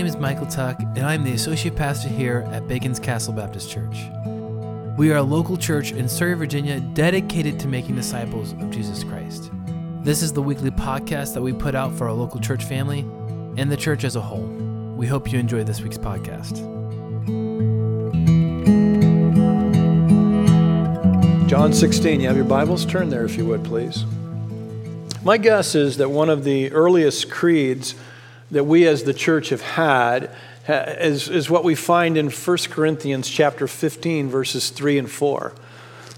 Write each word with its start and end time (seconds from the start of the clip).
name 0.00 0.06
is 0.06 0.16
Michael 0.16 0.46
Tuck, 0.46 0.80
and 0.80 1.00
I'm 1.00 1.24
the 1.24 1.34
associate 1.34 1.76
pastor 1.76 2.08
here 2.08 2.48
at 2.52 2.66
Bacon's 2.66 2.98
Castle 2.98 3.34
Baptist 3.34 3.68
Church. 3.68 4.08
We 4.96 5.12
are 5.12 5.18
a 5.18 5.22
local 5.22 5.58
church 5.58 5.92
in 5.92 6.08
Surry, 6.08 6.32
Virginia, 6.32 6.80
dedicated 6.80 7.60
to 7.60 7.68
making 7.68 7.96
disciples 7.96 8.52
of 8.52 8.70
Jesus 8.70 9.04
Christ. 9.04 9.50
This 10.02 10.22
is 10.22 10.32
the 10.32 10.40
weekly 10.40 10.70
podcast 10.70 11.34
that 11.34 11.42
we 11.42 11.52
put 11.52 11.74
out 11.74 11.92
for 11.92 12.08
our 12.08 12.14
local 12.14 12.40
church 12.40 12.64
family 12.64 13.00
and 13.58 13.70
the 13.70 13.76
church 13.76 14.04
as 14.04 14.16
a 14.16 14.22
whole. 14.22 14.46
We 14.96 15.06
hope 15.06 15.30
you 15.30 15.38
enjoy 15.38 15.64
this 15.64 15.82
week's 15.82 15.98
podcast. 15.98 16.56
John 21.46 21.74
16, 21.74 22.22
you 22.22 22.26
have 22.26 22.36
your 22.36 22.46
Bibles? 22.46 22.86
Turn 22.86 23.10
there 23.10 23.26
if 23.26 23.36
you 23.36 23.44
would, 23.44 23.64
please. 23.64 24.06
My 25.22 25.36
guess 25.36 25.74
is 25.74 25.98
that 25.98 26.08
one 26.08 26.30
of 26.30 26.44
the 26.44 26.72
earliest 26.72 27.30
creeds 27.30 27.94
that 28.50 28.64
we 28.64 28.86
as 28.86 29.04
the 29.04 29.14
church 29.14 29.50
have 29.50 29.60
had 29.60 30.30
is, 30.68 31.28
is 31.28 31.50
what 31.50 31.64
we 31.64 31.74
find 31.74 32.16
in 32.16 32.30
1 32.30 32.56
Corinthians 32.70 33.28
chapter 33.28 33.66
15, 33.66 34.28
verses 34.28 34.70
3 34.70 34.98
and 34.98 35.10
4. 35.10 35.52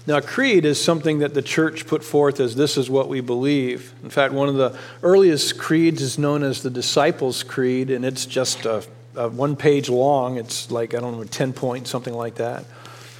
Now, 0.05 0.19
creed 0.19 0.65
is 0.65 0.83
something 0.83 1.19
that 1.19 1.33
the 1.33 1.41
church 1.41 1.87
put 1.87 2.03
forth 2.03 2.41
as 2.41 2.55
this 2.55 2.77
is 2.77 2.89
what 2.89 3.07
we 3.07 3.21
believe. 3.21 3.93
In 4.03 4.09
fact, 4.09 4.33
one 4.33 4.49
of 4.49 4.55
the 4.55 4.77
earliest 5.01 5.57
creeds 5.57 6.01
is 6.01 6.17
known 6.17 6.43
as 6.43 6.61
the 6.61 6.69
Disciples' 6.69 7.41
Creed, 7.41 7.89
and 7.89 8.03
it's 8.03 8.25
just 8.25 8.65
a, 8.65 8.83
a 9.15 9.29
one 9.29 9.55
page 9.55 9.87
long. 9.87 10.37
It's 10.37 10.69
like, 10.69 10.93
I 10.93 10.99
don't 10.99 11.17
know, 11.17 11.23
10 11.23 11.53
points, 11.53 11.89
something 11.89 12.13
like 12.13 12.35
that. 12.35 12.65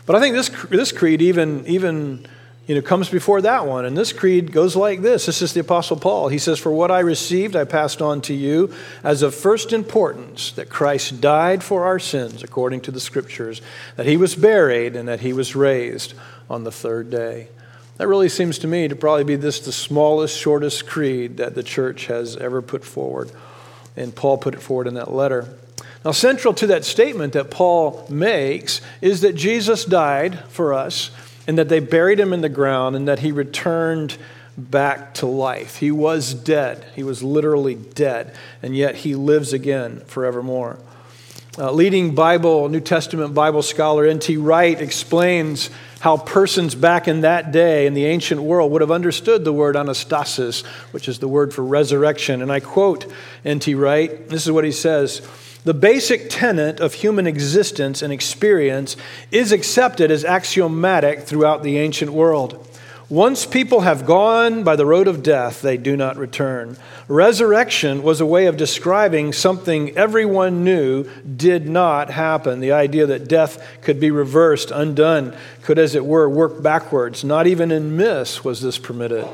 But 0.05 0.17
I 0.17 0.19
think 0.19 0.35
this, 0.35 0.49
this 0.69 0.91
creed 0.91 1.21
even, 1.21 1.65
even 1.67 2.27
you 2.65 2.75
know, 2.75 2.81
comes 2.81 3.09
before 3.09 3.41
that 3.41 3.67
one. 3.67 3.85
And 3.85 3.97
this 3.97 4.13
creed 4.13 4.51
goes 4.51 4.75
like 4.75 5.01
this. 5.01 5.25
This 5.25 5.41
is 5.41 5.53
the 5.53 5.59
Apostle 5.59 5.97
Paul. 5.97 6.29
He 6.29 6.37
says, 6.37 6.59
For 6.59 6.71
what 6.71 6.91
I 6.91 6.99
received, 6.99 7.55
I 7.55 7.65
passed 7.65 8.01
on 8.01 8.21
to 8.21 8.33
you 8.33 8.73
as 9.03 9.21
of 9.21 9.35
first 9.35 9.73
importance 9.73 10.53
that 10.53 10.69
Christ 10.69 11.19
died 11.19 11.63
for 11.63 11.83
our 11.85 11.99
sins, 11.99 12.41
according 12.41 12.81
to 12.81 12.91
the 12.91 13.01
Scriptures, 13.01 13.61
that 13.97 14.05
he 14.05 14.15
was 14.15 14.35
buried, 14.35 14.95
and 14.95 15.09
that 15.09 15.19
he 15.19 15.33
was 15.33 15.55
raised 15.55 16.13
on 16.49 16.63
the 16.63 16.71
third 16.71 17.09
day. 17.09 17.49
That 17.97 18.07
really 18.07 18.29
seems 18.29 18.57
to 18.59 18.67
me 18.67 18.87
to 18.87 18.95
probably 18.95 19.25
be 19.25 19.35
this 19.35 19.59
the 19.59 19.71
smallest, 19.71 20.37
shortest 20.37 20.87
creed 20.87 21.37
that 21.37 21.55
the 21.55 21.63
church 21.63 22.07
has 22.07 22.37
ever 22.37 22.61
put 22.61 22.85
forward. 22.85 23.31
And 23.95 24.15
Paul 24.15 24.37
put 24.37 24.55
it 24.55 24.61
forward 24.61 24.87
in 24.87 24.95
that 24.95 25.13
letter. 25.13 25.53
Now, 26.03 26.11
central 26.11 26.53
to 26.55 26.67
that 26.67 26.85
statement 26.85 27.33
that 27.33 27.51
Paul 27.51 28.05
makes 28.09 28.81
is 29.01 29.21
that 29.21 29.35
Jesus 29.35 29.85
died 29.85 30.39
for 30.49 30.73
us 30.73 31.11
and 31.47 31.57
that 31.57 31.69
they 31.69 31.79
buried 31.79 32.19
him 32.19 32.33
in 32.33 32.41
the 32.41 32.49
ground 32.49 32.95
and 32.95 33.07
that 33.07 33.19
he 33.19 33.31
returned 33.31 34.17
back 34.57 35.13
to 35.15 35.25
life. 35.25 35.77
He 35.77 35.91
was 35.91 36.33
dead. 36.33 36.85
He 36.95 37.03
was 37.03 37.23
literally 37.23 37.75
dead, 37.75 38.35
and 38.61 38.75
yet 38.75 38.95
he 38.95 39.15
lives 39.15 39.53
again 39.53 40.01
forevermore. 40.05 40.77
Uh, 41.55 41.71
leading 41.71 42.15
Bible, 42.15 42.67
New 42.67 42.79
Testament 42.79 43.35
Bible 43.35 43.61
scholar 43.61 44.07
N.T. 44.07 44.37
Wright 44.37 44.79
explains 44.81 45.69
how 45.99 46.17
persons 46.17 46.73
back 46.73 47.07
in 47.07 47.21
that 47.21 47.51
day 47.51 47.85
in 47.85 47.93
the 47.93 48.05
ancient 48.05 48.41
world 48.41 48.71
would 48.71 48.81
have 48.81 48.89
understood 48.89 49.45
the 49.45 49.53
word 49.53 49.75
anastasis, 49.75 50.65
which 50.91 51.07
is 51.07 51.19
the 51.19 51.27
word 51.27 51.53
for 51.53 51.63
resurrection. 51.63 52.41
And 52.41 52.51
I 52.51 52.59
quote 52.59 53.05
N.T. 53.45 53.75
Wright 53.75 54.27
this 54.29 54.45
is 54.45 54.51
what 54.51 54.65
he 54.65 54.71
says 54.71 55.19
the 55.63 55.73
basic 55.73 56.29
tenet 56.29 56.79
of 56.79 56.93
human 56.93 57.25
existence 57.25 58.01
and 58.01 58.11
experience 58.11 58.97
is 59.31 59.51
accepted 59.51 60.11
as 60.11 60.25
axiomatic 60.25 61.21
throughout 61.21 61.63
the 61.63 61.77
ancient 61.77 62.11
world. 62.11 62.67
Once 63.09 63.45
people 63.45 63.81
have 63.81 64.05
gone 64.05 64.63
by 64.63 64.75
the 64.75 64.85
road 64.85 65.07
of 65.07 65.21
death, 65.21 65.61
they 65.61 65.77
do 65.77 65.95
not 65.95 66.17
return. 66.17 66.75
Resurrection 67.07 68.01
was 68.01 68.19
a 68.19 68.25
way 68.25 68.47
of 68.47 68.57
describing 68.57 69.31
something 69.31 69.95
everyone 69.95 70.63
knew 70.63 71.05
did 71.37 71.69
not 71.69 72.09
happen. 72.09 72.59
The 72.59 72.71
idea 72.71 73.05
that 73.05 73.27
death 73.27 73.63
could 73.81 73.99
be 73.99 74.09
reversed, 74.09 74.71
undone, 74.71 75.35
could, 75.61 75.77
as 75.77 75.95
it 75.95 76.05
were, 76.05 76.27
work 76.27 76.63
backwards. 76.63 77.23
Not 77.23 77.45
even 77.45 77.71
in 77.71 77.95
myths 77.95 78.43
was 78.43 78.61
this 78.61 78.79
permitted. 78.79 79.27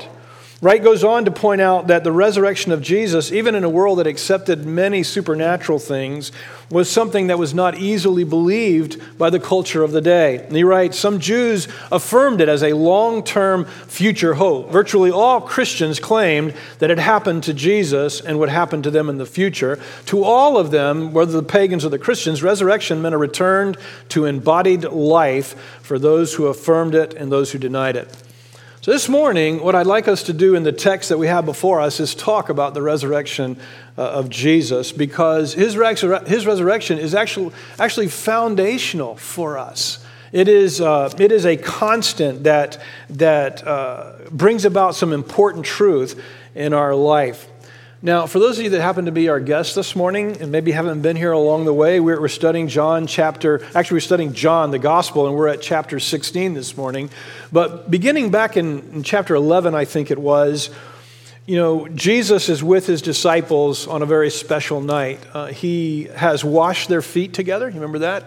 Wright 0.62 0.82
goes 0.82 1.02
on 1.02 1.24
to 1.24 1.30
point 1.30 1.62
out 1.62 1.86
that 1.86 2.04
the 2.04 2.12
resurrection 2.12 2.70
of 2.70 2.82
Jesus, 2.82 3.32
even 3.32 3.54
in 3.54 3.64
a 3.64 3.68
world 3.70 3.98
that 3.98 4.06
accepted 4.06 4.66
many 4.66 5.02
supernatural 5.02 5.78
things, 5.78 6.32
was 6.70 6.90
something 6.90 7.28
that 7.28 7.38
was 7.38 7.54
not 7.54 7.78
easily 7.78 8.24
believed 8.24 9.00
by 9.16 9.30
the 9.30 9.40
culture 9.40 9.82
of 9.82 9.92
the 9.92 10.02
day. 10.02 10.36
And 10.36 10.54
he 10.54 10.62
writes 10.62 10.98
Some 10.98 11.18
Jews 11.18 11.66
affirmed 11.90 12.42
it 12.42 12.50
as 12.50 12.62
a 12.62 12.74
long 12.74 13.24
term 13.24 13.64
future 13.64 14.34
hope. 14.34 14.70
Virtually 14.70 15.10
all 15.10 15.40
Christians 15.40 15.98
claimed 15.98 16.52
that 16.78 16.90
it 16.90 16.98
happened 16.98 17.42
to 17.44 17.54
Jesus 17.54 18.20
and 18.20 18.38
would 18.38 18.50
happen 18.50 18.82
to 18.82 18.90
them 18.90 19.08
in 19.08 19.16
the 19.16 19.24
future. 19.24 19.78
To 20.06 20.22
all 20.24 20.58
of 20.58 20.70
them, 20.70 21.14
whether 21.14 21.32
the 21.32 21.42
pagans 21.42 21.86
or 21.86 21.88
the 21.88 21.98
Christians, 21.98 22.42
resurrection 22.42 23.00
meant 23.00 23.14
a 23.14 23.18
return 23.18 23.76
to 24.10 24.26
embodied 24.26 24.84
life 24.84 25.58
for 25.80 25.98
those 25.98 26.34
who 26.34 26.48
affirmed 26.48 26.94
it 26.94 27.14
and 27.14 27.32
those 27.32 27.52
who 27.52 27.58
denied 27.58 27.96
it. 27.96 28.14
So, 28.82 28.92
this 28.92 29.10
morning, 29.10 29.62
what 29.62 29.74
I'd 29.74 29.86
like 29.86 30.08
us 30.08 30.22
to 30.22 30.32
do 30.32 30.54
in 30.54 30.62
the 30.62 30.72
text 30.72 31.10
that 31.10 31.18
we 31.18 31.26
have 31.26 31.44
before 31.44 31.82
us 31.82 32.00
is 32.00 32.14
talk 32.14 32.48
about 32.48 32.72
the 32.72 32.80
resurrection 32.80 33.58
uh, 33.98 34.00
of 34.00 34.30
Jesus 34.30 34.90
because 34.90 35.52
his, 35.52 35.74
his 35.74 36.46
resurrection 36.46 36.98
is 36.98 37.14
actually, 37.14 37.52
actually 37.78 38.08
foundational 38.08 39.16
for 39.16 39.58
us. 39.58 40.02
It 40.32 40.48
is, 40.48 40.80
uh, 40.80 41.12
it 41.18 41.30
is 41.30 41.44
a 41.44 41.58
constant 41.58 42.44
that, 42.44 42.80
that 43.10 43.66
uh, 43.66 44.12
brings 44.30 44.64
about 44.64 44.94
some 44.94 45.12
important 45.12 45.66
truth 45.66 46.18
in 46.54 46.72
our 46.72 46.94
life. 46.94 47.49
Now, 48.02 48.26
for 48.26 48.38
those 48.38 48.56
of 48.56 48.64
you 48.64 48.70
that 48.70 48.80
happen 48.80 49.04
to 49.04 49.12
be 49.12 49.28
our 49.28 49.40
guests 49.40 49.74
this 49.74 49.94
morning 49.94 50.40
and 50.40 50.50
maybe 50.50 50.72
haven't 50.72 51.02
been 51.02 51.16
here 51.16 51.32
along 51.32 51.66
the 51.66 51.74
way, 51.74 52.00
we're, 52.00 52.18
we're, 52.18 52.28
studying 52.28 52.66
John 52.66 53.06
chapter, 53.06 53.62
actually, 53.74 53.96
we're 53.96 54.00
studying 54.00 54.32
John, 54.32 54.70
the 54.70 54.78
gospel, 54.78 55.26
and 55.26 55.36
we're 55.36 55.48
at 55.48 55.60
chapter 55.60 56.00
16 56.00 56.54
this 56.54 56.78
morning. 56.78 57.10
But 57.52 57.90
beginning 57.90 58.30
back 58.30 58.56
in, 58.56 58.78
in 58.94 59.02
chapter 59.02 59.34
11, 59.34 59.74
I 59.74 59.84
think 59.84 60.10
it 60.10 60.18
was, 60.18 60.70
you 61.44 61.56
know, 61.56 61.88
Jesus 61.88 62.48
is 62.48 62.64
with 62.64 62.86
his 62.86 63.02
disciples 63.02 63.86
on 63.86 64.00
a 64.00 64.06
very 64.06 64.30
special 64.30 64.80
night. 64.80 65.20
Uh, 65.34 65.48
he 65.48 66.04
has 66.14 66.42
washed 66.42 66.88
their 66.88 67.02
feet 67.02 67.34
together. 67.34 67.68
You 67.68 67.74
remember 67.74 67.98
that? 67.98 68.24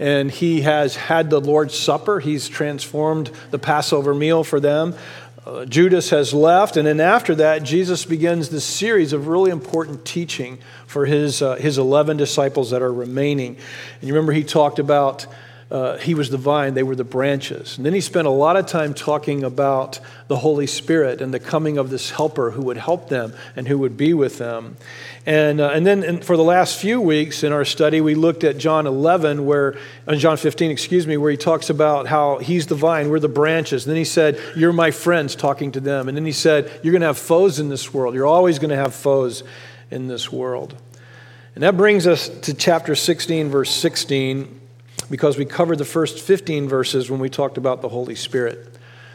And 0.00 0.32
he 0.32 0.62
has 0.62 0.96
had 0.96 1.30
the 1.30 1.40
Lord's 1.40 1.78
Supper. 1.78 2.18
He's 2.18 2.48
transformed 2.48 3.30
the 3.52 3.58
Passover 3.60 4.14
meal 4.14 4.42
for 4.42 4.58
them. 4.58 4.96
Uh, 5.44 5.64
Judas 5.64 6.10
has 6.10 6.32
left, 6.32 6.76
and 6.76 6.86
then 6.86 7.00
after 7.00 7.34
that, 7.34 7.64
Jesus 7.64 8.04
begins 8.04 8.50
this 8.50 8.64
series 8.64 9.12
of 9.12 9.26
really 9.26 9.50
important 9.50 10.04
teaching 10.04 10.58
for 10.86 11.04
his, 11.04 11.42
uh, 11.42 11.56
his 11.56 11.78
11 11.78 12.16
disciples 12.16 12.70
that 12.70 12.80
are 12.80 12.92
remaining. 12.92 13.56
And 13.56 14.08
you 14.08 14.14
remember 14.14 14.30
he 14.30 14.44
talked 14.44 14.78
about 14.78 15.26
uh, 15.72 15.96
he 15.96 16.12
was 16.12 16.28
the 16.28 16.36
vine, 16.36 16.74
they 16.74 16.82
were 16.82 16.94
the 16.94 17.02
branches. 17.02 17.78
And 17.78 17.86
then 17.86 17.94
he 17.94 18.02
spent 18.02 18.26
a 18.26 18.30
lot 18.30 18.56
of 18.56 18.66
time 18.66 18.92
talking 18.92 19.42
about 19.42 20.00
the 20.28 20.36
Holy 20.36 20.66
Spirit 20.66 21.22
and 21.22 21.32
the 21.32 21.40
coming 21.40 21.78
of 21.78 21.88
this 21.88 22.10
helper 22.10 22.50
who 22.50 22.60
would 22.60 22.76
help 22.76 23.08
them 23.08 23.32
and 23.56 23.66
who 23.66 23.78
would 23.78 23.96
be 23.96 24.12
with 24.12 24.36
them. 24.36 24.76
And, 25.24 25.62
uh, 25.62 25.70
and 25.70 25.86
then 25.86 26.20
for 26.20 26.36
the 26.36 26.44
last 26.44 26.78
few 26.78 27.00
weeks 27.00 27.42
in 27.42 27.54
our 27.54 27.64
study, 27.64 28.02
we 28.02 28.14
looked 28.14 28.44
at 28.44 28.58
John 28.58 28.86
11, 28.86 29.46
where, 29.46 29.78
uh, 30.06 30.14
John 30.14 30.36
15, 30.36 30.70
excuse 30.70 31.06
me, 31.06 31.16
where 31.16 31.30
he 31.30 31.38
talks 31.38 31.70
about 31.70 32.06
how 32.06 32.36
he's 32.36 32.66
the 32.66 32.74
vine, 32.74 33.08
we're 33.08 33.18
the 33.18 33.28
branches. 33.28 33.86
And 33.86 33.92
then 33.92 33.98
he 33.98 34.04
said, 34.04 34.38
You're 34.54 34.74
my 34.74 34.90
friends, 34.90 35.34
talking 35.34 35.72
to 35.72 35.80
them. 35.80 36.06
And 36.06 36.14
then 36.14 36.26
he 36.26 36.32
said, 36.32 36.70
You're 36.82 36.92
going 36.92 37.00
to 37.00 37.06
have 37.06 37.18
foes 37.18 37.58
in 37.58 37.70
this 37.70 37.94
world. 37.94 38.14
You're 38.14 38.26
always 38.26 38.58
going 38.58 38.70
to 38.70 38.76
have 38.76 38.94
foes 38.94 39.42
in 39.90 40.06
this 40.06 40.30
world. 40.30 40.76
And 41.54 41.64
that 41.64 41.78
brings 41.78 42.06
us 42.06 42.28
to 42.40 42.52
chapter 42.52 42.94
16, 42.94 43.48
verse 43.48 43.70
16 43.70 44.58
because 45.10 45.36
we 45.36 45.44
covered 45.44 45.78
the 45.78 45.84
first 45.84 46.20
15 46.20 46.68
verses 46.68 47.10
when 47.10 47.20
we 47.20 47.28
talked 47.28 47.58
about 47.58 47.82
the 47.82 47.88
Holy 47.88 48.14
Spirit. 48.14 48.72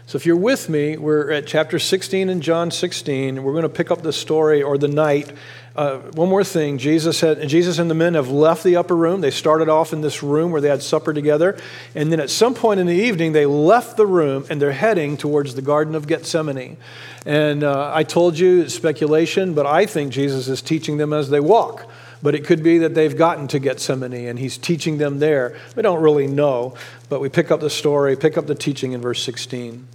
So 0.07 0.15
if 0.15 0.25
you're 0.25 0.37
with 0.37 0.69
me, 0.69 0.95
we're 0.95 1.31
at 1.31 1.47
chapter 1.47 1.77
16 1.79 2.29
in 2.29 2.39
John 2.39 2.71
16. 2.71 3.43
We're 3.43 3.51
going 3.51 3.63
to 3.63 3.69
pick 3.69 3.91
up 3.91 4.03
the 4.03 4.13
story 4.13 4.63
or 4.63 4.77
the 4.77 4.87
night. 4.87 5.33
Uh, 5.75 5.97
one 6.13 6.29
more 6.29 6.45
thing 6.45 6.77
Jesus, 6.77 7.19
had, 7.19 7.45
Jesus 7.49 7.77
and 7.77 7.91
the 7.91 7.93
men 7.93 8.13
have 8.13 8.29
left 8.29 8.63
the 8.63 8.77
upper 8.77 8.95
room. 8.95 9.19
They 9.19 9.31
started 9.31 9.67
off 9.67 9.91
in 9.91 9.99
this 9.99 10.23
room 10.23 10.51
where 10.51 10.61
they 10.61 10.69
had 10.69 10.81
supper 10.81 11.11
together. 11.11 11.57
And 11.93 12.09
then 12.09 12.21
at 12.21 12.29
some 12.29 12.53
point 12.53 12.79
in 12.79 12.87
the 12.87 12.95
evening, 12.95 13.33
they 13.33 13.45
left 13.45 13.97
the 13.97 14.07
room 14.07 14.45
and 14.49 14.61
they're 14.61 14.71
heading 14.71 15.17
towards 15.17 15.55
the 15.55 15.61
Garden 15.61 15.93
of 15.93 16.07
Gethsemane. 16.07 16.77
And 17.25 17.65
uh, 17.65 17.91
I 17.93 18.03
told 18.03 18.39
you, 18.39 18.61
it's 18.61 18.73
speculation, 18.73 19.53
but 19.55 19.65
I 19.65 19.85
think 19.85 20.13
Jesus 20.13 20.47
is 20.47 20.61
teaching 20.61 20.95
them 20.95 21.11
as 21.11 21.29
they 21.29 21.41
walk. 21.41 21.85
But 22.21 22.35
it 22.35 22.45
could 22.45 22.63
be 22.63 22.79
that 22.79 22.95
they've 22.95 23.15
gotten 23.15 23.47
to 23.49 23.59
Gethsemane 23.59 24.27
and 24.27 24.39
he's 24.39 24.57
teaching 24.57 24.97
them 24.97 25.19
there. 25.19 25.55
We 25.75 25.83
don't 25.83 26.01
really 26.01 26.27
know, 26.27 26.75
but 27.09 27.21
we 27.21 27.29
pick 27.29 27.51
up 27.51 27.59
the 27.59 27.69
story, 27.69 28.15
pick 28.15 28.37
up 28.37 28.47
the 28.47 28.55
teaching 28.55 28.93
in 28.93 29.01
verse 29.01 29.23
16. 29.23 29.87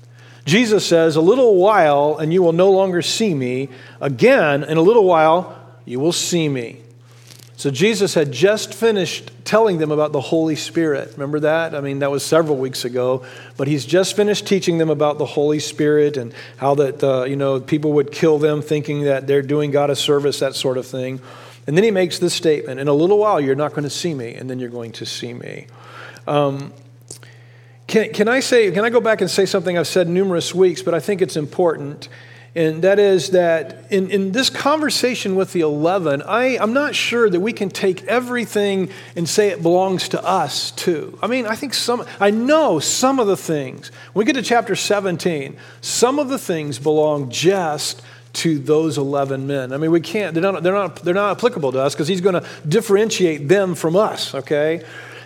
Jesus 0.45 0.87
says, 0.87 1.17
A 1.17 1.21
little 1.21 1.57
while 1.57 2.17
and 2.19 2.33
you 2.33 2.43
will 2.43 2.53
no 2.53 2.71
longer 2.71 3.03
see 3.03 3.35
me. 3.35 3.69
Again, 4.01 4.65
in 4.65 4.77
a 4.77 4.83
little 4.83 5.05
while, 5.05 5.59
you 5.85 6.01
will 6.01 6.13
see 6.13 6.49
me. 6.49 6.79
So 7.57 7.71
Jesus 7.71 8.15
had 8.15 8.33
just 8.33 8.75
finished 8.75 9.31
telling 9.45 9.79
them 9.79 9.93
about 9.93 10.11
the 10.11 10.21
Holy 10.21 10.57
Spirit. 10.57 11.13
Remember 11.13 11.39
that? 11.41 11.77
I 11.77 11.81
mean, 11.81 12.01
that 12.01 12.11
was 12.11 12.25
several 12.25 12.57
weeks 12.57 12.85
ago. 12.85 13.25
But 13.57 13.69
he's 13.69 13.87
just 13.87 14.17
finished 14.17 14.47
teaching 14.47 14.79
them 14.79 14.91
about 14.91 15.19
the 15.19 15.27
Holy 15.27 15.61
Spirit 15.61 16.17
and 16.17 16.35
how 16.57 16.75
that, 16.77 17.05
uh, 17.05 17.23
you 17.23 17.37
know, 17.37 17.61
people 17.61 17.93
would 17.93 18.11
kill 18.11 18.39
them 18.39 18.63
thinking 18.63 19.03
that 19.03 19.29
they're 19.29 19.43
doing 19.43 19.71
God 19.71 19.91
a 19.91 19.97
service, 19.97 20.41
that 20.41 20.57
sort 20.57 20.77
of 20.77 20.87
thing. 20.87 21.21
And 21.67 21.77
then 21.77 21.85
he 21.85 21.91
makes 21.91 22.19
this 22.19 22.35
statement 22.35 22.81
In 22.81 22.89
a 22.89 22.95
little 22.95 23.19
while, 23.19 23.41
you're 23.41 23.55
not 23.55 23.71
going 23.71 23.85
to 23.85 23.91
see 23.91 24.15
me, 24.15 24.35
and 24.35 24.49
then 24.51 24.59
you're 24.59 24.71
going 24.71 24.93
to 24.93 25.07
see 25.07 25.33
me. 25.33 25.67
Um, 26.27 26.73
can, 27.87 28.13
can 28.13 28.29
I 28.29 28.41
say, 28.41 28.71
can 28.71 28.85
I 28.85 28.91
go 28.91 29.01
back 29.01 29.21
and 29.21 29.31
say 29.31 29.45
something 29.45 29.77
I've 29.77 29.87
said 29.87 30.09
numerous 30.09 30.55
weeks, 30.55 30.83
but 30.83 30.95
I 30.95 31.01
think 31.01 31.21
it's 31.21 31.37
important? 31.37 32.09
And 32.55 32.83
that 32.83 32.99
is 32.99 33.31
that 33.31 33.87
in, 33.91 34.11
in 34.11 34.33
this 34.33 34.51
conversation 34.51 35.37
with 35.37 35.53
the 35.53 35.61
11, 35.61 36.23
I, 36.23 36.59
I'm 36.59 36.75
not 36.75 36.95
sure 36.95 37.31
that 37.31 37.41
we 37.41 37.53
can 37.53 37.71
take 37.71 38.05
everything 38.05 38.91
and 39.17 39.27
say 39.27 39.49
it 39.49 39.63
belongs 39.63 40.11
to 40.11 40.23
us 40.23 40.71
too. 40.71 41.19
I 41.23 41.29
mean, 41.29 41.47
I 41.47 41.55
think 41.55 41.73
some, 41.73 42.05
I 42.21 42.31
know 42.31 42.79
some 42.79 43.19
of 43.19 43.27
the 43.27 43.39
things, 43.39 43.91
when 44.13 44.27
we 44.27 44.31
get 44.31 44.39
to 44.39 44.47
chapter 44.47 44.77
17, 44.77 45.57
some 45.81 46.19
of 46.19 46.29
the 46.29 46.39
things 46.39 46.79
belong 46.79 47.31
just 47.31 48.03
to 48.35 48.59
those 48.59 48.99
11 48.99 49.47
men. 49.47 49.73
I 49.73 49.77
mean, 49.77 49.91
we 49.91 50.01
can't, 50.01 50.35
they're 50.35 50.43
not, 50.43 50.63
they're 50.63 50.73
not, 50.73 50.97
they're 50.97 51.15
not 51.15 51.37
applicable 51.37 51.73
to 51.73 51.81
us 51.81 51.95
because 51.95 52.09
he's 52.09 52.21
going 52.21 52.41
to 52.41 52.47
differentiate 52.67 53.49
them 53.49 53.75
from 53.75 53.97
us, 53.97 54.35
okay? 54.35 54.85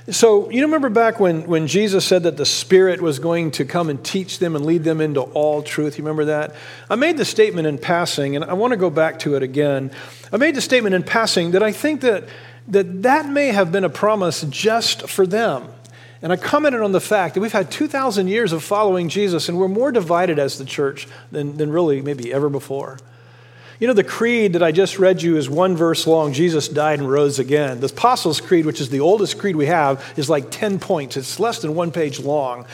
So, 0.09 0.49
you 0.51 0.63
remember 0.63 0.89
back 0.89 1.19
when, 1.19 1.49
when 1.49 1.67
Jesus 1.67 2.05
said 2.05 2.23
that 2.25 2.37
the 2.37 2.47
Spirit 2.47 3.01
was 3.01 3.19
going 3.19 3.51
to 3.53 3.65
come 3.65 3.91
and 3.91 4.05
teach 4.05 4.39
them 4.39 4.55
and 4.55 4.65
lead 4.65 4.85
them 4.85 5.01
into 5.01 5.21
all 5.21 5.63
truth? 5.63 5.99
You 5.99 6.05
remember 6.05 6.27
that? 6.27 6.55
I 6.89 6.95
made 6.95 7.17
the 7.17 7.25
statement 7.25 7.67
in 7.67 7.77
passing, 7.77 8.37
and 8.37 8.45
I 8.45 8.53
want 8.53 8.71
to 8.71 8.77
go 8.77 8.89
back 8.89 9.19
to 9.21 9.35
it 9.35 9.43
again. 9.43 9.91
I 10.33 10.37
made 10.37 10.55
the 10.55 10.61
statement 10.61 10.95
in 10.95 11.03
passing 11.03 11.51
that 11.53 11.63
I 11.63 11.73
think 11.73 12.03
that 12.03 12.29
that, 12.69 13.03
that 13.03 13.29
may 13.29 13.49
have 13.49 13.71
been 13.71 13.85
a 13.85 13.91
promise 13.91 14.43
just 14.43 15.09
for 15.09 15.27
them. 15.27 15.69
And 16.27 16.33
I 16.33 16.37
commented 16.37 16.81
on 16.81 16.91
the 16.91 17.01
fact 17.01 17.35
that 17.35 17.41
we've 17.41 17.53
had 17.53 17.71
2,000 17.71 18.27
years 18.27 18.53
of 18.53 18.65
following 18.65 19.09
Jesus, 19.09 19.49
and 19.49 19.57
we're 19.57 19.69
more 19.69 19.93
divided 19.93 20.41
as 20.41 20.59
the 20.59 20.65
church 20.65 21.07
than, 21.31 21.57
than 21.57 21.71
really 21.71 22.03
maybe 22.03 22.35
ever 22.35 22.49
before. 22.49 22.99
You 23.79 23.87
know, 23.87 23.93
the 23.93 24.05
creed 24.05 24.55
that 24.55 24.63
I 24.63 24.73
just 24.73 24.99
read 24.99 25.21
you 25.21 25.37
is 25.37 25.51
one 25.51 25.77
verse 25.77 26.07
long 26.07 26.33
Jesus 26.33 26.67
died 26.67 26.99
and 26.99 27.11
rose 27.11 27.39
again. 27.39 27.81
The 27.81 27.89
Apostles' 27.89 28.41
Creed, 28.41 28.65
which 28.65 28.81
is 28.81 28.89
the 28.89 29.01
oldest 29.01 29.39
creed 29.39 29.55
we 29.55 29.67
have, 29.67 30.03
is 30.17 30.31
like 30.31 30.51
10 30.51 30.79
points. 30.79 31.19
It's 31.19 31.39
less 31.39 31.59
than 31.59 31.75
one 31.75 31.93
page 31.93 32.19
long. 32.19 32.65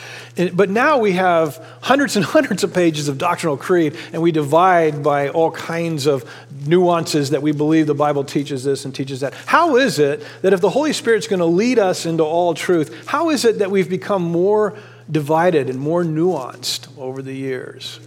But 0.53 0.69
now 0.69 0.99
we 0.99 1.11
have 1.13 1.57
hundreds 1.81 2.15
and 2.15 2.23
hundreds 2.33 2.63
of 2.63 2.73
pages 2.73 3.09
of 3.09 3.17
doctrinal 3.17 3.57
creed, 3.57 3.97
and 4.13 4.21
we 4.21 4.31
divide 4.31 5.03
by 5.03 5.27
all 5.27 5.51
kinds 5.51 6.05
of 6.05 6.23
nuances 6.65 7.31
that 7.31 7.41
we 7.41 7.51
believe 7.51 7.85
the 7.85 7.93
Bible 7.93 8.23
teaches 8.23 8.63
this 8.63 8.85
and 8.85 8.95
teaches 8.95 9.19
that. 9.19 9.33
How 9.33 9.75
is 9.75 9.99
it 9.99 10.25
that 10.41 10.53
if 10.53 10.61
the 10.61 10.69
Holy 10.69 10.93
Spirit's 10.93 11.27
going 11.27 11.39
to 11.39 11.45
lead 11.45 11.79
us 11.79 12.05
into 12.05 12.23
all 12.23 12.53
truth, 12.53 13.07
how 13.07 13.29
is 13.29 13.43
it 13.43 13.59
that 13.59 13.69
we've 13.69 13.89
become 13.89 14.21
more 14.21 14.77
divided 15.11 15.69
and 15.69 15.77
more 15.77 16.03
nuanced 16.03 16.87
over 16.97 17.21
the 17.21 17.33
years? 17.33 17.99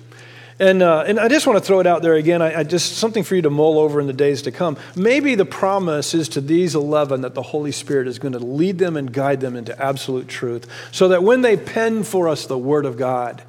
And, 0.58 0.82
uh, 0.82 1.04
and 1.06 1.20
I 1.20 1.28
just 1.28 1.46
want 1.46 1.58
to 1.58 1.64
throw 1.64 1.80
it 1.80 1.86
out 1.86 2.00
there 2.00 2.14
again. 2.14 2.40
I, 2.40 2.60
I, 2.60 2.62
just 2.62 2.96
something 2.96 3.24
for 3.24 3.36
you 3.36 3.42
to 3.42 3.50
mull 3.50 3.78
over 3.78 4.00
in 4.00 4.06
the 4.06 4.14
days 4.14 4.42
to 4.42 4.50
come. 4.50 4.78
Maybe 4.94 5.34
the 5.34 5.44
promise 5.44 6.14
is 6.14 6.30
to 6.30 6.40
these 6.40 6.74
11 6.74 7.20
that 7.20 7.34
the 7.34 7.42
Holy 7.42 7.72
Spirit 7.72 8.08
is 8.08 8.18
going 8.18 8.32
to 8.32 8.38
lead 8.38 8.78
them 8.78 8.96
and 8.96 9.12
guide 9.12 9.40
them 9.40 9.54
into 9.54 9.78
absolute 9.80 10.28
truth 10.28 10.66
so 10.92 11.08
that 11.08 11.22
when 11.22 11.42
they 11.42 11.58
pen 11.58 12.04
for 12.04 12.28
us 12.28 12.46
the 12.46 12.56
Word 12.56 12.86
of 12.86 12.96
God, 12.96 13.42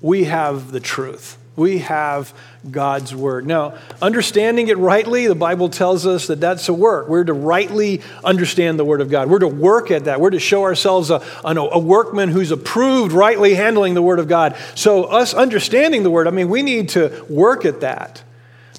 we 0.00 0.24
have 0.24 0.72
the 0.72 0.80
truth. 0.80 1.36
We 1.56 1.78
have 1.78 2.34
God's 2.70 3.14
word. 3.14 3.46
Now, 3.46 3.78
understanding 4.02 4.68
it 4.68 4.76
rightly, 4.76 5.26
the 5.26 5.34
Bible 5.34 5.70
tells 5.70 6.06
us 6.06 6.26
that 6.26 6.40
that's 6.40 6.68
a 6.68 6.74
work. 6.74 7.08
We're 7.08 7.24
to 7.24 7.32
rightly 7.32 8.02
understand 8.22 8.78
the 8.78 8.84
word 8.84 9.00
of 9.00 9.10
God. 9.10 9.30
We're 9.30 9.38
to 9.38 9.48
work 9.48 9.90
at 9.90 10.04
that. 10.04 10.20
We're 10.20 10.30
to 10.30 10.38
show 10.38 10.64
ourselves 10.64 11.10
a, 11.10 11.22
a 11.44 11.78
workman 11.78 12.28
who's 12.28 12.50
approved, 12.50 13.12
rightly 13.12 13.54
handling 13.54 13.94
the 13.94 14.02
word 14.02 14.18
of 14.18 14.28
God. 14.28 14.56
So, 14.74 15.04
us 15.04 15.32
understanding 15.32 16.02
the 16.02 16.10
word, 16.10 16.28
I 16.28 16.30
mean, 16.30 16.50
we 16.50 16.62
need 16.62 16.90
to 16.90 17.24
work 17.28 17.64
at 17.64 17.80
that. 17.80 18.22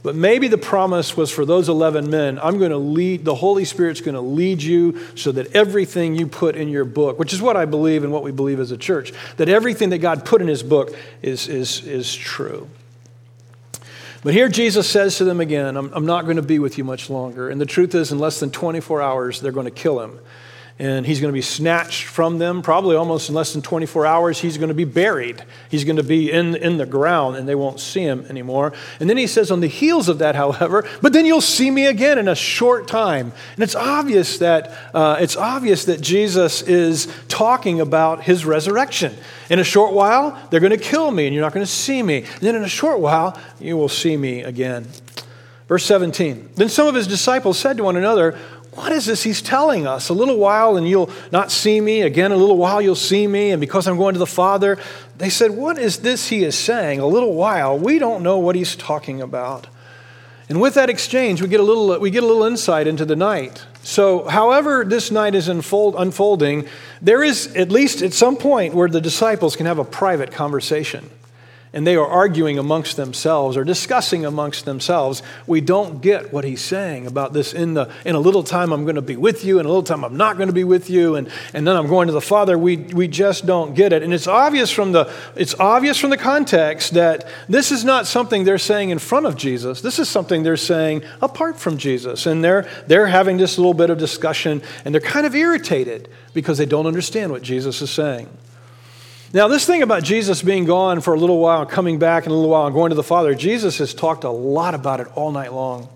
But 0.04 0.16
maybe 0.16 0.48
the 0.48 0.58
promise 0.58 1.18
was 1.18 1.32
for 1.32 1.46
those 1.46 1.70
11 1.70 2.10
men 2.10 2.40
I'm 2.40 2.60
going 2.60 2.72
to 2.72 2.78
lead, 2.78 3.26
the 3.26 3.36
Holy 3.36 3.66
Spirit's 3.66 4.02
going 4.02 4.16
to 4.16 4.22
lead 4.22 4.62
you 4.62 5.00
so 5.16 5.32
that 5.32 5.56
everything 5.56 6.16
you 6.16 6.28
put 6.28 6.56
in 6.56 6.70
your 6.70 6.86
book, 6.86 7.20
which 7.20 7.34
is 7.34 7.42
what 7.42 7.58
I 7.58 7.66
believe 7.66 8.04
and 8.04 8.14
what 8.14 8.24
we 8.24 8.32
believe 8.32 8.60
as 8.60 8.72
a 8.72 8.78
church, 8.78 9.12
that 9.38 9.50
everything 9.50 9.90
that 9.90 10.00
God 10.00 10.26
put 10.26 10.42
in 10.42 10.48
his 10.48 10.64
book 10.64 10.96
is, 11.22 11.48
is, 11.48 11.86
is 11.86 12.14
true. 12.14 12.70
But 14.24 14.34
here 14.34 14.50
Jesus 14.50 14.90
says 14.90 15.18
to 15.18 15.24
them 15.24 15.40
again, 15.40 15.78
I'm, 15.78 15.92
I'm 15.94 16.06
not 16.06 16.26
going 16.26 16.38
to 16.38 16.42
be 16.42 16.60
with 16.60 16.78
you 16.78 16.84
much 16.84 17.10
longer. 17.10 17.50
And 17.50 17.62
the 17.62 17.66
truth 17.66 17.96
is, 17.96 18.12
in 18.12 18.20
less 18.20 18.40
than 18.40 18.52
24 18.52 19.02
hours, 19.02 19.42
they're 19.42 19.52
going 19.52 19.66
to 19.66 19.72
kill 19.72 20.02
him 20.02 20.20
and 20.80 21.08
he's 21.08 21.20
going 21.20 21.32
to 21.32 21.38
be 21.38 21.42
snatched 21.42 22.04
from 22.04 22.38
them 22.38 22.62
probably 22.62 22.96
almost 22.96 23.30
in 23.30 23.36
less 23.36 23.54
than 23.54 23.64
24 23.64 24.06
hours 24.06 24.40
he's 24.40 24.58
going 24.58 24.70
to 24.70 24.76
be 24.76 24.86
buried. 24.86 25.44
He's 25.70 25.84
going 25.84 25.96
to 25.96 26.04
be 26.04 26.32
in, 26.32 26.56
in 26.56 26.78
the 26.78 26.86
ground 26.86 27.36
and 27.36 27.48
they 27.48 27.56
won't 27.56 27.80
see 27.80 28.02
him 28.02 28.26
anymore. 28.30 28.74
And 29.00 29.10
then 29.10 29.18
he 29.18 29.26
says 29.26 29.50
on 29.50 29.60
the 29.60 29.68
heels 29.68 30.08
of 30.08 30.20
that 30.20 30.36
however 30.36 30.88
but 31.02 31.14
then 31.14 31.26
you'll 31.26 31.42
see 31.42 31.72
me 31.72 31.88
again 31.88 32.20
in 32.20 32.28
a 32.28 32.36
short 32.36 32.88
time. 32.88 33.32
And 33.56 33.64
it's 33.64 33.76
obvious 33.76 34.38
that 34.38 34.72
uh, 34.94 35.18
it's 35.20 35.36
obvious 35.36 35.86
that 35.86 36.02
jesus 36.02 36.62
is 36.62 37.12
talking 37.28 37.82
about 37.82 38.24
his 38.24 38.46
resurrection. 38.46 39.16
In 39.50 39.60
a 39.60 39.64
short 39.64 39.94
while 39.94 40.38
they're 40.50 40.60
going 40.60 40.72
to 40.72 40.78
kill 40.78 41.10
me 41.10 41.26
and 41.26 41.34
you're 41.34 41.44
not 41.44 41.54
going 41.54 41.66
to 41.66 41.72
see 41.72 42.04
me. 42.04 42.18
And 42.18 42.42
then 42.42 42.56
in 42.56 42.64
a 42.64 42.70
short 42.70 43.00
while 43.00 43.40
you 43.60 43.78
will 43.78 43.90
see 43.90 44.16
me 44.16 44.44
again. 44.44 44.88
Verse 45.68 45.84
17. 45.86 46.52
Then 46.56 46.70
some 46.70 46.88
of 46.88 46.96
his 46.96 47.08
disciples 47.08 47.60
said 47.60 47.78
to 47.78 47.84
one 47.84 47.98
another, 47.98 48.38
what 48.78 48.92
is 48.92 49.08
this 49.08 49.24
he's 49.24 49.42
telling 49.42 49.88
us? 49.88 50.10
A 50.10 50.14
little 50.14 50.38
while 50.38 50.78
and 50.78 50.88
you'll 50.88 51.10
not 51.32 51.52
see 51.52 51.82
me. 51.82 52.04
Again, 52.04 52.32
a 52.32 52.38
little 52.38 52.58
while 52.58 52.80
you'll 52.80 52.94
see 52.94 53.26
me. 53.26 53.50
And 53.50 53.60
because 53.60 53.88
I'm 53.88 53.98
going 53.98 54.14
to 54.14 54.20
the 54.20 54.28
Father, 54.28 54.78
they 55.18 55.30
said, 55.30 55.52
What 55.52 55.80
is 55.80 55.98
this 55.98 56.28
he 56.30 56.44
is 56.44 56.56
saying? 56.56 57.00
A 57.00 57.08
little 57.08 57.34
while. 57.34 57.78
We 57.78 57.98
don't 57.98 58.22
know 58.22 58.38
what 58.38 58.56
he's 58.56 58.76
talking 58.76 59.20
about. 59.20 59.66
And 60.48 60.62
with 60.62 60.76
that 60.76 60.92
exchange, 60.92 61.42
we 61.42 61.48
get 61.48 61.60
a 61.60 61.64
little, 61.64 62.00
we 62.00 62.12
get 62.12 62.24
a 62.24 62.28
little 62.28 62.44
insight 62.44 62.86
into 62.86 63.04
the 63.04 63.16
night. 63.16 63.66
So, 63.82 64.28
however, 64.28 64.86
this 64.86 65.10
night 65.10 65.34
is 65.34 65.48
unfold, 65.48 65.96
unfolding, 65.98 66.68
there 67.02 67.24
is 67.24 67.48
at 67.56 67.72
least 67.72 68.04
at 68.04 68.14
some 68.14 68.38
point 68.38 68.76
where 68.76 68.88
the 68.88 69.02
disciples 69.02 69.56
can 69.56 69.66
have 69.66 69.80
a 69.80 69.86
private 69.86 70.32
conversation 70.32 71.10
and 71.78 71.86
they 71.86 71.96
are 71.96 72.08
arguing 72.08 72.58
amongst 72.58 72.98
themselves 72.98 73.56
or 73.56 73.64
discussing 73.64 74.26
amongst 74.26 74.66
themselves, 74.66 75.22
we 75.46 75.62
don't 75.62 76.02
get 76.02 76.34
what 76.34 76.44
he's 76.44 76.60
saying 76.60 77.06
about 77.06 77.34
this 77.34 77.54
in, 77.54 77.76
the, 77.76 77.88
in 78.04 78.16
a 78.16 78.20
little 78.20 78.42
time 78.42 78.74
I'm 78.74 78.82
going 78.84 78.96
to 78.96 79.02
be 79.04 79.16
with 79.16 79.46
you, 79.46 79.60
in 79.60 79.66
a 79.68 79.70
little 79.70 79.84
time 79.84 80.04
I'm 80.04 80.18
not 80.18 80.38
going 80.38 80.48
to 80.48 80.54
be 80.54 80.64
with 80.64 80.90
you, 80.90 81.14
and, 81.14 81.30
and 81.54 81.68
then 81.68 81.76
I'm 81.76 81.86
going 81.86 82.08
to 82.08 82.14
the 82.14 82.20
Father. 82.20 82.58
We, 82.58 82.78
we 82.78 83.08
just 83.08 83.46
don't 83.46 83.76
get 83.76 83.94
it. 83.94 84.02
And 84.02 84.12
it's 84.12 84.26
obvious, 84.26 84.72
from 84.72 84.92
the, 84.92 85.14
it's 85.36 85.54
obvious 85.60 86.00
from 86.00 86.10
the 86.10 86.18
context 86.18 86.96
that 86.96 87.28
this 87.48 87.72
is 87.72 87.86
not 87.86 88.08
something 88.08 88.44
they're 88.44 88.58
saying 88.58 88.90
in 88.90 88.98
front 88.98 89.28
of 89.28 89.36
Jesus. 89.36 89.82
This 89.82 90.00
is 90.00 90.10
something 90.10 90.42
they're 90.42 90.58
saying 90.58 91.04
apart 91.22 91.60
from 91.60 91.78
Jesus. 91.78 92.26
And 92.26 92.44
they're, 92.44 92.68
they're 92.88 93.06
having 93.06 93.38
this 93.38 93.60
little 93.60 93.76
bit 93.76 93.92
of 93.92 94.00
discussion, 94.00 94.64
and 94.84 94.96
they're 94.96 95.00
kind 95.00 95.28
of 95.28 95.36
irritated 95.36 96.10
because 96.34 96.58
they 96.58 96.66
don't 96.66 96.88
understand 96.88 97.32
what 97.32 97.44
Jesus 97.44 97.84
is 97.84 97.92
saying. 97.92 98.28
Now, 99.34 99.50
this 99.50 99.66
thing 99.66 99.82
about 99.82 100.04
Jesus 100.04 100.42
being 100.42 100.64
gone 100.64 101.02
for 101.02 101.14
a 101.14 101.20
little 101.20 101.40
while, 101.40 101.62
and 101.62 101.70
coming 101.70 102.00
back 102.00 102.26
in 102.26 102.32
a 102.32 102.36
little 102.36 102.50
while, 102.50 102.66
and 102.66 102.74
going 102.74 102.92
to 102.92 102.96
the 102.96 103.04
Father, 103.04 103.36
Jesus 103.36 103.78
has 103.80 103.94
talked 103.94 104.24
a 104.24 104.30
lot 104.30 104.74
about 104.74 105.02
it 105.02 105.08
all 105.16 105.32
night 105.32 105.52
long. 105.52 105.90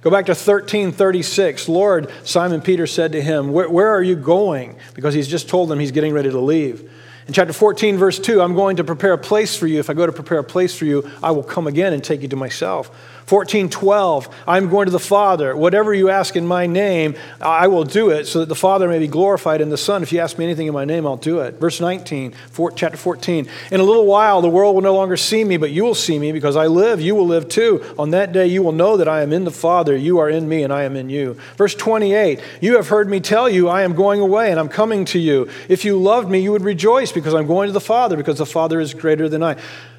Go 0.00 0.10
back 0.10 0.26
to 0.26 0.32
1336. 0.32 1.68
Lord, 1.68 2.10
Simon 2.24 2.62
Peter 2.62 2.86
said 2.86 3.12
to 3.12 3.20
him, 3.20 3.52
where, 3.52 3.68
where, 3.68 3.88
are 3.88 4.02
you 4.02 4.16
going? 4.16 4.78
Because 4.94 5.12
he's 5.12 5.28
just 5.28 5.50
told 5.50 5.68
them 5.68 5.78
he's 5.78 5.90
getting 5.90 6.14
ready 6.14 6.30
to 6.30 6.40
leave. 6.40 6.90
In 7.26 7.34
chapter 7.34 7.52
14, 7.52 7.98
verse 7.98 8.18
2, 8.18 8.40
I'm 8.40 8.54
going 8.54 8.76
to 8.76 8.84
prepare 8.84 9.12
a 9.12 9.18
place 9.18 9.54
for 9.54 9.66
you. 9.66 9.78
If 9.80 9.90
I 9.90 9.92
go 9.92 10.06
to 10.06 10.12
prepare 10.12 10.38
a 10.38 10.44
place 10.44 10.74
for 10.74 10.86
you, 10.86 11.10
I 11.22 11.32
will 11.32 11.42
come 11.42 11.66
again 11.66 11.92
and 11.92 12.02
take 12.02 12.22
you 12.22 12.28
to 12.28 12.36
myself. 12.36 12.90
1412, 13.30 14.28
I'm 14.46 14.70
going 14.70 14.86
to 14.86 14.92
the 14.92 14.98
Father. 14.98 15.56
Whatever 15.56 15.92
you 15.92 16.08
ask 16.08 16.34
in 16.34 16.46
my 16.46 16.66
name, 16.66 17.14
I 17.40 17.68
will 17.68 17.84
do 17.84 18.10
it 18.10 18.26
so 18.26 18.40
that 18.40 18.48
the 18.48 18.54
Father 18.54 18.88
may 18.88 18.98
be 18.98 19.06
glorified 19.06 19.60
in 19.60 19.68
the 19.68 19.76
Son. 19.76 20.02
If 20.02 20.12
you 20.12 20.20
ask 20.20 20.38
me 20.38 20.44
anything 20.44 20.66
in 20.66 20.72
my 20.72 20.84
name, 20.84 21.06
I'll 21.06 21.16
do 21.16 21.40
it. 21.40 21.60
Verse 21.60 21.80
19, 21.80 22.32
four, 22.50 22.70
chapter 22.72 22.96
14. 22.96 23.46
In 23.70 23.80
a 23.80 23.82
little 23.82 24.06
while, 24.06 24.40
the 24.40 24.48
world 24.48 24.74
will 24.74 24.82
no 24.82 24.94
longer 24.94 25.16
see 25.16 25.44
me, 25.44 25.58
but 25.58 25.70
you 25.70 25.84
will 25.84 25.94
see 25.94 26.18
me 26.18 26.32
because 26.32 26.56
I 26.56 26.66
live. 26.66 27.00
You 27.00 27.14
will 27.14 27.26
live 27.26 27.48
too. 27.48 27.84
On 27.98 28.10
that 28.10 28.32
day, 28.32 28.46
you 28.46 28.62
will 28.62 28.72
know 28.72 28.96
that 28.96 29.08
I 29.08 29.22
am 29.22 29.32
in 29.32 29.44
the 29.44 29.50
Father. 29.50 29.96
You 29.96 30.18
are 30.18 30.30
in 30.30 30.48
me, 30.48 30.62
and 30.62 30.72
I 30.72 30.84
am 30.84 30.96
in 30.96 31.10
you. 31.10 31.36
Verse 31.56 31.74
28, 31.74 32.40
you 32.60 32.76
have 32.76 32.88
heard 32.88 33.08
me 33.08 33.20
tell 33.20 33.48
you, 33.48 33.68
I 33.68 33.82
am 33.82 33.94
going 33.94 34.20
away, 34.20 34.50
and 34.50 34.58
I'm 34.58 34.68
coming 34.68 35.04
to 35.06 35.18
you. 35.18 35.48
If 35.68 35.84
you 35.84 35.98
loved 35.98 36.30
me, 36.30 36.40
you 36.40 36.52
would 36.52 36.62
rejoice 36.62 37.12
because 37.12 37.34
I'm 37.34 37.46
going 37.46 37.68
to 37.68 37.72
the 37.72 37.80
Father, 37.80 38.16
because 38.16 38.38
the 38.38 38.46
Father 38.46 38.80
is 38.80 38.94
greater 38.94 39.28
than 39.28 39.42
I. 39.42 39.56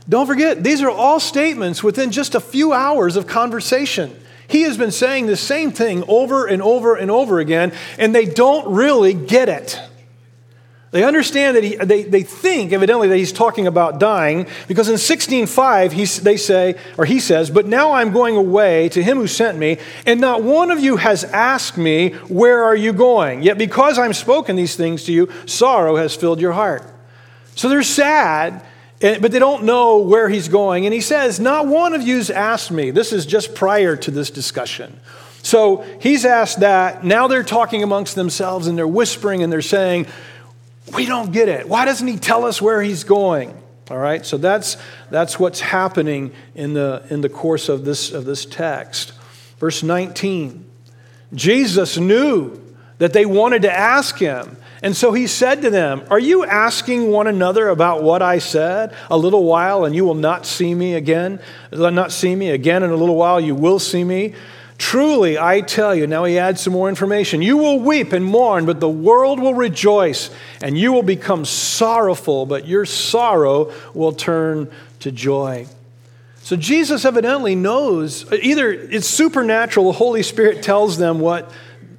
Don't 0.08 0.28
forget, 0.28 0.64
these 0.64 0.82
are 0.82 0.90
all 0.90 1.20
statements 1.20 1.84
within 1.84 2.12
just 2.12 2.36
a 2.36 2.40
few 2.40 2.74
hours 2.74 3.16
of 3.16 3.28
conversation. 3.28 4.16
He 4.48 4.64
has 4.64 4.78
been 4.78 4.92
saying 4.92 5.28
the 5.28 5.38
same 5.38 5.72
thing 5.72 6.04
over 6.08 6.48
and 6.48 6.62
over 6.62 6.96
and 6.96 7.12
over 7.12 7.40
again, 7.40 7.72
and 8.00 8.16
they 8.16 8.26
don't 8.26 8.74
really 8.74 9.14
get 9.14 9.48
it. 9.48 9.80
They 10.92 11.04
understand 11.04 11.56
that 11.56 11.64
he, 11.64 11.76
they, 11.76 12.02
they 12.02 12.24
think, 12.24 12.74
evidently, 12.74 13.08
that 13.10 13.18
he's 13.18 13.32
talking 13.32 13.68
about 13.68 14.00
dying, 14.00 14.48
because 14.68 14.90
in 14.90 14.96
16.5, 14.96 15.92
he, 15.92 16.06
they 16.24 16.36
say, 16.36 16.76
or 16.98 17.06
he 17.06 17.20
says, 17.20 17.52
But 17.52 17.68
now 17.68 17.92
I'm 17.92 18.12
going 18.12 18.36
away 18.36 18.90
to 18.90 19.04
him 19.04 19.18
who 19.18 19.28
sent 19.28 19.60
me, 19.60 19.78
and 20.08 20.20
not 20.20 20.42
one 20.42 20.72
of 20.72 20.80
you 20.80 20.98
has 20.98 21.24
asked 21.26 21.78
me, 21.78 22.14
Where 22.28 22.64
are 22.64 22.76
you 22.76 22.92
going? 22.92 23.44
Yet 23.44 23.60
because 23.60 24.00
I'm 24.00 24.14
spoken 24.14 24.56
these 24.56 24.76
things 24.76 25.04
to 25.04 25.14
you, 25.14 25.30
sorrow 25.46 25.96
has 25.98 26.16
filled 26.16 26.42
your 26.42 26.54
heart. 26.54 26.84
So 27.54 27.70
they're 27.70 27.84
sad 27.84 28.66
but 29.00 29.32
they 29.32 29.40
don't 29.40 29.64
know 29.64 30.00
where 30.00 30.28
he's 30.28 30.48
going. 30.48 30.86
And 30.86 30.94
he 30.94 31.02
says, 31.02 31.40
Not 31.40 31.68
one 31.68 31.94
of 31.94 32.02
you's 32.02 32.30
asked 32.30 32.72
me. 32.72 32.92
This 32.92 33.14
is 33.14 33.26
just 33.26 33.56
prior 33.56 33.96
to 33.96 34.12
this 34.12 34.30
discussion. 34.30 35.00
So 35.42 35.86
he's 36.02 36.26
asked 36.26 36.60
that. 36.60 37.04
Now 37.04 37.28
they're 37.28 37.44
talking 37.44 37.82
amongst 37.82 38.16
themselves 38.16 38.68
and 38.68 38.78
they're 38.78 38.88
whispering 38.88 39.42
and 39.42 39.52
they're 39.52 39.62
saying, 39.62 40.08
We 40.94 41.06
don't 41.06 41.32
get 41.32 41.48
it. 41.48 41.68
Why 41.70 41.86
doesn't 41.86 42.08
he 42.08 42.18
tell 42.18 42.46
us 42.46 42.62
where 42.62 42.82
he's 42.82 43.04
going? 43.04 43.56
All 43.90 43.98
right, 43.98 44.24
so 44.24 44.38
that's, 44.38 44.78
that's 45.10 45.40
what's 45.40 45.62
happening 45.62 46.32
in 46.54 46.74
the, 46.74 47.04
in 47.10 47.22
the 47.22 47.30
course 47.30 47.70
of 47.70 47.86
this, 47.86 48.12
of 48.12 48.24
this 48.26 48.46
text. 48.46 49.14
Verse 49.58 49.84
19 49.84 50.66
Jesus 51.34 51.98
knew 51.98 52.60
that 52.98 53.14
they 53.14 53.26
wanted 53.26 53.62
to 53.64 53.72
ask 53.72 54.18
him. 54.18 54.58
And 54.82 54.96
so 54.96 55.12
he 55.12 55.28
said 55.28 55.62
to 55.64 55.70
them, 55.70 56.04
Are 56.10 56.20
you 56.20 56.46
asking 56.46 57.12
one 57.12 57.28
another 57.28 57.68
about 57.68 58.02
what 58.02 58.22
I 58.22 58.40
said? 58.40 58.94
A 59.10 59.18
little 59.18 59.44
while, 59.44 59.84
and 59.84 59.94
you 59.94 60.06
will 60.06 60.16
not 60.16 60.46
see 60.46 60.74
me 60.74 60.94
again. 60.94 61.40
Not 61.72 62.12
see 62.12 62.36
me 62.36 62.50
again 62.50 62.84
in 62.84 62.90
a 62.90 62.96
little 62.96 63.18
while, 63.18 63.42
you 63.42 63.56
will 63.56 63.80
see 63.80 64.04
me. 64.04 64.36
Truly, 64.78 65.38
I 65.38 65.60
tell 65.60 65.94
you, 65.94 66.08
now 66.08 66.24
he 66.24 66.40
adds 66.40 66.62
some 66.62 66.72
more 66.72 66.88
information. 66.88 67.42
You 67.42 67.58
will 67.58 67.82
weep 67.82 68.14
and 68.14 68.24
mourn, 68.24 68.66
but 68.66 68.80
the 68.80 68.90
world 68.90 69.42
will 69.42 69.54
rejoice, 69.54 70.30
and 70.62 70.78
you 70.78 70.94
will 70.94 71.04
become 71.04 71.44
sorrowful, 71.44 72.46
but 72.46 72.66
your 72.66 72.86
sorrow 72.86 73.74
will 73.94 74.14
turn 74.14 74.72
to 75.02 75.12
joy. 75.12 75.68
So 76.38 76.56
Jesus 76.56 77.04
evidently 77.04 77.56
knows 77.56 78.32
either 78.32 78.72
it's 78.72 79.06
supernatural, 79.06 79.88
the 79.88 79.98
Holy 79.98 80.24
Spirit 80.24 80.64
tells 80.64 80.98
them 80.98 81.20
what 81.20 81.52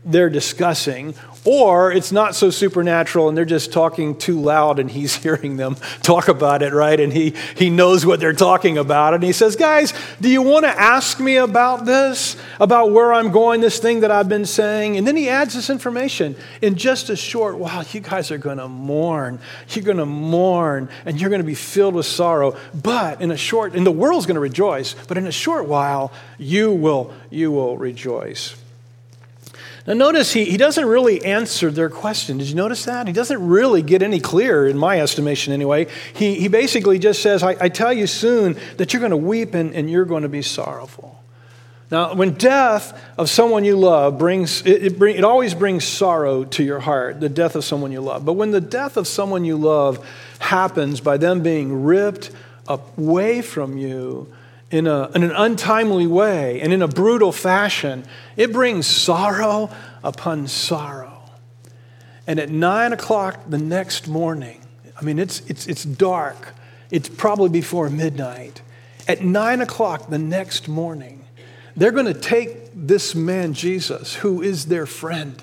they're 0.05 0.31
discussing, 0.31 1.15
or 1.45 1.91
it's 1.91 2.13
not 2.13 2.35
so 2.35 2.51
supernatural 2.51 3.29
and 3.29 3.37
they're 3.37 3.45
just 3.45 3.73
talking 3.73 4.17
too 4.17 4.39
loud 4.39 4.79
and 4.79 4.91
he's 4.91 5.15
hearing 5.23 5.57
them 5.57 5.77
talk 6.03 6.29
about 6.29 6.63
it, 6.63 6.73
right? 6.73 6.99
And 6.99 7.13
he, 7.13 7.35
he 7.57 7.71
knows 7.71 8.05
what 8.05 8.21
they're 8.21 8.33
talking 8.33 8.77
about. 8.77 9.15
And 9.15 9.23
he 9.23 9.33
says, 9.33 9.57
Guys, 9.57 9.95
do 10.21 10.29
you 10.29 10.43
want 10.43 10.65
to 10.65 10.71
ask 10.71 11.19
me 11.19 11.37
about 11.37 11.87
this, 11.87 12.37
about 12.59 12.93
where 12.93 13.13
I'm 13.13 13.33
going, 13.33 13.61
this 13.61 13.79
thing 13.79 14.01
that 14.01 14.11
I've 14.11 14.29
been 14.29 14.45
saying? 14.45 14.97
And 14.97 15.07
then 15.07 15.17
he 15.17 15.29
adds 15.29 15.55
this 15.55 15.71
information 15.71 16.37
in 16.61 16.77
just 16.77 17.11
a 17.11 17.17
short 17.17 17.59
while. 17.59 17.85
You 17.91 18.01
guys 18.01 18.31
are 18.31 18.39
going 18.39 18.59
to 18.59 18.69
mourn. 18.69 19.39
You're 19.69 19.85
going 19.85 19.97
to 19.97 20.07
mourn 20.07 20.89
and 21.07 21.21
you're 21.21 21.31
going 21.31 21.41
to 21.41 21.47
be 21.47 21.55
filled 21.55 21.95
with 21.95 22.07
sorrow. 22.07 22.57
But 22.75 23.21
in 23.21 23.31
a 23.31 23.37
short, 23.37 23.75
and 23.75 23.87
the 23.87 23.91
world's 23.91 24.27
going 24.27 24.35
to 24.35 24.41
rejoice, 24.41 24.95
but 25.09 25.17
in 25.17 25.27
a 25.27 25.33
short 25.33 25.67
while, 25.67 26.13
you 26.39 26.73
will, 26.73 27.13
you 27.31 27.51
will 27.51 27.79
rejoice. 27.79 28.60
Now, 29.91 29.97
notice 29.97 30.33
he, 30.33 30.45
he 30.45 30.57
doesn't 30.57 30.87
really 30.87 31.25
answer 31.25 31.69
their 31.69 31.91
question. 31.91 32.39
Did 32.39 32.49
you 32.49 32.55
notice 32.55 32.85
that? 32.85 33.09
He 33.09 33.13
doesn't 33.13 33.45
really 33.45 33.83
get 33.83 34.03
any 34.03 34.21
clearer, 34.21 34.69
in 34.69 34.79
my 34.79 35.01
estimation 35.01 35.53
anyway. 35.53 35.89
He, 36.15 36.37
he 36.37 36.47
basically 36.47 37.01
just 37.01 37.21
says, 37.21 37.43
I, 37.43 37.57
I 37.61 37.69
tell 37.71 37.93
you 37.93 38.07
soon 38.07 38.57
that 38.77 38.93
you're 38.93 39.01
going 39.01 39.11
to 39.11 39.17
weep 39.17 39.53
and, 39.53 39.75
and 39.75 39.91
you're 39.91 40.05
going 40.05 40.23
to 40.23 40.29
be 40.29 40.43
sorrowful. 40.43 41.21
Now, 41.91 42.15
when 42.15 42.35
death 42.35 42.97
of 43.19 43.29
someone 43.29 43.65
you 43.65 43.77
love 43.77 44.17
brings, 44.17 44.65
it, 44.65 44.85
it, 44.85 44.97
bring, 44.97 45.17
it 45.17 45.25
always 45.25 45.55
brings 45.55 45.85
sorrow 45.85 46.45
to 46.45 46.63
your 46.63 46.79
heart, 46.79 47.19
the 47.19 47.29
death 47.29 47.57
of 47.57 47.65
someone 47.65 47.91
you 47.91 48.01
love. 48.01 48.25
But 48.25 48.35
when 48.35 48.53
the 48.53 48.61
death 48.61 48.97
of 48.97 49.09
someone 49.09 49.45
you 49.45 49.57
love 49.57 50.09
happens 50.39 51.01
by 51.01 51.17
them 51.17 51.43
being 51.43 51.83
ripped 51.83 52.31
away 52.69 53.43
from 53.43 53.77
you, 53.77 54.33
in, 54.71 54.87
a, 54.87 55.11
in 55.11 55.23
an 55.23 55.33
untimely 55.33 56.07
way 56.07 56.61
and 56.61 56.73
in 56.73 56.83
a 56.83 56.89
brutal 56.89 57.33
fashion, 57.33 58.05
it 58.37 58.53
brings 58.53 58.87
sorrow 58.87 59.71
upon 60.03 60.47
sorrow. 60.47 61.23
And 62.27 62.39
at 62.39 62.51
nine 62.51 62.93
o'clock 62.93 63.41
the 63.49 63.59
next 63.59 64.07
morning, 64.07 64.61
I 65.01 65.05
mean, 65.05 65.19
it's, 65.19 65.41
it's, 65.49 65.67
it's 65.67 65.85
dark, 65.85 66.55
it's 66.91 67.09
probably 67.09 67.49
before 67.49 67.91
midnight. 67.91 68.63
At 69.09 69.25
nine 69.25 69.61
o'clock 69.61 70.09
the 70.09 70.19
next 70.19 70.69
morning, 70.69 71.25
they're 71.77 71.93
going 71.93 72.07
to 72.07 72.15
take 72.15 72.71
this 72.75 73.15
man, 73.15 73.55
Jesus, 73.55 74.15
who 74.17 74.43
is 74.43 74.67
their 74.67 74.87
friend, 74.87 75.43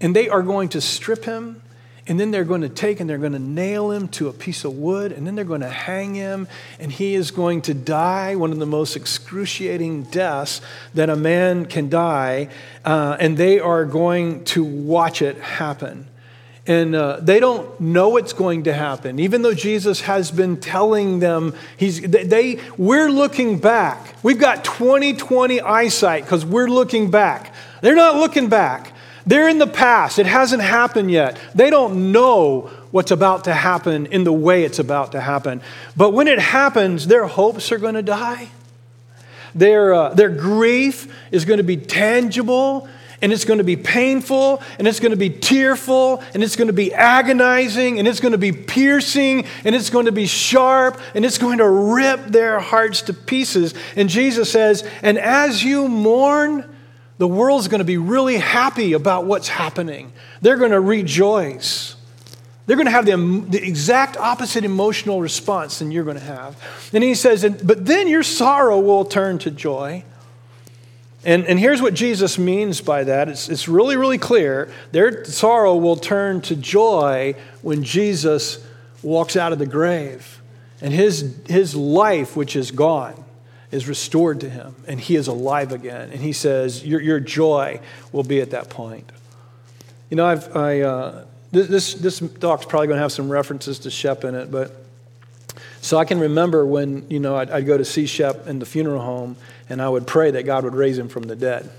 and 0.00 0.16
they 0.16 0.28
are 0.28 0.42
going 0.42 0.68
to 0.70 0.80
strip 0.80 1.24
him 1.24 1.62
and 2.08 2.20
then 2.20 2.30
they're 2.30 2.44
going 2.44 2.60
to 2.60 2.68
take 2.68 3.00
and 3.00 3.10
they're 3.10 3.18
going 3.18 3.32
to 3.32 3.38
nail 3.38 3.90
him 3.90 4.08
to 4.08 4.28
a 4.28 4.32
piece 4.32 4.64
of 4.64 4.74
wood, 4.74 5.12
and 5.12 5.26
then 5.26 5.34
they're 5.34 5.44
going 5.44 5.60
to 5.60 5.68
hang 5.68 6.14
him, 6.14 6.46
and 6.78 6.92
he 6.92 7.14
is 7.14 7.30
going 7.30 7.62
to 7.62 7.74
die 7.74 8.36
one 8.36 8.52
of 8.52 8.58
the 8.58 8.66
most 8.66 8.96
excruciating 8.96 10.04
deaths 10.04 10.60
that 10.94 11.10
a 11.10 11.16
man 11.16 11.66
can 11.66 11.88
die, 11.88 12.48
uh, 12.84 13.16
and 13.18 13.36
they 13.36 13.58
are 13.58 13.84
going 13.84 14.44
to 14.44 14.64
watch 14.64 15.20
it 15.20 15.36
happen. 15.38 16.06
And 16.68 16.96
uh, 16.96 17.20
they 17.20 17.38
don't 17.38 17.80
know 17.80 18.08
what's 18.08 18.32
going 18.32 18.64
to 18.64 18.72
happen, 18.72 19.20
even 19.20 19.42
though 19.42 19.54
Jesus 19.54 20.00
has 20.00 20.32
been 20.32 20.56
telling 20.56 21.20
them. 21.20 21.54
He's 21.76 22.00
they. 22.02 22.58
We're 22.76 23.08
looking 23.08 23.60
back. 23.60 24.16
We've 24.24 24.38
got 24.38 24.64
20/20 24.64 25.62
eyesight 25.62 26.24
because 26.24 26.44
we're 26.44 26.66
looking 26.66 27.08
back. 27.08 27.54
They're 27.82 27.94
not 27.94 28.16
looking 28.16 28.48
back. 28.48 28.95
They're 29.26 29.48
in 29.48 29.58
the 29.58 29.66
past. 29.66 30.18
It 30.20 30.26
hasn't 30.26 30.62
happened 30.62 31.10
yet. 31.10 31.36
They 31.54 31.68
don't 31.68 32.12
know 32.12 32.70
what's 32.92 33.10
about 33.10 33.44
to 33.44 33.54
happen 33.54 34.06
in 34.06 34.22
the 34.22 34.32
way 34.32 34.62
it's 34.64 34.78
about 34.78 35.12
to 35.12 35.20
happen. 35.20 35.60
But 35.96 36.12
when 36.12 36.28
it 36.28 36.38
happens, 36.38 37.08
their 37.08 37.26
hopes 37.26 37.72
are 37.72 37.78
going 37.78 37.94
to 37.94 38.02
die. 38.02 38.48
Their, 39.54 39.94
uh, 39.94 40.14
their 40.14 40.28
grief 40.28 41.12
is 41.32 41.44
going 41.44 41.56
to 41.58 41.64
be 41.64 41.76
tangible 41.76 42.88
and 43.22 43.32
it's 43.32 43.44
going 43.44 43.58
to 43.58 43.64
be 43.64 43.76
painful 43.76 44.62
and 44.78 44.86
it's 44.86 45.00
going 45.00 45.10
to 45.10 45.16
be 45.16 45.30
tearful 45.30 46.22
and 46.34 46.44
it's 46.44 46.54
going 46.54 46.66
to 46.66 46.74
be 46.74 46.92
agonizing 46.94 47.98
and 47.98 48.06
it's 48.06 48.20
going 48.20 48.32
to 48.32 48.38
be 48.38 48.52
piercing 48.52 49.46
and 49.64 49.74
it's 49.74 49.90
going 49.90 50.06
to 50.06 50.12
be 50.12 50.26
sharp 50.26 51.00
and 51.14 51.24
it's 51.24 51.38
going 51.38 51.58
to 51.58 51.68
rip 51.68 52.26
their 52.26 52.60
hearts 52.60 53.02
to 53.02 53.14
pieces. 53.14 53.74
And 53.96 54.08
Jesus 54.08 54.52
says, 54.52 54.88
And 55.02 55.18
as 55.18 55.64
you 55.64 55.88
mourn, 55.88 56.75
the 57.18 57.28
world's 57.28 57.68
going 57.68 57.78
to 57.78 57.84
be 57.84 57.96
really 57.96 58.36
happy 58.36 58.92
about 58.92 59.24
what's 59.24 59.48
happening. 59.48 60.12
They're 60.42 60.58
going 60.58 60.72
to 60.72 60.80
rejoice. 60.80 61.96
They're 62.66 62.76
going 62.76 62.86
to 62.86 62.92
have 62.92 63.06
the, 63.06 63.16
the, 63.48 63.64
exact 63.64 64.16
opposite 64.16 64.64
emotional 64.64 65.20
response 65.20 65.78
than 65.78 65.92
you're 65.92 66.04
going 66.04 66.18
to 66.18 66.22
have. 66.22 66.90
And 66.92 67.02
he 67.02 67.14
says, 67.14 67.44
But 67.62 67.86
then 67.86 68.08
your 68.08 68.22
sorrow 68.22 68.80
will 68.80 69.04
turn 69.04 69.38
to 69.40 69.50
joy. 69.50 70.04
And, 71.24 71.44
and 71.46 71.58
here's 71.58 71.82
what 71.82 71.94
Jesus 71.94 72.38
means 72.38 72.80
by 72.80 73.04
that 73.04 73.28
it's, 73.28 73.48
it's 73.48 73.66
really, 73.68 73.96
really 73.96 74.18
clear. 74.18 74.72
Their 74.92 75.24
sorrow 75.24 75.76
will 75.76 75.96
turn 75.96 76.40
to 76.42 76.56
joy 76.56 77.34
when 77.62 77.82
Jesus 77.82 78.64
walks 79.02 79.36
out 79.36 79.52
of 79.52 79.58
the 79.58 79.66
grave 79.66 80.40
and 80.80 80.92
his, 80.92 81.36
his 81.48 81.74
life, 81.74 82.36
which 82.36 82.56
is 82.56 82.70
gone, 82.70 83.24
is 83.70 83.88
restored 83.88 84.40
to 84.40 84.50
him 84.50 84.74
and 84.86 85.00
he 85.00 85.16
is 85.16 85.28
alive 85.28 85.72
again. 85.72 86.10
And 86.10 86.20
he 86.20 86.32
says, 86.32 86.84
Your, 86.84 87.00
your 87.00 87.20
joy 87.20 87.80
will 88.12 88.22
be 88.22 88.40
at 88.40 88.50
that 88.50 88.70
point. 88.70 89.10
You 90.10 90.16
know, 90.16 90.26
I've, 90.26 90.56
I, 90.56 90.80
uh, 90.82 91.24
this, 91.50 91.94
this 91.94 92.20
talk's 92.40 92.64
probably 92.66 92.86
going 92.86 92.96
to 92.96 93.02
have 93.02 93.12
some 93.12 93.30
references 93.30 93.80
to 93.80 93.90
Shep 93.90 94.24
in 94.24 94.34
it, 94.34 94.50
but 94.50 94.84
so 95.80 95.98
I 95.98 96.04
can 96.04 96.20
remember 96.20 96.66
when, 96.66 97.08
you 97.10 97.20
know, 97.20 97.36
I'd, 97.36 97.50
I'd 97.50 97.66
go 97.66 97.76
to 97.76 97.84
see 97.84 98.06
Shep 98.06 98.46
in 98.46 98.58
the 98.58 98.66
funeral 98.66 99.00
home 99.00 99.36
and 99.68 99.80
I 99.80 99.88
would 99.88 100.06
pray 100.06 100.30
that 100.32 100.44
God 100.44 100.64
would 100.64 100.74
raise 100.74 100.98
him 100.98 101.08
from 101.08 101.24
the 101.24 101.36
dead. 101.36 101.70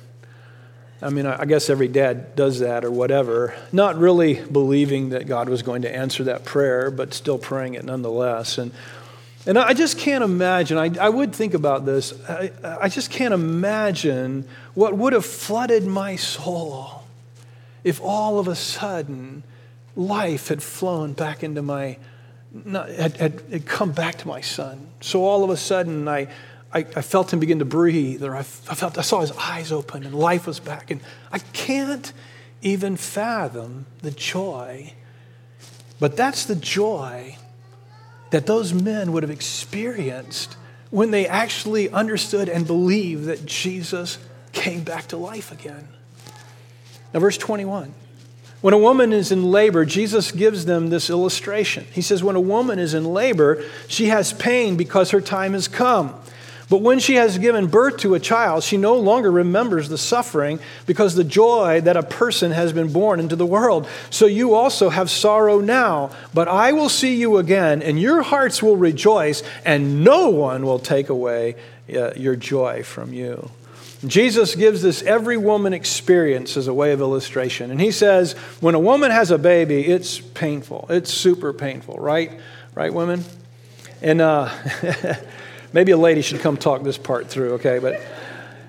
I 1.02 1.10
mean, 1.10 1.28
I 1.28 1.46
guess 1.46 1.70
every 1.70 1.88
dad 1.88 2.36
does 2.36 2.60
that 2.60 2.84
or 2.84 2.90
whatever, 2.90 3.54
not 3.72 3.98
really 3.98 4.42
believing 4.46 5.10
that 5.10 5.28
God 5.28 5.48
was 5.48 5.62
going 5.62 5.84
to 5.84 5.96
answer 5.96 6.24
that 6.24 6.44
prayer, 6.44 6.90
but 6.90 7.14
still 7.14 7.38
praying 7.38 7.76
it 7.76 7.86
nonetheless. 7.86 8.58
And 8.58 8.72
and 9.48 9.58
I 9.58 9.74
just 9.74 9.98
can't 9.98 10.26
imagine, 10.26 10.78
I, 10.78 10.92
I 11.00 11.08
would 11.08 11.34
think 11.34 11.54
about 11.54 11.86
this, 11.86 12.14
I, 12.30 12.52
I 12.64 12.90
just 12.90 13.10
can't 13.10 13.34
imagine 13.34 14.46
what 14.74 14.94
would 14.98 15.14
have 15.14 15.26
flooded 15.26 15.88
my 15.88 16.18
soul 16.18 17.06
if 17.82 18.02
all 18.02 18.40
of 18.40 18.50
a 18.50 18.56
sudden 18.56 19.44
life 19.96 20.50
had 20.50 20.62
flown 20.62 21.14
back 21.14 21.44
into 21.44 21.62
my, 21.62 21.98
not, 22.52 22.90
had, 22.90 23.16
had, 23.16 23.42
had 23.50 23.66
come 23.66 23.94
back 23.94 24.18
to 24.18 24.28
my 24.28 24.42
son. 24.42 24.86
So 25.00 25.24
all 25.24 25.46
of 25.46 25.50
a 25.50 25.58
sudden 25.58 26.10
I, 26.10 26.28
I, 26.74 26.80
I 26.80 27.02
felt 27.02 27.32
him 27.32 27.40
begin 27.40 27.60
to 27.60 27.66
breathe, 27.66 28.24
or 28.24 28.36
I, 28.36 28.40
I, 28.40 28.44
felt, 28.44 28.98
I 28.98 29.02
saw 29.02 29.22
his 29.22 29.32
eyes 29.32 29.72
open 29.72 30.04
and 30.04 30.14
life 30.14 30.46
was 30.46 30.60
back. 30.60 30.92
And 30.92 31.00
I 31.32 31.40
can't 31.40 32.12
even 32.62 32.98
fathom 32.98 33.86
the 34.02 34.12
joy, 34.12 34.94
but 36.02 36.18
that's 36.18 36.46
the 36.46 36.56
joy 36.56 37.38
that 38.32 38.46
those 38.46 38.74
men 38.74 39.12
would 39.14 39.24
have 39.24 39.32
experienced 39.32 40.56
when 40.90 41.12
they 41.12 41.28
actually 41.28 41.90
understood 41.90 42.50
and 42.50 42.66
believed 42.66 43.26
that 43.26 43.46
Jesus 43.46 44.18
came 44.52 44.84
back 44.84 45.08
to 45.08 45.18
life 45.18 45.52
again. 45.52 45.88
Now, 47.14 47.20
verse 47.20 47.38
21. 47.38 47.94
When 48.62 48.74
a 48.74 48.78
woman 48.78 49.14
is 49.14 49.32
in 49.32 49.52
labor, 49.52 49.86
Jesus 49.86 50.32
gives 50.32 50.66
them 50.66 50.90
this 50.90 51.10
illustration. 51.10 51.86
He 51.92 52.02
says, 52.02 52.24
When 52.24 52.36
a 52.36 52.42
woman 52.42 52.80
is 52.80 52.94
in 52.94 53.06
labor, 53.06 53.64
she 53.88 54.06
has 54.08 54.34
pain 54.34 54.78
because 54.78 55.12
her 55.12 55.22
time 55.22 55.54
has 55.54 55.68
come. 55.68 56.20
But 56.70 56.82
when 56.82 57.00
she 57.00 57.16
has 57.16 57.38
given 57.38 57.68
birth 57.68 57.98
to 57.98 58.14
a 58.14 58.20
child, 58.20 58.64
she 58.64 58.76
no 58.76 58.96
longer 58.96 59.32
remembers 59.32 59.88
the 59.88 59.98
suffering 59.98 60.60
because 60.86 61.16
the 61.16 61.24
joy 61.24 61.80
that 61.82 61.96
a 61.96 62.04
person 62.04 62.52
has 62.52 62.74
been 62.74 62.92
born 62.92 63.22
into 63.22 63.38
the 63.38 63.46
world. 63.46 63.88
So 64.10 64.26
you 64.26 64.54
also 64.54 64.90
have 64.90 65.10
sorrow 65.10 65.62
now, 65.62 66.12
but 66.34 66.50
I 66.50 66.74
will 66.74 66.90
see 66.90 67.16
you 67.16 67.38
again, 67.38 67.82
and 67.82 68.00
your 68.00 68.22
hearts 68.22 68.62
will 68.62 68.76
rejoice, 68.76 69.44
and 69.64 70.04
no 70.04 70.30
one 70.30 70.66
will 70.66 70.80
take 70.80 71.08
away 71.08 71.56
uh, 71.96 72.12
your 72.16 72.36
joy 72.36 72.84
from 72.84 73.14
you. 73.14 73.50
Jesus 74.06 74.54
gives 74.54 74.82
this 74.82 75.02
every 75.02 75.38
woman 75.38 75.74
experience 75.74 76.56
as 76.58 76.68
a 76.68 76.74
way 76.74 76.92
of 76.92 77.00
illustration. 77.00 77.72
And 77.72 77.82
he 77.82 77.92
says, 77.92 78.34
when 78.60 78.76
a 78.76 78.80
woman 78.80 79.10
has 79.10 79.32
a 79.32 79.38
baby, 79.38 79.88
it's 79.88 80.20
painful. 80.20 80.86
It's 80.90 81.12
super 81.12 81.52
painful, 81.52 81.96
right? 81.96 82.40
Right, 82.76 82.94
women? 82.94 83.24
And 84.02 84.22
uh, 84.22 84.54
maybe 85.74 85.92
a 85.92 85.98
lady 85.98 86.22
should 86.22 86.40
come 86.40 86.58
talk 86.58 86.84
this 86.84 86.98
part 86.98 87.28
through, 87.28 87.54
okay? 87.54 87.80
But 87.80 88.02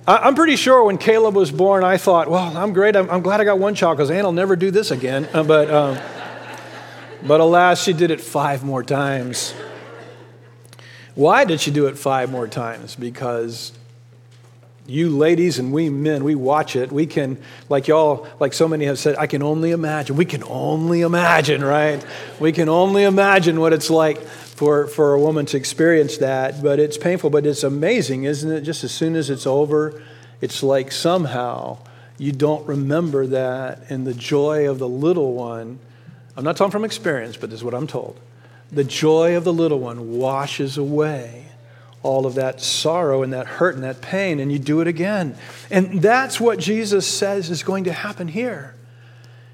I'm 0.07 0.35
pretty 0.35 0.57
sure 0.57 0.85
when 0.85 0.97
Caleb 0.97 1.35
was 1.35 1.51
born, 1.51 1.85
I 1.85 1.99
thought, 1.99 2.31
well, 2.31 2.57
I'm 2.57 2.73
great. 2.73 2.97
I'm, 2.97 3.11
I'm 3.11 3.21
glad 3.21 3.43
I 3.43 3.45
got 3.45 3.59
one 3.59 3.75
child 3.75 3.99
because 3.99 4.11
Ann 4.11 4.25
will 4.25 4.33
never 4.33 4.57
do 4.57 4.71
this 4.71 4.91
again. 4.91 5.29
Uh, 5.35 5.43
but, 5.43 5.71
um, 5.71 5.99
but 7.23 7.41
alas, 7.41 7.83
she 7.83 7.93
did 7.93 8.11
it 8.11 8.21
five 8.21 8.65
more 8.65 8.83
times. 8.83 9.53
Why 11.15 11.45
did 11.45 11.61
she 11.61 11.71
do 11.71 11.89
it 11.89 11.99
five 11.99 12.31
more 12.31 12.49
times? 12.49 12.97
Because 12.97 13.73
you 14.87 15.11
ladies 15.11 15.59
and 15.59 15.75
we 15.75 15.91
men, 15.91 16.25
we 16.25 16.35
watch 16.35 16.75
it. 16.75 16.91
We 16.91 17.05
can, 17.05 17.37
like 17.69 17.87
y'all, 17.87 18.27
like 18.41 18.55
so 18.55 18.67
many 18.67 18.87
have 18.87 18.99
said, 18.99 19.17
I 19.19 19.27
can 19.27 19.43
only 19.43 19.73
imagine. 19.73 20.17
We 20.17 20.25
can 20.25 20.43
only 20.45 21.03
imagine, 21.03 21.63
right? 21.63 22.03
We 22.41 22.53
can 22.53 22.71
only 22.71 23.05
imagine 23.05 23.61
what 23.61 23.75
it's 23.75 23.91
like 23.91 24.27
for, 24.59 24.89
for 24.89 25.15
a 25.15 25.21
woman 25.21 25.47
to 25.47 25.57
experience 25.57 26.17
that. 26.19 26.61
But 26.61 26.81
it's 26.81 26.99
painful, 26.99 27.31
but 27.31 27.47
it's 27.47 27.63
amazing, 27.63 28.25
isn't 28.25 28.51
it? 28.51 28.63
Just 28.63 28.83
as 28.83 28.93
soon 28.93 29.15
as 29.15 29.31
it's 29.31 29.47
over, 29.47 30.03
it's 30.41 30.65
like 30.65 30.91
somehow 30.91 31.79
you 32.19 32.33
don't 32.33 32.67
remember 32.67 33.29
that 33.29 33.89
and 33.89 34.05
the 34.05 34.15
joy 34.15 34.69
of 34.69 34.81
the 34.81 34.89
little 34.89 35.35
one. 35.35 35.79
I'm 36.37 36.43
not 36.43 36.57
talking 36.57 36.73
from 36.73 36.85
experience, 36.85 37.37
but 37.37 37.51
this 37.51 37.61
is 37.61 37.65
what 37.65 37.73
I'm 37.73 37.87
told. 37.87 38.19
The 38.73 38.83
joy 38.83 39.37
of 39.37 39.45
the 39.45 39.53
little 39.53 39.79
one 39.79 40.19
washes 40.19 40.77
away 40.77 41.47
all 42.03 42.27
of 42.27 42.35
that 42.35 42.61
sorrow 42.61 43.23
and 43.23 43.33
that 43.33 43.47
hurt 43.47 43.77
and 43.77 43.85
that 43.85 44.01
pain, 44.01 44.41
and 44.41 44.51
you 44.51 44.59
do 44.59 44.81
it 44.81 44.89
again. 44.89 45.37
And 45.71 46.03
that's 46.03 46.41
what 46.41 46.59
Jesus 46.59 47.07
says 47.07 47.49
is 47.49 47.63
going 47.63 47.85
to 47.85 47.93
happen 47.93 48.27
here. 48.27 48.75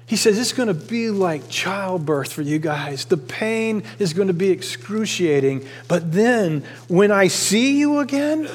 He 0.07 0.17
says 0.17 0.37
it's 0.37 0.53
going 0.53 0.67
to 0.67 0.73
be 0.75 1.09
like 1.09 1.49
childbirth 1.49 2.31
for 2.31 2.43
you 2.43 2.59
guys. 2.59 3.05
The 3.05 3.17
pain 3.17 3.83
is 3.97 4.13
going 4.13 4.27
to 4.27 4.35
be 4.35 4.51
excruciating. 4.51 5.65
But 5.87 6.11
then 6.11 6.63
when 6.87 7.11
I 7.11 7.27
see 7.27 7.79
you 7.79 7.99
again, 7.99 8.47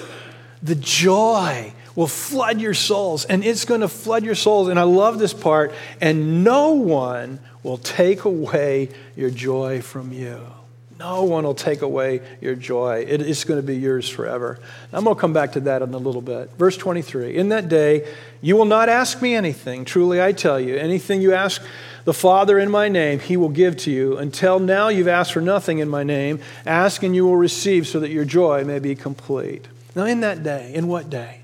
the 0.62 0.76
joy 0.76 1.72
will 1.96 2.06
flood 2.06 2.60
your 2.60 2.74
souls. 2.74 3.24
And 3.24 3.44
it's 3.44 3.64
going 3.64 3.80
to 3.80 3.88
flood 3.88 4.24
your 4.24 4.36
souls. 4.36 4.68
And 4.68 4.78
I 4.78 4.84
love 4.84 5.18
this 5.18 5.34
part. 5.34 5.74
And 6.00 6.44
no 6.44 6.70
one 6.70 7.40
will 7.64 7.78
take 7.78 8.24
away 8.24 8.90
your 9.16 9.30
joy 9.30 9.82
from 9.82 10.12
you. 10.12 10.40
No 11.00 11.24
one 11.24 11.44
will 11.44 11.54
take 11.54 11.80
away 11.80 12.20
your 12.42 12.54
joy. 12.54 13.06
It 13.08 13.22
is 13.22 13.44
going 13.44 13.58
to 13.58 13.66
be 13.66 13.74
yours 13.74 14.06
forever. 14.06 14.58
I'm 14.92 15.04
going 15.04 15.16
to 15.16 15.20
come 15.20 15.32
back 15.32 15.52
to 15.52 15.60
that 15.60 15.80
in 15.80 15.94
a 15.94 15.96
little 15.96 16.20
bit. 16.20 16.50
Verse 16.58 16.76
23 16.76 17.36
In 17.36 17.48
that 17.48 17.70
day, 17.70 18.06
you 18.42 18.54
will 18.54 18.66
not 18.66 18.90
ask 18.90 19.22
me 19.22 19.34
anything. 19.34 19.86
Truly, 19.86 20.20
I 20.20 20.32
tell 20.32 20.60
you, 20.60 20.76
anything 20.76 21.22
you 21.22 21.32
ask 21.32 21.62
the 22.04 22.12
Father 22.12 22.58
in 22.58 22.70
my 22.70 22.88
name, 22.88 23.18
he 23.18 23.38
will 23.38 23.48
give 23.48 23.78
to 23.78 23.90
you. 23.90 24.18
Until 24.18 24.58
now, 24.58 24.88
you've 24.88 25.08
asked 25.08 25.32
for 25.32 25.40
nothing 25.40 25.78
in 25.78 25.88
my 25.88 26.02
name. 26.02 26.38
Ask 26.66 27.02
and 27.02 27.16
you 27.16 27.24
will 27.24 27.36
receive 27.38 27.86
so 27.86 27.98
that 28.00 28.10
your 28.10 28.26
joy 28.26 28.64
may 28.64 28.78
be 28.78 28.94
complete. 28.94 29.68
Now, 29.96 30.04
in 30.04 30.20
that 30.20 30.42
day, 30.42 30.70
in 30.74 30.86
what 30.86 31.08
day? 31.08 31.39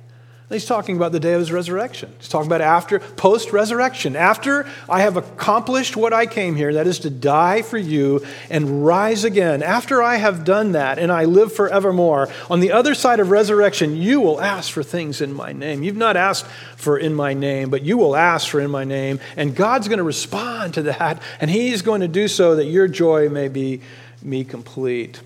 He's 0.48 0.64
talking 0.64 0.94
about 0.94 1.10
the 1.10 1.18
day 1.18 1.32
of 1.32 1.40
his 1.40 1.50
resurrection. 1.50 2.14
He's 2.18 2.28
talking 2.28 2.46
about 2.46 2.60
after, 2.60 3.00
post 3.00 3.52
resurrection. 3.52 4.14
After 4.14 4.64
I 4.88 5.00
have 5.00 5.16
accomplished 5.16 5.96
what 5.96 6.12
I 6.12 6.26
came 6.26 6.54
here, 6.54 6.74
that 6.74 6.86
is 6.86 7.00
to 7.00 7.10
die 7.10 7.62
for 7.62 7.78
you 7.78 8.24
and 8.48 8.86
rise 8.86 9.24
again. 9.24 9.64
After 9.64 10.00
I 10.00 10.16
have 10.16 10.44
done 10.44 10.72
that 10.72 11.00
and 11.00 11.10
I 11.10 11.24
live 11.24 11.52
forevermore, 11.52 12.28
on 12.48 12.60
the 12.60 12.70
other 12.70 12.94
side 12.94 13.18
of 13.18 13.30
resurrection, 13.30 13.96
you 13.96 14.20
will 14.20 14.40
ask 14.40 14.70
for 14.70 14.84
things 14.84 15.20
in 15.20 15.34
my 15.34 15.52
name. 15.52 15.82
You've 15.82 15.96
not 15.96 16.16
asked 16.16 16.46
for 16.76 16.96
in 16.96 17.12
my 17.12 17.34
name, 17.34 17.68
but 17.68 17.82
you 17.82 17.98
will 17.98 18.14
ask 18.14 18.48
for 18.48 18.60
in 18.60 18.70
my 18.70 18.84
name. 18.84 19.18
And 19.36 19.56
God's 19.56 19.88
going 19.88 19.98
to 19.98 20.04
respond 20.04 20.74
to 20.74 20.82
that, 20.82 21.20
and 21.40 21.50
He's 21.50 21.82
going 21.82 22.02
to 22.02 22.08
do 22.08 22.28
so 22.28 22.54
that 22.54 22.66
your 22.66 22.86
joy 22.86 23.28
may 23.28 23.48
be 23.48 23.80
me 24.22 24.44
complete. 24.44 25.20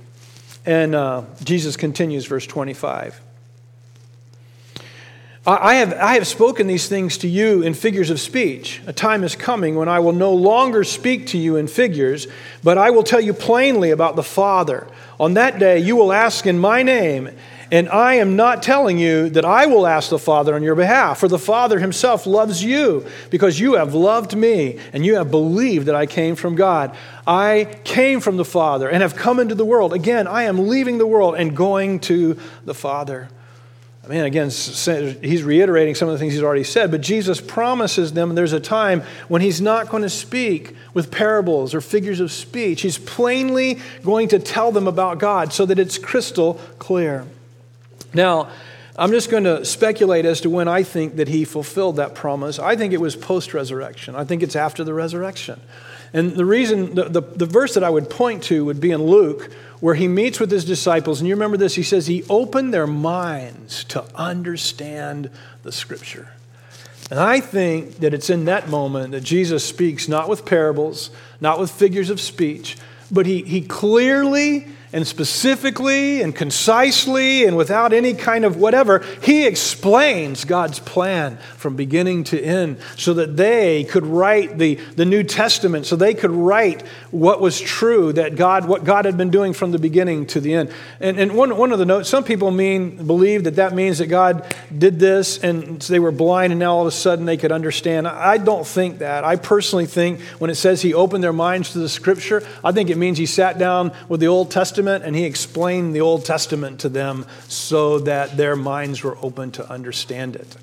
And 0.64 0.94
uh, 0.94 1.25
Jesus 1.44 1.77
continues, 1.77 2.25
verse 2.25 2.47
25. 2.47 3.21
I 5.46 5.76
have, 5.76 5.94
I 5.94 6.14
have 6.14 6.26
spoken 6.26 6.66
these 6.66 6.87
things 6.87 7.16
to 7.18 7.29
you 7.29 7.62
in 7.62 7.72
figures 7.72 8.11
of 8.11 8.20
speech. 8.20 8.83
A 8.87 8.92
time 8.92 9.24
is 9.24 9.35
coming 9.35 9.74
when 9.74 9.88
I 9.88 9.98
will 9.98 10.12
no 10.12 10.35
longer 10.35 10.85
speak 10.85 11.29
to 11.29 11.38
you 11.38 11.57
in 11.57 11.66
figures, 11.66 12.26
but 12.62 12.76
I 12.76 12.90
will 12.90 13.03
tell 13.03 13.22
you 13.22 13.33
plainly 13.33 13.90
about 13.90 14.16
the 14.16 14.22
Father. 14.22 14.87
On 15.18 15.33
that 15.35 15.59
day, 15.59 15.79
you 15.79 15.96
will 15.96 16.12
ask 16.12 16.46
in 16.46 16.59
my 16.59 16.83
name, 16.83 17.31
and 17.72 17.88
I 17.88 18.14
am 18.16 18.37
not 18.37 18.62
telling 18.62 18.98
you 18.98 19.31
that 19.31 19.46
I 19.46 19.64
will 19.64 19.87
ask 19.87 20.11
the 20.11 20.18
Father 20.18 20.55
on 20.55 20.62
your 20.62 20.74
behalf, 20.74 21.20
for 21.20 21.29
the 21.29 21.38
Father 21.38 21.79
himself 21.79 22.26
loves 22.26 22.62
you, 22.62 23.07
because 23.31 23.59
you 23.59 23.74
have 23.74 23.94
loved 23.94 24.37
me, 24.37 24.79
and 24.92 25.07
you 25.07 25.14
have 25.14 25.31
believed 25.31 25.87
that 25.87 25.94
I 25.94 26.05
came 26.05 26.37
from 26.37 26.55
God. 26.55 26.94
I 27.26 27.79
came 27.85 28.20
from 28.20 28.37
the 28.37 28.44
Father 28.44 28.90
and 28.90 29.00
have 29.00 29.16
come 29.16 29.40
into 29.40 29.55
the 29.55 29.64
world. 29.64 29.94
Again, 29.94 30.26
I 30.26 30.42
am 30.42 30.68
leaving 30.68 30.98
the 30.98 31.07
world 31.07 31.35
and 31.37 31.57
going 31.57 31.98
to 32.00 32.38
the 32.66 32.74
Father. 32.74 33.31
I 34.11 34.12
mean, 34.12 34.25
again, 34.25 34.49
he's 34.49 35.44
reiterating 35.44 35.94
some 35.94 36.09
of 36.09 36.14
the 36.14 36.18
things 36.18 36.33
he's 36.33 36.42
already 36.42 36.64
said, 36.64 36.90
but 36.90 37.01
Jesus 37.01 37.40
promises 37.40 38.12
them 38.12 38.35
there's 38.35 38.53
a 38.53 38.59
time 38.59 39.03
when 39.29 39.40
he's 39.40 39.61
not 39.61 39.88
going 39.88 40.03
to 40.03 40.11
speak 40.11 40.75
with 40.92 41.12
parables 41.12 41.77
or 41.77 41.81
figures 41.81 42.18
of 42.18 42.33
speech. 42.33 42.83
He's 42.83 42.99
plainly 42.99 43.79
going 44.03 44.27
to 44.31 44.40
tell 44.40 44.73
them 44.73 44.88
about 44.88 45.20
God 45.20 45.53
so 45.53 45.64
that 45.64 45.79
it's 45.79 45.96
crystal 45.96 46.55
clear. 46.81 47.25
Now, 48.12 48.51
I'm 48.96 49.12
just 49.12 49.31
going 49.31 49.44
to 49.44 49.64
speculate 49.64 50.25
as 50.25 50.40
to 50.40 50.51
when 50.51 50.66
I 50.66 50.83
think 50.83 51.14
that 51.14 51.29
he 51.29 51.44
fulfilled 51.44 51.94
that 51.94 52.16
promise. 52.16 52.59
I 52.59 52.75
think 52.75 52.92
it 52.92 53.01
was 53.01 53.14
post 53.14 53.55
resurrection, 53.55 54.16
I 54.16 54.25
think 54.25 54.42
it's 54.42 54.57
after 54.57 54.83
the 54.83 54.92
resurrection. 54.92 55.61
And 56.12 56.33
the 56.33 56.44
reason, 56.44 56.94
the, 56.94 57.05
the, 57.05 57.20
the, 57.20 57.46
verse 57.46 57.75
that 57.75 57.85
I 57.85 57.90
would 57.90 58.11
point 58.11 58.42
to 58.44 58.64
would 58.64 58.81
be 58.81 58.90
in 58.90 59.05
Luke, 59.05 59.53
where 59.79 59.94
he 59.94 60.09
meets 60.09 60.40
with 60.40 60.51
his 60.51 60.64
disciples. 60.64 61.20
And 61.20 61.29
you 61.29 61.35
remember 61.35 61.57
this? 61.57 61.77
He 61.77 61.85
says, 61.85 62.09
He 62.09 62.25
opened 62.29 62.75
their 62.75 62.87
minds 62.87 63.85
to 63.85 64.05
understand 64.16 65.31
the 65.62 65.70
scripture. 65.70 66.33
And 67.11 67.18
I 67.18 67.40
think 67.40 67.99
that 67.99 68.14
it's 68.14 68.31
in 68.31 68.44
that 68.46 68.68
moment 68.68 69.12
that 69.12 69.23
Jesus 69.23 69.64
speaks 69.64 70.09
not 70.09 70.29
with 70.29 70.44
parables, 70.44 71.11
not 71.40 71.59
with 71.59 71.70
figures 71.70 72.11
of 72.11 72.20
speech, 72.20 72.77
but 73.11 73.27
he, 73.27 73.42
he 73.42 73.61
clearly 73.62 74.68
and 74.92 75.07
specifically 75.07 76.20
and 76.20 76.35
concisely 76.35 77.44
and 77.44 77.57
without 77.57 77.92
any 77.92 78.12
kind 78.12 78.44
of 78.44 78.57
whatever, 78.57 79.05
he 79.22 79.46
explains 79.46 80.44
God's 80.44 80.81
plan 80.81 81.37
from 81.57 81.76
beginning 81.76 82.24
to 82.24 82.40
end 82.40 82.79
so 82.96 83.14
that 83.14 83.37
they 83.37 83.85
could 83.85 84.05
write 84.05 84.59
the, 84.59 84.74
the 84.96 85.05
New 85.05 85.22
Testament, 85.22 85.87
so 85.87 85.94
they 85.94 86.14
could 86.14 86.33
write 86.33 86.83
what 87.12 87.40
was 87.40 87.61
true, 87.61 88.12
that 88.14 88.35
God, 88.35 88.66
what 88.66 88.85
God 88.85 89.05
had 89.05 89.16
been 89.16 89.31
doing 89.31 89.53
from 89.53 89.70
the 89.70 89.79
beginning 89.79 90.26
to 90.26 90.40
the 90.40 90.55
end. 90.55 90.72
And, 90.98 91.18
and 91.20 91.37
one, 91.37 91.57
one 91.57 91.70
of 91.70 91.79
the 91.79 91.87
notes, 91.87 92.09
some 92.09 92.24
people 92.24 92.50
mean, 92.50 93.07
believe 93.07 93.44
that 93.44 93.57
that 93.57 93.74
means 93.74 93.98
that 93.98 94.07
God 94.07 94.55
did 94.76 94.98
this 94.98 95.38
and 95.38 95.81
they 95.83 96.00
were 96.00 96.12
blind 96.12 96.53
and 96.53 96.59
now 96.59 96.74
all 96.74 96.81
of 96.83 96.88
a 96.88 96.90
sudden 96.90 97.26
they 97.26 97.37
could 97.37 97.53
understand. 97.53 98.09
I 98.09 98.38
don't 98.38 98.66
think 98.66 98.98
that. 98.98 99.22
I 99.24 99.37
personally 99.37 99.87
think 99.87 100.20
when 100.38 100.50
it 100.50 100.57
says 100.57 100.83
he 100.83 100.94
opened 100.94 101.22
their 101.22 101.33
minds 101.33 101.72
to 101.72 101.79
the 101.79 101.88
scripture, 101.88 102.42
I 102.64 102.72
think 102.72 102.90
it 102.90 102.98
means 102.98 103.18
he 103.18 103.26
sat 103.26 103.57
down 103.59 103.92
with 104.09 104.18
the 104.20 104.26
Old 104.26 104.50
Testament 104.50 104.80
Testament 104.81 105.05
and 105.05 105.14
he 105.14 105.25
explained 105.25 105.95
the 105.95 106.01
Old 106.01 106.25
Testament 106.25 106.81
to 106.81 106.88
them 106.88 107.27
so 107.49 107.99
that 108.01 108.38
their 108.38 108.57
minds 108.57 109.03
were 109.03 109.16
open 109.21 109.51
to 109.53 109.71
understand 109.71 110.37
it. 110.37 110.57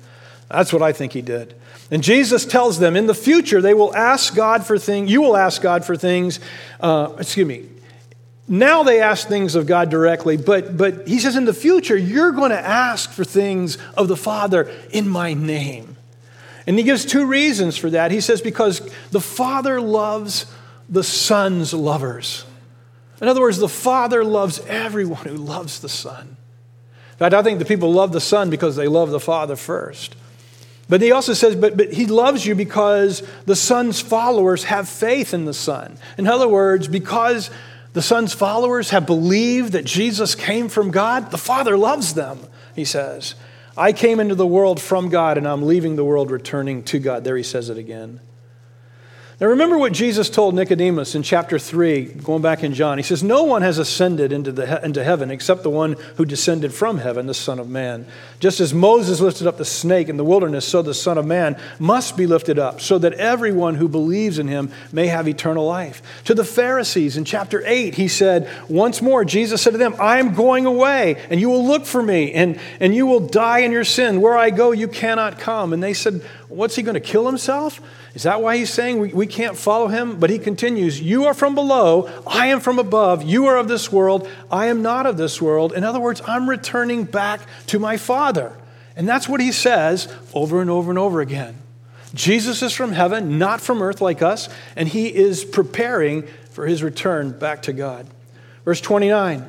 That's 0.50 0.72
what 0.72 0.82
I 0.82 0.92
think 0.92 1.12
he 1.12 1.22
did. 1.22 1.54
And 1.90 2.02
Jesus 2.02 2.44
tells 2.44 2.80
them 2.80 2.96
in 2.96 3.06
the 3.06 3.14
future 3.14 3.60
they 3.60 3.74
will 3.74 3.94
ask 3.94 4.34
God 4.34 4.66
for 4.66 4.76
things, 4.76 5.08
you 5.08 5.22
will 5.22 5.36
ask 5.36 5.62
God 5.62 5.84
for 5.84 5.96
things, 5.96 6.40
uh, 6.80 7.14
excuse 7.18 7.46
me. 7.46 7.66
Now 8.48 8.82
they 8.82 9.00
ask 9.00 9.28
things 9.28 9.54
of 9.54 9.66
God 9.66 9.88
directly, 9.88 10.36
but, 10.36 10.76
but 10.76 11.06
he 11.06 11.20
says 11.20 11.36
in 11.36 11.44
the 11.44 11.54
future 11.54 11.96
you're 11.96 12.32
going 12.32 12.50
to 12.50 12.58
ask 12.58 13.12
for 13.12 13.24
things 13.24 13.78
of 13.96 14.08
the 14.08 14.16
Father 14.16 14.68
in 14.90 15.08
my 15.08 15.34
name. 15.34 15.96
And 16.66 16.76
he 16.76 16.82
gives 16.82 17.04
two 17.04 17.24
reasons 17.24 17.76
for 17.76 17.90
that. 17.90 18.10
He 18.10 18.20
says, 18.20 18.40
because 18.40 18.80
the 19.12 19.20
Father 19.20 19.80
loves 19.80 20.46
the 20.88 21.04
Son's 21.04 21.72
lovers. 21.72 22.44
In 23.20 23.28
other 23.28 23.40
words, 23.40 23.58
the 23.58 23.68
Father 23.68 24.24
loves 24.24 24.60
everyone 24.66 25.26
who 25.26 25.36
loves 25.36 25.80
the 25.80 25.88
Son. 25.88 26.36
In 27.12 27.18
fact, 27.18 27.34
I 27.34 27.42
think 27.42 27.58
the 27.58 27.64
people 27.64 27.92
love 27.92 28.12
the 28.12 28.20
Son 28.20 28.48
because 28.48 28.76
they 28.76 28.86
love 28.86 29.10
the 29.10 29.20
Father 29.20 29.56
first. 29.56 30.14
But 30.88 31.02
he 31.02 31.12
also 31.12 31.34
says, 31.34 31.54
but, 31.56 31.76
but 31.76 31.92
he 31.92 32.06
loves 32.06 32.46
you 32.46 32.54
because 32.54 33.22
the 33.44 33.56
Son's 33.56 34.00
followers 34.00 34.64
have 34.64 34.88
faith 34.88 35.34
in 35.34 35.44
the 35.44 35.52
Son. 35.52 35.98
In 36.16 36.26
other 36.26 36.48
words, 36.48 36.88
because 36.88 37.50
the 37.92 38.02
Son's 38.02 38.32
followers 38.32 38.90
have 38.90 39.04
believed 39.04 39.72
that 39.72 39.84
Jesus 39.84 40.34
came 40.34 40.68
from 40.68 40.90
God, 40.90 41.30
the 41.30 41.38
Father 41.38 41.76
loves 41.76 42.14
them, 42.14 42.38
he 42.74 42.84
says. 42.84 43.34
I 43.76 43.92
came 43.92 44.18
into 44.18 44.34
the 44.34 44.46
world 44.46 44.80
from 44.80 45.08
God 45.08 45.38
and 45.38 45.46
I'm 45.46 45.66
leaving 45.66 45.96
the 45.96 46.04
world 46.04 46.30
returning 46.30 46.82
to 46.84 46.98
God. 46.98 47.24
There 47.24 47.36
he 47.36 47.42
says 47.42 47.68
it 47.68 47.76
again. 47.76 48.20
Now, 49.40 49.46
remember 49.46 49.78
what 49.78 49.92
Jesus 49.92 50.28
told 50.28 50.56
Nicodemus 50.56 51.14
in 51.14 51.22
chapter 51.22 51.60
3, 51.60 52.06
going 52.06 52.42
back 52.42 52.64
in 52.64 52.74
John. 52.74 52.98
He 52.98 53.04
says, 53.04 53.22
No 53.22 53.44
one 53.44 53.62
has 53.62 53.78
ascended 53.78 54.32
into, 54.32 54.50
the, 54.50 54.84
into 54.84 55.04
heaven 55.04 55.30
except 55.30 55.62
the 55.62 55.70
one 55.70 55.92
who 56.16 56.24
descended 56.24 56.74
from 56.74 56.98
heaven, 56.98 57.26
the 57.26 57.34
Son 57.34 57.60
of 57.60 57.68
Man. 57.68 58.04
Just 58.40 58.58
as 58.58 58.74
Moses 58.74 59.20
lifted 59.20 59.46
up 59.46 59.56
the 59.56 59.64
snake 59.64 60.08
in 60.08 60.16
the 60.16 60.24
wilderness, 60.24 60.66
so 60.66 60.82
the 60.82 60.92
Son 60.92 61.18
of 61.18 61.24
Man 61.24 61.56
must 61.78 62.16
be 62.16 62.26
lifted 62.26 62.58
up, 62.58 62.80
so 62.80 62.98
that 62.98 63.12
everyone 63.12 63.76
who 63.76 63.86
believes 63.86 64.40
in 64.40 64.48
him 64.48 64.72
may 64.90 65.06
have 65.06 65.28
eternal 65.28 65.64
life. 65.64 66.02
To 66.24 66.34
the 66.34 66.42
Pharisees 66.42 67.16
in 67.16 67.24
chapter 67.24 67.62
8, 67.64 67.94
he 67.94 68.08
said, 68.08 68.50
Once 68.68 69.00
more, 69.00 69.24
Jesus 69.24 69.62
said 69.62 69.70
to 69.70 69.78
them, 69.78 69.94
I 70.00 70.18
am 70.18 70.34
going 70.34 70.66
away, 70.66 71.14
and 71.30 71.38
you 71.40 71.48
will 71.48 71.64
look 71.64 71.86
for 71.86 72.02
me, 72.02 72.32
and, 72.32 72.58
and 72.80 72.92
you 72.92 73.06
will 73.06 73.20
die 73.20 73.60
in 73.60 73.70
your 73.70 73.84
sin. 73.84 74.20
Where 74.20 74.36
I 74.36 74.50
go, 74.50 74.72
you 74.72 74.88
cannot 74.88 75.38
come. 75.38 75.72
And 75.72 75.80
they 75.80 75.94
said, 75.94 76.22
What's 76.48 76.76
he 76.76 76.82
going 76.82 76.94
to 76.94 77.00
kill 77.00 77.26
himself? 77.26 77.80
Is 78.14 78.22
that 78.22 78.40
why 78.40 78.56
he's 78.56 78.72
saying 78.72 79.00
we, 79.00 79.12
we 79.12 79.26
can't 79.26 79.56
follow 79.56 79.88
him? 79.88 80.18
But 80.18 80.30
he 80.30 80.38
continues, 80.38 81.00
You 81.00 81.26
are 81.26 81.34
from 81.34 81.54
below, 81.54 82.10
I 82.26 82.46
am 82.46 82.60
from 82.60 82.78
above, 82.78 83.22
you 83.22 83.46
are 83.46 83.58
of 83.58 83.68
this 83.68 83.92
world, 83.92 84.28
I 84.50 84.66
am 84.66 84.80
not 84.80 85.04
of 85.04 85.18
this 85.18 85.42
world. 85.42 85.72
In 85.72 85.84
other 85.84 86.00
words, 86.00 86.22
I'm 86.26 86.48
returning 86.48 87.04
back 87.04 87.40
to 87.66 87.78
my 87.78 87.96
Father. 87.96 88.56
And 88.96 89.06
that's 89.06 89.28
what 89.28 89.40
he 89.40 89.52
says 89.52 90.12
over 90.34 90.60
and 90.60 90.70
over 90.70 90.90
and 90.90 90.98
over 90.98 91.20
again. 91.20 91.56
Jesus 92.14 92.62
is 92.62 92.72
from 92.72 92.92
heaven, 92.92 93.38
not 93.38 93.60
from 93.60 93.82
earth 93.82 94.00
like 94.00 94.22
us, 94.22 94.48
and 94.74 94.88
he 94.88 95.14
is 95.14 95.44
preparing 95.44 96.22
for 96.50 96.66
his 96.66 96.82
return 96.82 97.38
back 97.38 97.62
to 97.62 97.72
God. 97.72 98.06
Verse 98.64 98.80
29 98.80 99.44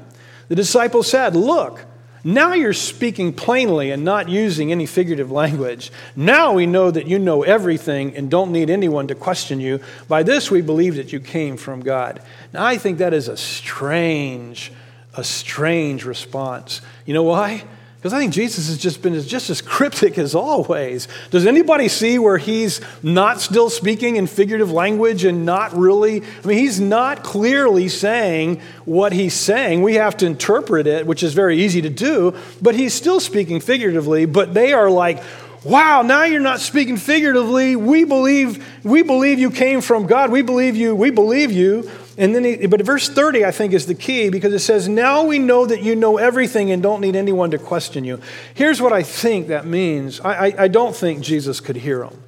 The 0.50 0.56
disciples 0.56 1.10
said, 1.10 1.36
Look, 1.36 1.86
now 2.24 2.54
you're 2.54 2.74
speaking 2.74 3.34
plainly 3.34 3.92
and 3.92 4.04
not 4.04 4.30
using 4.30 4.72
any 4.72 4.86
figurative 4.86 5.32
language. 5.32 5.92
Now 6.16 6.54
we 6.54 6.66
know 6.66 6.92
that 6.92 7.08
you 7.08 7.20
know 7.20 7.44
everything 7.44 8.16
and 8.16 8.30
don't 8.30 8.52
need 8.52 8.70
anyone 8.70 9.08
to 9.08 9.16
question 9.16 9.60
you. 9.60 9.80
By 10.08 10.24
this 10.24 10.52
we 10.52 10.62
believe 10.62 10.96
that 10.96 11.14
you 11.14 11.20
came 11.20 11.56
from 11.58 11.82
God. 11.82 12.22
Now 12.54 12.66
I 12.66 12.78
think 12.78 12.98
that 12.98 13.14
is 13.14 13.28
a 13.28 13.38
strange, 13.38 14.72
a 15.16 15.24
strange 15.24 16.06
response. 16.06 16.82
You 17.06 17.14
know 17.14 17.24
why? 17.24 17.64
Because 18.00 18.14
I 18.14 18.20
think 18.20 18.32
Jesus 18.32 18.70
has 18.70 18.78
just 18.78 19.02
been 19.02 19.22
just 19.24 19.50
as 19.50 19.62
cryptic 19.62 20.18
as 20.18 20.34
always. 20.34 21.10
Does 21.32 21.46
anybody 21.46 21.90
see 21.90 22.18
where 22.18 22.38
he's 22.38 22.80
not 23.04 23.42
still 23.42 23.70
speaking 23.70 24.16
in 24.16 24.26
figurative 24.26 24.72
language 24.72 25.26
and 25.26 25.46
not 25.46 25.76
really? 25.76 26.22
I 26.22 26.48
mean, 26.48 26.60
he's 26.60 26.80
not 26.80 27.26
clearly 27.26 27.90
saying 27.90 28.62
what 28.86 29.12
he's 29.12 29.34
saying. 29.34 29.82
We 29.82 29.96
have 29.96 30.16
to 30.18 30.26
interpret 30.26 30.88
it, 30.88 31.08
which 31.08 31.24
is 31.24 31.34
very 31.34 31.62
easy 31.62 31.82
to 31.82 31.90
do, 31.90 32.38
but 32.62 32.74
he's 32.74 32.94
still 32.94 33.20
speaking 33.20 33.60
figuratively. 33.60 34.26
But 34.26 34.54
they 34.54 34.72
are 34.72 34.90
like, 34.90 35.22
wow 35.66 36.02
now 36.02 36.24
you're 36.24 36.40
not 36.40 36.62
speaking 36.62 36.96
figuratively 36.96 37.76
we 37.76 38.06
believe 38.06 38.66
we 38.86 39.02
believe 39.04 39.40
you 39.40 39.52
came 39.52 39.82
from 39.82 40.08
god 40.08 40.32
we 40.32 40.42
believe 40.42 40.74
you 40.78 40.96
we 40.96 41.10
believe 41.10 41.52
you 41.52 41.92
and 42.20 42.36
then, 42.36 42.44
he, 42.44 42.68
but 42.68 42.82
verse 42.82 43.08
30, 43.08 43.46
I 43.46 43.52
think, 43.52 43.74
is 43.74 43.86
the 43.86 43.96
key 43.96 44.30
because 44.30 44.54
it 44.54 44.60
says, 44.60 44.90
Now 44.90 45.24
we 45.24 45.40
know 45.40 45.66
that 45.66 45.82
you 45.82 45.96
know 45.96 46.18
everything 46.18 46.70
and 46.70 46.84
don't 46.84 47.00
need 47.00 47.16
anyone 47.16 47.52
to 47.52 47.58
question 47.58 48.04
you. 48.04 48.20
Here's 48.54 48.82
what 48.82 48.92
I 48.92 49.04
think 49.04 49.48
that 49.48 49.66
means 49.66 50.20
I, 50.20 50.48
I, 50.48 50.64
I 50.64 50.68
don't 50.68 50.94
think 50.94 51.22
Jesus 51.22 51.62
could 51.62 51.78
hear 51.78 52.00
them. 52.00 52.22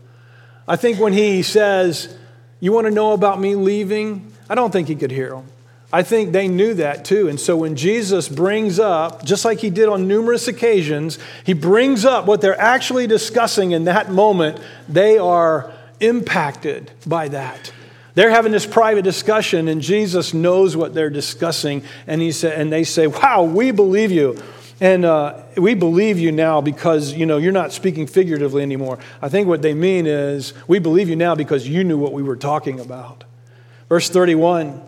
I 0.66 0.78
think 0.78 0.98
when 0.98 1.12
he 1.12 1.44
says, 1.44 2.18
You 2.62 2.72
want 2.72 2.88
to 2.88 2.92
know 2.92 3.12
about 3.12 3.42
me 3.42 3.56
leaving? 3.56 4.32
I 4.50 4.56
don't 4.56 4.72
think 4.72 4.88
he 4.88 4.96
could 4.96 5.12
hear 5.12 5.32
them. 5.32 5.48
I 5.92 6.04
think 6.04 6.32
they 6.32 6.48
knew 6.48 6.74
that 6.76 7.04
too. 7.04 7.28
And 7.28 7.38
so 7.38 7.58
when 7.58 7.76
Jesus 7.76 8.30
brings 8.30 8.80
up, 8.80 9.26
just 9.26 9.44
like 9.44 9.60
he 9.60 9.70
did 9.70 9.90
on 9.90 10.08
numerous 10.08 10.48
occasions, 10.48 11.20
he 11.46 11.52
brings 11.52 12.06
up 12.06 12.26
what 12.28 12.40
they're 12.40 12.60
actually 12.60 13.08
discussing 13.08 13.72
in 13.72 13.84
that 13.84 14.10
moment, 14.10 14.62
they 14.88 15.18
are 15.18 15.70
impacted 16.00 16.92
by 17.06 17.28
that. 17.28 17.74
They're 18.22 18.30
having 18.30 18.52
this 18.52 18.68
private 18.68 19.02
discussion, 19.02 19.68
and 19.68 19.82
Jesus 19.82 20.32
knows 20.32 20.78
what 20.78 20.94
they're 20.94 21.10
discussing, 21.10 21.82
and, 22.06 22.22
he 22.22 22.32
sa- 22.32 22.50
and 22.50 22.72
they 22.72 22.84
say, 22.84 23.08
Wow, 23.08 23.46
we 23.46 23.72
believe 23.72 24.12
you. 24.12 24.40
And 24.80 25.06
uh, 25.06 25.42
we 25.58 25.74
believe 25.74 26.20
you 26.20 26.32
now 26.32 26.62
because 26.62 27.14
you 27.14 27.26
know 27.26 27.40
you're 27.40 27.52
not 27.52 27.72
speaking 27.72 28.06
figuratively 28.06 28.62
anymore. 28.62 29.00
I 29.24 29.30
think 29.30 29.48
what 29.48 29.64
they 29.64 29.74
mean 29.74 30.06
is 30.06 30.54
we 30.68 30.78
believe 30.78 31.10
you 31.10 31.16
now 31.16 31.34
because 31.34 31.68
you 31.68 31.84
knew 31.84 31.98
what 31.98 32.14
we 32.14 32.22
were 32.22 32.36
talking 32.36 32.80
about. 32.80 33.24
Verse 33.90 34.08
31, 34.08 34.80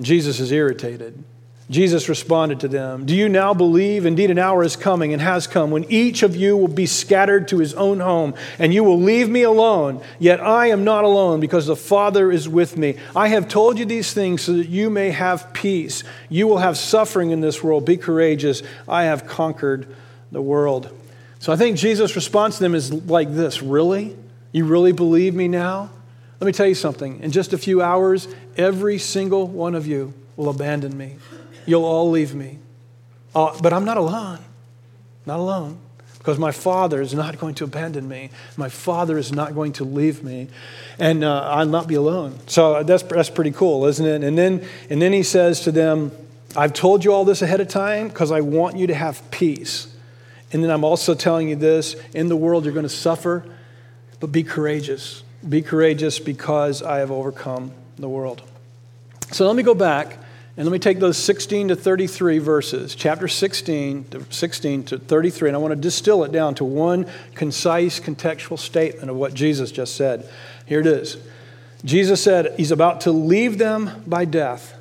Jesus 0.00 0.40
is 0.40 0.50
irritated. 0.50 1.22
Jesus 1.68 2.08
responded 2.08 2.60
to 2.60 2.68
them, 2.68 3.06
Do 3.06 3.14
you 3.14 3.28
now 3.28 3.52
believe? 3.52 4.06
Indeed, 4.06 4.30
an 4.30 4.38
hour 4.38 4.62
is 4.62 4.76
coming 4.76 5.12
and 5.12 5.20
has 5.20 5.48
come 5.48 5.72
when 5.72 5.84
each 5.90 6.22
of 6.22 6.36
you 6.36 6.56
will 6.56 6.68
be 6.68 6.86
scattered 6.86 7.48
to 7.48 7.58
his 7.58 7.74
own 7.74 7.98
home, 7.98 8.34
and 8.60 8.72
you 8.72 8.84
will 8.84 9.00
leave 9.00 9.28
me 9.28 9.42
alone. 9.42 10.00
Yet 10.20 10.40
I 10.40 10.68
am 10.68 10.84
not 10.84 11.02
alone 11.02 11.40
because 11.40 11.66
the 11.66 11.74
Father 11.74 12.30
is 12.30 12.48
with 12.48 12.76
me. 12.76 12.96
I 13.16 13.28
have 13.28 13.48
told 13.48 13.80
you 13.80 13.84
these 13.84 14.12
things 14.12 14.42
so 14.42 14.52
that 14.52 14.68
you 14.68 14.90
may 14.90 15.10
have 15.10 15.52
peace. 15.52 16.04
You 16.28 16.46
will 16.46 16.58
have 16.58 16.78
suffering 16.78 17.30
in 17.30 17.40
this 17.40 17.64
world. 17.64 17.84
Be 17.84 17.96
courageous. 17.96 18.62
I 18.88 19.04
have 19.04 19.26
conquered 19.26 19.92
the 20.30 20.42
world. 20.42 20.88
So 21.40 21.52
I 21.52 21.56
think 21.56 21.78
Jesus' 21.78 22.14
response 22.14 22.58
to 22.58 22.62
them 22.62 22.76
is 22.76 22.92
like 22.92 23.34
this 23.34 23.60
Really? 23.60 24.16
You 24.52 24.64
really 24.64 24.92
believe 24.92 25.34
me 25.34 25.48
now? 25.48 25.90
Let 26.40 26.46
me 26.46 26.52
tell 26.52 26.66
you 26.66 26.74
something. 26.74 27.20
In 27.20 27.32
just 27.32 27.52
a 27.52 27.58
few 27.58 27.82
hours, 27.82 28.28
every 28.56 28.98
single 28.98 29.48
one 29.48 29.74
of 29.74 29.86
you 29.86 30.14
will 30.36 30.48
abandon 30.48 30.96
me. 30.96 31.16
You'll 31.66 31.84
all 31.84 32.10
leave 32.10 32.34
me. 32.34 32.58
Uh, 33.34 33.56
but 33.60 33.72
I'm 33.72 33.84
not 33.84 33.96
alone. 33.96 34.38
Not 35.26 35.40
alone. 35.40 35.78
Because 36.18 36.38
my 36.38 36.50
Father 36.50 37.00
is 37.00 37.14
not 37.14 37.38
going 37.38 37.54
to 37.56 37.64
abandon 37.64 38.08
me. 38.08 38.30
My 38.56 38.68
Father 38.68 39.18
is 39.18 39.32
not 39.32 39.54
going 39.54 39.74
to 39.74 39.84
leave 39.84 40.24
me. 40.24 40.48
And 40.98 41.22
uh, 41.22 41.42
I'll 41.42 41.66
not 41.66 41.86
be 41.86 41.94
alone. 41.94 42.38
So 42.46 42.82
that's, 42.82 43.02
that's 43.02 43.30
pretty 43.30 43.52
cool, 43.52 43.84
isn't 43.86 44.04
it? 44.04 44.24
And 44.24 44.36
then, 44.36 44.66
and 44.90 45.00
then 45.00 45.12
he 45.12 45.22
says 45.22 45.60
to 45.60 45.72
them, 45.72 46.12
I've 46.56 46.72
told 46.72 47.04
you 47.04 47.12
all 47.12 47.24
this 47.24 47.42
ahead 47.42 47.60
of 47.60 47.68
time 47.68 48.08
because 48.08 48.32
I 48.32 48.40
want 48.40 48.76
you 48.76 48.86
to 48.86 48.94
have 48.94 49.30
peace. 49.30 49.94
And 50.52 50.64
then 50.64 50.70
I'm 50.70 50.84
also 50.84 51.14
telling 51.14 51.48
you 51.48 51.56
this 51.56 51.94
in 52.14 52.28
the 52.28 52.36
world, 52.36 52.64
you're 52.64 52.74
going 52.74 52.84
to 52.84 52.88
suffer, 52.88 53.44
but 54.18 54.32
be 54.32 54.42
courageous. 54.42 55.22
Be 55.46 55.60
courageous 55.60 56.18
because 56.18 56.82
I 56.82 56.98
have 56.98 57.10
overcome 57.10 57.72
the 57.96 58.08
world. 58.08 58.42
So 59.32 59.46
let 59.46 59.54
me 59.54 59.62
go 59.62 59.74
back 59.74 60.18
and 60.56 60.64
let 60.64 60.72
me 60.72 60.78
take 60.78 61.00
those 61.00 61.18
16 61.18 61.68
to 61.68 61.76
33 61.76 62.38
verses, 62.38 62.94
chapter 62.94 63.28
16 63.28 64.04
to 64.04 64.24
16 64.30 64.84
to 64.84 64.98
33, 64.98 65.50
and 65.50 65.56
I 65.56 65.58
want 65.58 65.72
to 65.72 65.76
distill 65.76 66.24
it 66.24 66.32
down 66.32 66.54
to 66.54 66.64
one 66.64 67.06
concise 67.34 68.00
contextual 68.00 68.58
statement 68.58 69.10
of 69.10 69.16
what 69.16 69.34
Jesus 69.34 69.70
just 69.70 69.96
said. 69.96 70.26
Here 70.64 70.80
it 70.80 70.86
is. 70.86 71.18
Jesus 71.84 72.22
said 72.22 72.54
he's 72.56 72.70
about 72.70 73.02
to 73.02 73.12
leave 73.12 73.58
them 73.58 74.02
by 74.06 74.24
death, 74.24 74.74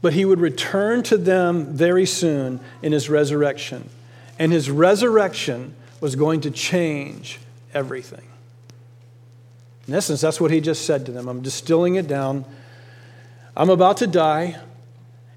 but 0.00 0.14
he 0.14 0.24
would 0.24 0.40
return 0.40 1.02
to 1.04 1.18
them 1.18 1.66
very 1.66 2.06
soon 2.06 2.58
in 2.80 2.92
his 2.92 3.10
resurrection. 3.10 3.90
And 4.38 4.52
his 4.52 4.70
resurrection 4.70 5.74
was 6.00 6.16
going 6.16 6.40
to 6.40 6.50
change 6.50 7.40
everything. 7.74 8.24
In 9.86 9.92
essence, 9.92 10.22
that's 10.22 10.40
what 10.40 10.50
he 10.50 10.62
just 10.62 10.86
said 10.86 11.04
to 11.06 11.12
them. 11.12 11.28
I'm 11.28 11.42
distilling 11.42 11.96
it 11.96 12.08
down. 12.08 12.46
I'm 13.54 13.68
about 13.68 13.98
to 13.98 14.06
die 14.06 14.58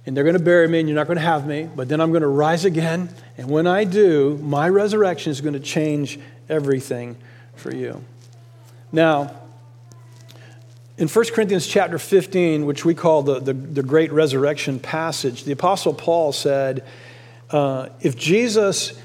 and 0.06 0.16
they're 0.16 0.24
going 0.24 0.38
to 0.38 0.44
bury 0.44 0.68
me 0.68 0.80
and 0.80 0.90
you're 0.90 0.96
not 0.96 1.08
going 1.08 1.18
to 1.18 1.24
have 1.24 1.48
me, 1.48 1.70
but 1.76 1.88
then 1.88 2.02
I'm 2.02 2.12
going 2.12 2.22
to 2.22 2.28
rise 2.28 2.66
again. 2.66 3.10
And 3.38 3.50
when 3.50 3.68
I 3.68 3.84
do, 3.86 4.38
my 4.42 4.68
resurrection 4.68 5.32
is 5.32 5.42
going 5.42 5.54
to 5.54 5.60
change 5.60 6.20
everything 6.50 7.16
for 7.56 7.74
you. 7.74 8.04
Now, 8.92 9.34
in 10.98 11.08
1 11.08 11.26
Corinthians 11.34 11.66
chapter 11.66 11.98
15, 11.98 12.66
which 12.66 12.86
we 12.86 12.94
call 12.94 13.24
the, 13.24 13.40
the, 13.40 13.54
the 13.54 13.84
great 13.84 14.12
resurrection 14.12 14.80
passage, 14.80 15.44
the 15.44 15.54
Apostle 15.54 15.94
Paul 15.94 16.32
said, 16.32 16.86
uh, 17.50 17.90
if 18.02 18.16
Jesus 18.16 19.00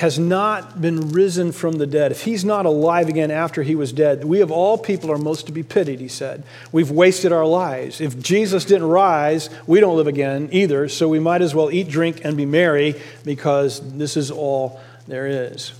has 0.00 0.18
not 0.18 0.80
been 0.80 1.10
risen 1.10 1.52
from 1.52 1.74
the 1.74 1.86
dead, 1.86 2.10
if 2.10 2.22
he's 2.22 2.42
not 2.42 2.64
alive 2.64 3.06
again 3.06 3.30
after 3.30 3.62
he 3.62 3.74
was 3.74 3.92
dead, 3.92 4.24
we 4.24 4.40
of 4.40 4.50
all 4.50 4.78
people 4.78 5.12
are 5.12 5.18
most 5.18 5.44
to 5.44 5.52
be 5.52 5.62
pitied, 5.62 6.00
he 6.00 6.08
said. 6.08 6.42
We've 6.72 6.90
wasted 6.90 7.32
our 7.32 7.44
lives. 7.44 8.00
If 8.00 8.18
Jesus 8.18 8.64
didn't 8.64 8.88
rise, 8.88 9.50
we 9.66 9.78
don't 9.78 9.98
live 9.98 10.06
again 10.06 10.48
either, 10.52 10.88
so 10.88 11.06
we 11.06 11.20
might 11.20 11.42
as 11.42 11.54
well 11.54 11.70
eat, 11.70 11.88
drink, 11.88 12.22
and 12.24 12.34
be 12.34 12.46
merry 12.46 12.94
because 13.26 13.80
this 13.98 14.16
is 14.16 14.30
all 14.30 14.80
there 15.06 15.26
is. 15.26 15.74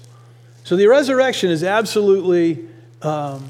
So 0.64 0.76
the 0.76 0.86
resurrection 0.86 1.50
is 1.50 1.64
absolutely, 1.64 2.68
um, 3.00 3.48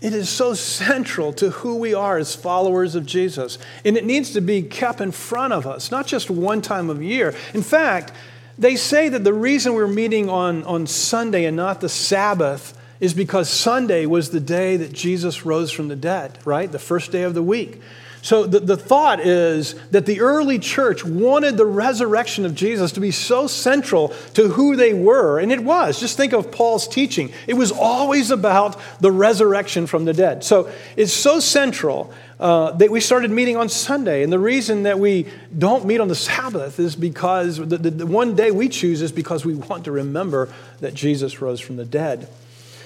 it 0.00 0.14
is 0.14 0.30
so 0.30 0.54
central 0.54 1.34
to 1.34 1.50
who 1.50 1.76
we 1.76 1.92
are 1.92 2.16
as 2.16 2.34
followers 2.34 2.94
of 2.94 3.04
Jesus. 3.04 3.58
And 3.84 3.94
it 3.94 4.06
needs 4.06 4.30
to 4.30 4.40
be 4.40 4.62
kept 4.62 5.02
in 5.02 5.12
front 5.12 5.52
of 5.52 5.66
us, 5.66 5.90
not 5.90 6.06
just 6.06 6.30
one 6.30 6.62
time 6.62 6.88
of 6.88 7.02
year. 7.02 7.34
In 7.52 7.62
fact, 7.62 8.12
they 8.58 8.76
say 8.76 9.08
that 9.08 9.24
the 9.24 9.32
reason 9.32 9.74
we're 9.74 9.86
meeting 9.86 10.28
on, 10.28 10.64
on 10.64 10.86
Sunday 10.86 11.44
and 11.44 11.56
not 11.56 11.80
the 11.80 11.88
Sabbath 11.88 12.78
is 13.00 13.14
because 13.14 13.48
Sunday 13.48 14.06
was 14.06 14.30
the 14.30 14.40
day 14.40 14.76
that 14.76 14.92
Jesus 14.92 15.46
rose 15.46 15.70
from 15.70 15.88
the 15.88 15.96
dead, 15.96 16.38
right? 16.44 16.70
The 16.70 16.78
first 16.78 17.12
day 17.12 17.22
of 17.22 17.34
the 17.34 17.42
week. 17.42 17.80
So 18.20 18.46
the, 18.46 18.58
the 18.58 18.76
thought 18.76 19.20
is 19.20 19.74
that 19.90 20.04
the 20.04 20.20
early 20.20 20.58
church 20.58 21.04
wanted 21.04 21.56
the 21.56 21.66
resurrection 21.66 22.44
of 22.44 22.54
Jesus 22.54 22.92
to 22.92 23.00
be 23.00 23.12
so 23.12 23.46
central 23.46 24.08
to 24.34 24.48
who 24.48 24.74
they 24.74 24.92
were, 24.92 25.38
and 25.38 25.52
it 25.52 25.62
was. 25.62 26.00
Just 26.00 26.16
think 26.16 26.32
of 26.32 26.50
Paul's 26.50 26.88
teaching. 26.88 27.32
It 27.46 27.54
was 27.54 27.70
always 27.70 28.32
about 28.32 28.80
the 29.00 29.12
resurrection 29.12 29.86
from 29.86 30.04
the 30.04 30.12
dead. 30.12 30.42
So 30.42 30.70
it's 30.96 31.12
so 31.12 31.38
central 31.38 32.12
uh, 32.40 32.76
we 32.90 33.00
started 33.00 33.30
meeting 33.30 33.56
on 33.56 33.68
Sunday. 33.68 34.22
And 34.22 34.32
the 34.32 34.38
reason 34.38 34.84
that 34.84 34.98
we 34.98 35.26
don't 35.56 35.84
meet 35.84 36.00
on 36.00 36.08
the 36.08 36.14
Sabbath 36.14 36.78
is 36.78 36.94
because 36.94 37.56
the, 37.56 37.78
the, 37.78 37.90
the 37.90 38.06
one 38.06 38.36
day 38.36 38.50
we 38.50 38.68
choose 38.68 39.02
is 39.02 39.10
because 39.10 39.44
we 39.44 39.54
want 39.54 39.84
to 39.86 39.92
remember 39.92 40.52
that 40.80 40.94
Jesus 40.94 41.40
rose 41.40 41.60
from 41.60 41.76
the 41.76 41.84
dead. 41.84 42.28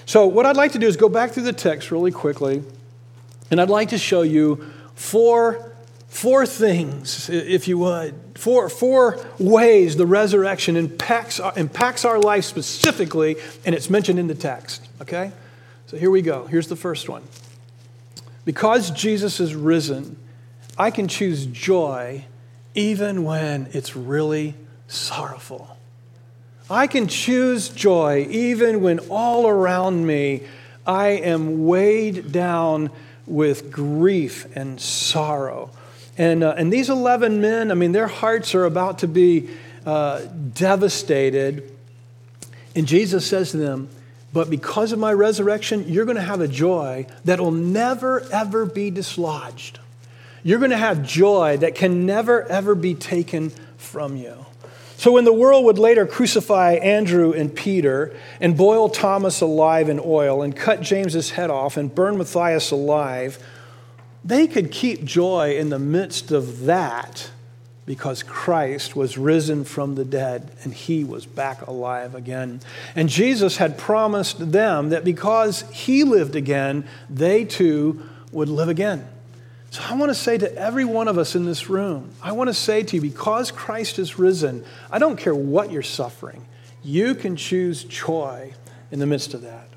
So, 0.05 0.27
what 0.27 0.45
I'd 0.45 0.57
like 0.57 0.73
to 0.73 0.79
do 0.79 0.87
is 0.87 0.97
go 0.97 1.07
back 1.07 1.31
through 1.31 1.43
the 1.43 1.53
text 1.53 1.91
really 1.91 2.11
quickly, 2.11 2.61
and 3.49 3.61
I'd 3.61 3.69
like 3.69 3.89
to 3.89 3.97
show 3.97 4.21
you 4.21 4.69
four, 4.95 5.71
four 6.09 6.45
things, 6.45 7.29
if 7.29 7.69
you 7.69 7.77
would, 7.77 8.13
four, 8.35 8.67
four 8.67 9.25
ways 9.39 9.95
the 9.95 10.05
resurrection 10.05 10.75
impacts, 10.75 11.39
impacts 11.55 12.03
our 12.03 12.19
life 12.19 12.43
specifically, 12.43 13.37
and 13.65 13.73
it's 13.73 13.89
mentioned 13.89 14.19
in 14.19 14.27
the 14.27 14.35
text. 14.35 14.89
Okay? 15.01 15.31
So, 15.85 15.95
here 15.95 16.11
we 16.11 16.21
go. 16.21 16.47
Here's 16.47 16.67
the 16.67 16.75
first 16.75 17.07
one. 17.07 17.23
Because 18.45 18.91
Jesus 18.91 19.39
is 19.39 19.55
risen, 19.55 20.17
I 20.77 20.91
can 20.91 21.07
choose 21.07 21.45
joy 21.45 22.25
even 22.75 23.23
when 23.23 23.69
it's 23.71 23.95
really 23.95 24.55
sorrowful. 24.87 25.77
I 26.69 26.87
can 26.87 27.07
choose 27.07 27.69
joy 27.69 28.27
even 28.29 28.81
when 28.81 28.99
all 29.09 29.47
around 29.47 30.05
me 30.05 30.43
I 30.85 31.09
am 31.09 31.65
weighed 31.65 32.31
down 32.31 32.89
with 33.25 33.71
grief 33.71 34.47
and 34.55 34.79
sorrow. 34.79 35.69
And, 36.17 36.43
uh, 36.43 36.55
and 36.57 36.71
these 36.71 36.89
11 36.89 37.41
men, 37.41 37.71
I 37.71 37.73
mean, 37.73 37.91
their 37.91 38.07
hearts 38.07 38.53
are 38.55 38.65
about 38.65 38.99
to 38.99 39.07
be 39.07 39.49
uh, 39.85 40.21
devastated. 40.53 41.71
And 42.75 42.87
Jesus 42.87 43.25
says 43.25 43.51
to 43.51 43.57
them, 43.57 43.89
But 44.33 44.49
because 44.49 44.91
of 44.91 44.99
my 44.99 45.13
resurrection, 45.13 45.85
you're 45.87 46.05
going 46.05 46.17
to 46.17 46.23
have 46.23 46.41
a 46.41 46.47
joy 46.47 47.05
that 47.23 47.39
will 47.39 47.51
never, 47.51 48.21
ever 48.31 48.65
be 48.65 48.89
dislodged. 48.89 49.79
You're 50.41 50.59
going 50.59 50.71
to 50.71 50.77
have 50.77 51.05
joy 51.05 51.57
that 51.57 51.75
can 51.75 52.07
never, 52.07 52.43
ever 52.47 52.73
be 52.73 52.95
taken 52.95 53.51
from 53.77 54.17
you. 54.17 54.45
So, 54.97 55.11
when 55.11 55.25
the 55.25 55.33
world 55.33 55.65
would 55.65 55.77
later 55.77 56.07
crucify 56.07 56.73
Andrew 56.73 57.31
and 57.31 57.53
Peter, 57.53 58.15
and 58.39 58.55
boil 58.57 58.89
Thomas 58.89 59.41
alive 59.41 59.89
in 59.89 59.99
oil, 60.03 60.41
and 60.41 60.55
cut 60.55 60.81
James's 60.81 61.31
head 61.31 61.49
off, 61.49 61.77
and 61.77 61.93
burn 61.93 62.17
Matthias 62.17 62.71
alive, 62.71 63.37
they 64.23 64.47
could 64.47 64.71
keep 64.71 65.03
joy 65.03 65.57
in 65.57 65.69
the 65.69 65.79
midst 65.79 66.31
of 66.31 66.61
that 66.65 67.29
because 67.85 68.23
Christ 68.23 68.95
was 68.95 69.17
risen 69.17 69.65
from 69.65 69.95
the 69.95 70.05
dead 70.05 70.51
and 70.63 70.73
he 70.73 71.03
was 71.03 71.25
back 71.25 71.67
alive 71.67 72.15
again. 72.15 72.61
And 72.95 73.09
Jesus 73.09 73.57
had 73.57 73.77
promised 73.77 74.51
them 74.51 74.89
that 74.89 75.03
because 75.03 75.61
he 75.71 76.03
lived 76.03 76.35
again, 76.35 76.87
they 77.09 77.43
too 77.43 78.01
would 78.31 78.49
live 78.49 78.69
again. 78.69 79.07
So 79.69 79.81
I 79.83 79.95
want 79.95 80.11
to 80.11 80.15
say 80.15 80.37
to 80.37 80.55
every 80.55 80.85
one 80.85 81.07
of 81.07 81.17
us 81.17 81.35
in 81.35 81.45
this 81.45 81.69
room, 81.69 82.11
I 82.21 82.31
want 82.31 82.47
to 82.47 82.53
say 82.53 82.83
to 82.83 82.95
you, 82.95 83.01
because 83.01 83.51
Christ 83.51 83.97
is 83.97 84.19
risen, 84.19 84.63
I 84.91 84.99
don't 84.99 85.17
care 85.17 85.35
what 85.35 85.71
you're 85.71 85.81
suffering, 85.81 86.45
you 86.83 87.15
can 87.15 87.35
choose 87.35 87.83
joy 87.83 88.53
in 88.91 88.99
the 88.99 89.07
midst 89.07 89.33
of 89.33 89.41
that. 89.41 89.67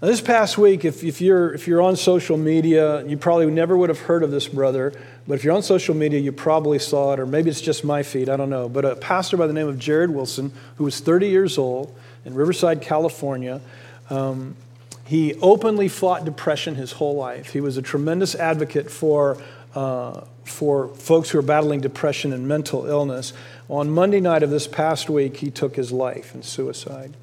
Now, 0.00 0.08
this 0.08 0.22
past 0.22 0.56
week, 0.56 0.86
if, 0.86 1.04
if, 1.04 1.20
you're, 1.20 1.52
if 1.52 1.68
you're 1.68 1.82
on 1.82 1.94
social 1.94 2.38
media, 2.38 3.04
you 3.06 3.18
probably 3.18 3.50
never 3.50 3.76
would 3.76 3.90
have 3.90 4.00
heard 4.00 4.22
of 4.22 4.30
this 4.30 4.48
brother, 4.48 4.94
but 5.28 5.34
if 5.34 5.44
you're 5.44 5.54
on 5.54 5.62
social 5.62 5.94
media, 5.94 6.18
you 6.18 6.32
probably 6.32 6.78
saw 6.78 7.12
it, 7.12 7.20
or 7.20 7.26
maybe 7.26 7.50
it's 7.50 7.60
just 7.60 7.84
my 7.84 8.02
feed, 8.02 8.30
I 8.30 8.38
don't 8.38 8.48
know. 8.48 8.66
But 8.66 8.86
a 8.86 8.96
pastor 8.96 9.36
by 9.36 9.46
the 9.46 9.52
name 9.52 9.68
of 9.68 9.78
Jared 9.78 10.10
Wilson, 10.10 10.52
who 10.76 10.84
was 10.84 11.00
30 11.00 11.28
years 11.28 11.58
old 11.58 11.94
in 12.24 12.32
Riverside, 12.32 12.80
California, 12.80 13.60
um, 14.08 14.56
he 15.04 15.34
openly 15.42 15.88
fought 15.88 16.24
depression 16.24 16.76
his 16.76 16.92
whole 16.92 17.16
life. 17.16 17.52
He 17.52 17.60
was 17.60 17.76
a 17.76 17.82
tremendous 17.82 18.34
advocate 18.34 18.90
for, 18.90 19.36
uh, 19.74 20.22
for 20.44 20.88
folks 20.94 21.28
who 21.28 21.38
are 21.38 21.42
battling 21.42 21.82
depression 21.82 22.32
and 22.32 22.48
mental 22.48 22.86
illness. 22.86 23.34
On 23.68 23.90
Monday 23.90 24.20
night 24.20 24.42
of 24.42 24.48
this 24.48 24.66
past 24.66 25.10
week, 25.10 25.36
he 25.36 25.50
took 25.50 25.76
his 25.76 25.92
life 25.92 26.34
in 26.34 26.42
suicide. 26.42 27.18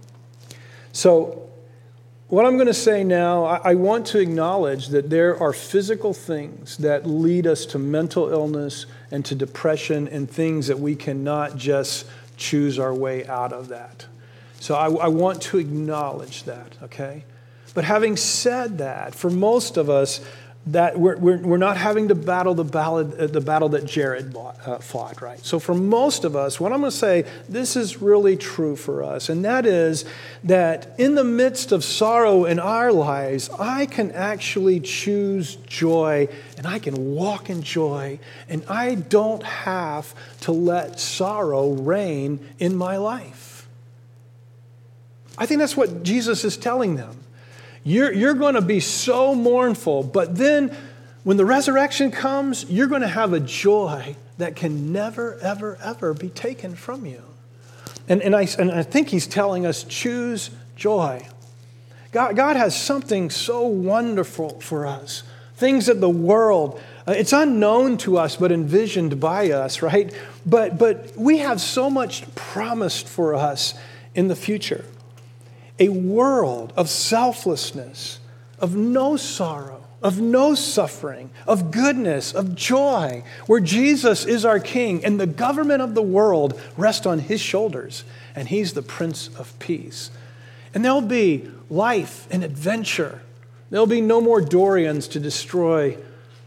So, 0.92 1.47
what 2.30 2.46
I'm 2.46 2.56
going 2.56 2.68
to 2.68 2.74
say 2.74 3.06
now, 3.06 3.46
I, 3.46 3.76
want 3.76 4.08
to 4.08 4.20
acknowledge 4.20 4.90
that 4.90 5.10
there 5.10 5.42
are 5.42 5.54
physical 5.54 6.13
things 6.13 6.76
that 6.78 7.08
lead 7.08 7.48
us 7.48 7.66
to 7.68 7.80
mental 7.80 8.30
illness 8.30 8.86
and 9.12 9.24
to 9.26 9.36
depression 9.36 10.10
and 10.10 10.30
things 10.30 10.68
that 10.68 10.78
we 10.78 10.96
cannot 10.96 11.56
just 11.56 12.06
choose 12.36 12.80
our 12.80 12.94
way 12.94 13.26
out 13.28 13.54
of 13.54 13.70
that. 13.70 14.08
So 14.60 14.76
I, 14.76 14.90
I, 14.90 15.08
want 15.08 15.42
to 15.44 15.58
acknowledge 15.58 16.44
that, 16.44 16.74
okay? 16.84 17.24
But 17.74 17.86
having 17.86 18.18
said 18.18 18.80
that, 18.80 19.16
for 19.16 19.30
most 19.30 19.78
of 19.78 19.90
us, 19.90 20.20
that 20.67 20.99
we're, 20.99 21.17
we're, 21.17 21.38
we're 21.38 21.58
not 21.58 21.77
having 21.77 22.10
to 22.10 22.15
battle 22.15 22.53
the, 22.53 22.63
ballad, 22.63 23.13
uh, 23.17 23.27
the 23.27 23.41
battle 23.41 23.69
that 23.69 23.86
Jared 23.86 24.34
bought, 24.34 24.58
uh, 24.67 24.77
fought, 24.80 25.21
right? 25.21 25.43
So, 25.45 25.60
for 25.60 25.73
most 25.73 26.25
of 26.25 26.36
us, 26.36 26.60
what 26.60 26.73
I'm 26.73 26.80
going 26.80 26.91
to 26.91 26.97
say, 26.97 27.25
this 27.47 27.75
is 27.75 28.01
really 28.01 28.36
true 28.36 28.75
for 28.75 29.03
us, 29.03 29.30
and 29.30 29.45
that 29.45 29.65
is 29.65 30.06
that 30.43 30.93
in 30.97 31.15
the 31.15 31.23
midst 31.23 31.71
of 31.71 31.84
sorrow 31.84 32.45
in 32.45 32.60
our 32.60 32.91
lives, 32.91 33.49
I 33.58 33.86
can 33.86 34.12
actually 34.12 34.80
choose 34.82 35.56
joy 35.67 36.27
and 36.58 36.67
I 36.67 36.80
can 36.80 37.13
walk 37.13 37.49
in 37.49 37.62
joy, 37.62 38.19
and 38.49 38.63
I 38.67 38.95
don't 38.95 39.43
have 39.43 40.13
to 40.41 40.51
let 40.51 40.99
sorrow 40.99 41.71
reign 41.71 42.39
in 42.60 42.75
my 42.75 42.97
life. 42.97 43.67
I 45.38 45.45
think 45.45 45.60
that's 45.60 45.77
what 45.77 46.03
Jesus 46.03 46.43
is 46.43 46.58
telling 46.58 46.95
them. 46.95 47.19
You're, 47.88 48.12
you're 48.12 48.34
going 48.34 48.56
to 48.56 48.62
be 48.62 48.82
so 48.82 49.34
mournful, 49.34 50.04
but 50.04 50.36
then 50.36 50.76
when 51.23 51.38
the 51.38 51.45
resurrection 51.45 52.12
comes, 52.12 52.65
you're 52.69 52.88
going 52.88 53.00
to 53.00 53.08
have 53.08 53.32
a 53.32 53.39
joy 53.39 54.17
that 54.39 54.58
can 54.58 54.91
never, 54.91 55.36
ever, 55.36 55.78
ever 55.82 56.13
be 56.13 56.28
taken 56.28 56.76
from 56.76 57.06
you. 57.06 57.23
And, 58.10 58.21
and, 58.21 58.36
I, 58.36 58.45
and 58.60 58.73
I 58.73 58.84
think 58.84 59.08
he's 59.08 59.26
telling 59.26 59.65
us 59.65 59.86
choose 59.86 60.50
joy. 60.76 61.26
God, 62.12 62.36
God 62.36 62.58
has 62.58 62.78
something 62.78 63.30
so 63.30 63.65
wonderful 63.65 64.60
for 64.60 64.86
us, 64.86 65.23
things 65.56 65.86
that 65.86 66.02
the 66.02 66.10
world, 66.10 66.82
uh, 67.08 67.13
it's 67.13 67.32
unknown 67.32 67.95
to 68.00 68.17
us 68.17 68.36
but 68.36 68.52
envisioned 68.52 69.21
by 69.21 69.52
us, 69.52 69.82
right? 69.82 70.13
But, 70.45 70.78
but 70.78 71.15
we 71.15 71.38
have 71.38 71.62
so 71.62 71.89
much 71.89 72.26
promised 72.36 73.08
for 73.08 73.34
us 73.34 73.76
in 74.13 74.28
the 74.28 74.36
future 74.36 74.84
a 75.80 75.90
world 75.90 76.74
of 76.76 76.90
selflessness, 76.90 78.20
of 78.60 78.76
no 78.76 79.18
sorrow, 79.18 79.84
of 80.02 80.20
no 80.20 80.54
suffering, 80.54 81.30
of 81.48 81.72
goodness, 81.72 82.34
of 82.34 82.56
joy, 82.56 83.24
where 83.48 83.60
Jesus 83.60 84.26
is 84.26 84.46
our 84.46 84.60
King 84.60 85.04
and 85.04 85.20
the 85.20 85.28
government 85.28 85.82
of 85.82 85.96
the 85.96 86.02
world 86.02 86.60
rests 86.78 87.06
on 87.06 87.20
his 87.20 87.42
shoulders, 87.42 88.04
and 88.36 88.48
he's 88.48 88.74
the 88.74 88.82
Prince 88.82 89.30
of 89.40 89.58
Peace. 89.60 90.12
And 90.74 90.86
there'll 90.86 91.02
be 91.02 91.50
life 91.70 92.28
and 92.30 92.44
adventure. 92.44 93.22
There'll 93.70 93.88
be 93.88 94.02
no 94.02 94.22
more 94.22 94.42
Dorians 94.42 95.08
to 95.10 95.20
destroy 95.20 95.98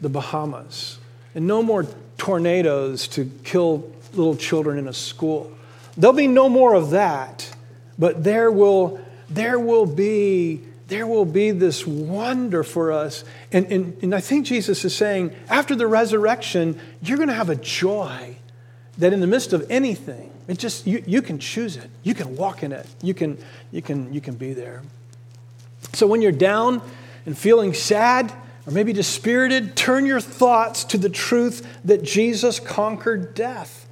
the 0.01 0.09
Bahamas, 0.09 0.99
and 1.35 1.47
no 1.47 1.63
more 1.63 1.87
tornadoes 2.19 3.09
to 3.09 3.31
kill 3.45 3.91
little 4.13 4.37
children 4.37 4.79
in 4.79 4.89
a 4.89 4.93
school. 4.93 5.53
There'll 5.97 6.17
be 6.17 6.29
no 6.29 6.49
more 6.49 6.75
of 6.75 6.91
that, 6.91 7.51
but 7.99 8.25
there 8.25 8.51
will 8.51 9.01
there 9.31 9.59
will 9.59 9.87
be 9.87 10.63
there 10.91 11.07
will 11.07 11.25
be 11.25 11.53
this 11.53 11.87
wonder 11.87 12.65
for 12.65 12.91
us. 12.91 13.25
And, 13.53 13.65
and, 13.67 13.97
and 14.03 14.13
I 14.13 14.19
think 14.19 14.45
Jesus 14.45 14.85
is 14.85 14.95
saying, 14.95 15.33
after 15.49 15.77
the 15.77 15.87
resurrection, 15.87 16.79
you're 17.01 17.17
going 17.17 17.29
to 17.29 17.35
have 17.35 17.49
a 17.49 17.55
joy 17.55 18.37
that 18.99 19.13
in 19.13 19.21
the 19.21 19.29
midst 19.29 19.53
of 19.53 19.65
anything, 19.71 20.33
it 20.49 20.59
just 20.59 20.89
you, 20.89 21.03
you 21.07 21.23
can 21.23 21.39
choose 21.39 21.77
it. 21.77 21.89
You 22.03 22.13
can 22.13 22.37
walk 22.37 22.65
in 22.65 22.73
it. 22.73 22.89
You 23.03 23.15
can, 23.15 23.39
you 23.71 23.81
can, 23.81 24.13
you 24.13 24.21
can 24.21 24.35
be 24.35 24.53
there. 24.53 24.83
So 25.93 26.09
when 26.09 26.23
you're 26.23 26.33
down 26.33 26.83
and 27.25 27.39
feeling 27.39 27.73
sad 27.73 28.33
or 28.67 28.73
maybe 28.73 28.93
dispirited, 28.93 29.77
turn 29.77 30.07
your 30.07 30.21
thoughts 30.21 30.83
to 30.85 30.99
the 30.99 31.09
truth 31.09 31.65
that 31.85 32.03
Jesus 32.03 32.59
conquered 32.59 33.35
death. 33.35 33.87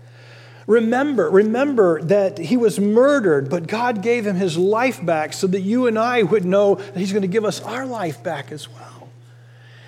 Remember, 0.68 1.30
remember 1.30 2.02
that 2.02 2.36
he 2.36 2.58
was 2.58 2.78
murdered, 2.78 3.48
but 3.48 3.66
God 3.66 4.02
gave 4.02 4.26
him 4.26 4.36
his 4.36 4.58
life 4.58 5.04
back 5.04 5.32
so 5.32 5.46
that 5.46 5.62
you 5.62 5.86
and 5.86 5.98
I 5.98 6.22
would 6.22 6.44
know 6.44 6.74
that 6.74 6.96
he's 6.96 7.10
going 7.10 7.22
to 7.22 7.28
give 7.28 7.46
us 7.46 7.62
our 7.62 7.86
life 7.86 8.22
back 8.22 8.52
as 8.52 8.68
well. 8.68 9.08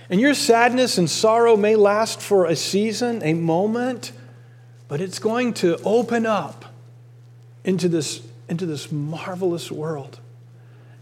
And 0.09 0.19
your 0.23 0.33
sadness 0.33 0.97
and 0.97 1.09
sorrow 1.09 1.55
may 1.55 1.77
last 1.77 2.23
for 2.23 2.47
a 2.47 2.57
season, 2.57 3.21
a 3.23 3.35
moment, 3.35 4.12
but 4.88 5.03
it's 5.03 5.19
going 5.19 5.53
to 5.55 5.77
open 5.85 6.25
up 6.25 6.64
into 7.62 7.87
this, 7.87 8.23
into 8.49 8.64
this 8.64 8.90
marvelous 8.90 9.71
world. 9.71 10.19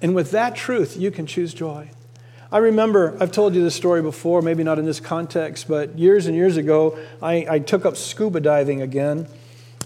And 0.02 0.12
with 0.12 0.32
that 0.32 0.56
truth, 0.56 0.96
you 0.96 1.12
can 1.12 1.24
choose 1.24 1.54
joy. 1.54 1.88
I 2.50 2.58
remember, 2.58 3.16
I've 3.20 3.30
told 3.30 3.54
you 3.54 3.62
this 3.62 3.76
story 3.76 4.02
before, 4.02 4.42
maybe 4.42 4.64
not 4.64 4.80
in 4.80 4.86
this 4.86 4.98
context, 4.98 5.68
but 5.68 5.96
years 5.96 6.26
and 6.26 6.34
years 6.34 6.56
ago, 6.56 6.98
I, 7.22 7.46
I 7.48 7.58
took 7.60 7.86
up 7.86 7.96
scuba 7.96 8.40
diving 8.40 8.82
again. 8.82 9.28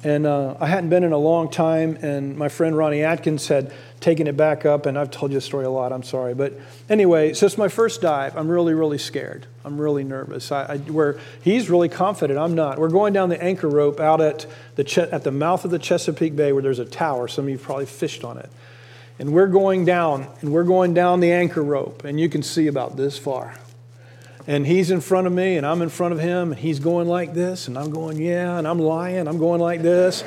And 0.04 0.26
uh, 0.26 0.56
I 0.58 0.66
hadn't 0.66 0.90
been 0.90 1.04
in 1.04 1.12
a 1.12 1.18
long 1.18 1.48
time, 1.48 1.96
and 2.02 2.36
my 2.36 2.48
friend 2.48 2.76
Ronnie 2.76 3.04
Atkins 3.04 3.46
had 3.46 3.72
taken 4.00 4.26
it 4.26 4.36
back 4.36 4.66
up, 4.66 4.84
and 4.86 4.98
I've 4.98 5.12
told 5.12 5.30
you 5.30 5.36
the 5.36 5.40
story 5.40 5.64
a 5.64 5.70
lot, 5.70 5.92
I'm 5.92 6.02
sorry. 6.02 6.34
But 6.34 6.58
anyway, 6.88 7.34
so 7.34 7.46
it's 7.46 7.56
my 7.56 7.68
first 7.68 8.00
dive. 8.00 8.36
I'm 8.36 8.48
really, 8.48 8.74
really 8.74 8.98
scared. 8.98 9.46
I'm 9.64 9.80
really 9.80 10.02
nervous. 10.02 10.50
I, 10.50 10.64
I, 10.64 10.76
where 10.78 11.20
he's 11.42 11.70
really 11.70 11.88
confident, 11.88 12.36
I'm 12.36 12.54
not. 12.56 12.80
We're 12.80 12.88
going 12.88 13.12
down 13.12 13.28
the 13.28 13.40
anchor 13.40 13.68
rope 13.68 14.00
out 14.00 14.20
at 14.20 14.44
the, 14.74 15.08
at 15.12 15.22
the 15.22 15.30
mouth 15.30 15.64
of 15.64 15.70
the 15.70 15.78
Chesapeake 15.78 16.34
Bay 16.34 16.52
where 16.52 16.62
there's 16.62 16.80
a 16.80 16.84
tower. 16.84 17.28
Some 17.28 17.44
of 17.44 17.50
you 17.50 17.58
probably 17.58 17.86
fished 17.86 18.24
on 18.24 18.38
it. 18.38 18.50
And 19.20 19.32
we're 19.32 19.46
going 19.46 19.84
down, 19.84 20.26
and 20.40 20.52
we're 20.52 20.64
going 20.64 20.94
down 20.94 21.20
the 21.20 21.30
anchor 21.30 21.62
rope, 21.62 22.02
and 22.02 22.18
you 22.18 22.28
can 22.28 22.42
see 22.42 22.66
about 22.66 22.96
this 22.96 23.18
far. 23.18 23.54
And 24.46 24.66
he's 24.66 24.90
in 24.90 25.00
front 25.00 25.26
of 25.26 25.33
me, 25.33 25.57
and 25.57 25.64
I'm 25.64 25.83
in 25.83 25.88
front 25.88 26.12
of 26.12 26.20
him, 26.20 26.52
and 26.52 26.61
he's 26.61 26.81
going 26.81 27.07
like 27.07 27.33
this, 27.33 27.68
and 27.68 27.78
I'm 27.78 27.90
going, 27.90 28.20
yeah, 28.20 28.59
and 28.59 28.66
I'm 28.66 28.78
lying, 28.78 29.28
I'm 29.28 29.38
going 29.38 29.61
like 29.61 29.83
this. 29.83 30.22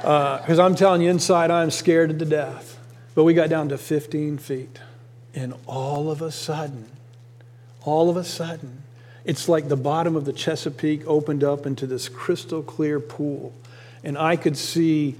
Because 0.00 0.58
uh, 0.58 0.64
I'm 0.64 0.74
telling 0.74 1.02
you, 1.02 1.10
inside, 1.10 1.50
I'm 1.50 1.70
scared 1.70 2.18
to 2.18 2.24
death. 2.24 2.78
But 3.14 3.24
we 3.24 3.34
got 3.34 3.50
down 3.50 3.68
to 3.68 3.78
15 3.78 4.38
feet, 4.38 4.80
and 5.34 5.54
all 5.66 6.10
of 6.10 6.22
a 6.22 6.32
sudden, 6.32 6.90
all 7.84 8.08
of 8.08 8.16
a 8.16 8.24
sudden, 8.24 8.82
it's 9.24 9.48
like 9.48 9.68
the 9.68 9.76
bottom 9.76 10.16
of 10.16 10.24
the 10.24 10.32
Chesapeake 10.32 11.06
opened 11.06 11.44
up 11.44 11.66
into 11.66 11.86
this 11.86 12.08
crystal 12.08 12.62
clear 12.62 12.98
pool. 12.98 13.52
And 14.02 14.16
I 14.16 14.36
could 14.36 14.56
see 14.56 15.16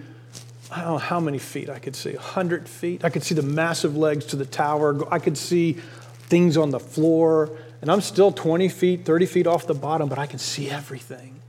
I 0.72 0.80
don't 0.80 0.92
know 0.92 0.98
how 0.98 1.20
many 1.20 1.38
feet 1.38 1.68
I 1.68 1.78
could 1.78 1.94
see, 1.94 2.14
100 2.14 2.66
feet. 2.66 3.04
I 3.04 3.10
could 3.10 3.22
see 3.22 3.34
the 3.34 3.42
massive 3.42 3.94
legs 3.94 4.24
to 4.26 4.36
the 4.36 4.46
tower. 4.46 4.98
I 5.12 5.18
could 5.18 5.36
see 5.36 5.74
things 5.74 6.56
on 6.56 6.70
the 6.70 6.80
floor. 6.80 7.50
And 7.82 7.90
I'm 7.90 8.00
still 8.00 8.32
20 8.32 8.68
feet, 8.70 9.04
30 9.04 9.26
feet 9.26 9.46
off 9.46 9.66
the 9.66 9.74
bottom, 9.74 10.08
but 10.08 10.18
I 10.18 10.26
can 10.26 10.38
see 10.38 10.70
everything. 10.70 11.40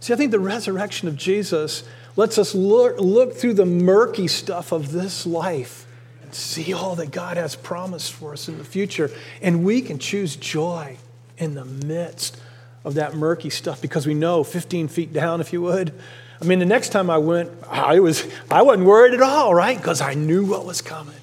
See, 0.00 0.12
I 0.12 0.16
think 0.16 0.32
the 0.32 0.40
resurrection 0.40 1.08
of 1.08 1.16
Jesus 1.16 1.84
lets 2.16 2.36
us 2.36 2.54
look, 2.54 2.98
look 2.98 3.34
through 3.34 3.54
the 3.54 3.64
murky 3.64 4.28
stuff 4.28 4.72
of 4.72 4.92
this 4.92 5.24
life 5.24 5.86
and 6.22 6.34
see 6.34 6.74
all 6.74 6.96
that 6.96 7.12
God 7.12 7.38
has 7.38 7.56
promised 7.56 8.12
for 8.12 8.34
us 8.34 8.48
in 8.48 8.58
the 8.58 8.64
future. 8.64 9.10
And 9.40 9.64
we 9.64 9.80
can 9.80 9.98
choose 9.98 10.36
joy 10.36 10.98
in 11.38 11.54
the 11.54 11.64
midst 11.64 12.36
of 12.84 12.94
that 12.94 13.14
murky 13.14 13.48
stuff 13.48 13.80
because 13.80 14.06
we 14.06 14.14
know 14.14 14.44
15 14.44 14.88
feet 14.88 15.12
down, 15.12 15.40
if 15.40 15.52
you 15.52 15.62
would, 15.62 15.94
I 16.42 16.44
mean, 16.44 16.58
the 16.58 16.66
next 16.66 16.88
time 16.88 17.08
I 17.08 17.18
went, 17.18 17.52
I, 17.70 18.00
was, 18.00 18.26
I 18.50 18.62
wasn't 18.62 18.84
worried 18.88 19.14
at 19.14 19.22
all, 19.22 19.54
right? 19.54 19.76
Because 19.76 20.00
I 20.00 20.14
knew 20.14 20.44
what 20.44 20.66
was 20.66 20.82
coming. 20.82 21.14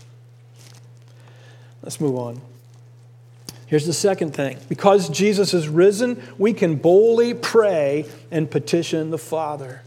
Let's 1.83 1.99
move 1.99 2.15
on. 2.15 2.39
Here's 3.69 3.85
the 3.85 3.93
second 3.93 4.33
thing. 4.33 4.57
Because 4.67 5.09
Jesus 5.09 5.53
is 5.53 5.67
risen, 5.67 6.21
we 6.39 6.53
can 6.53 6.77
boldly 6.77 7.35
pray 7.35 8.05
and 8.31 8.49
petition 8.49 9.11
the 9.11 9.19
Father. 9.19 9.83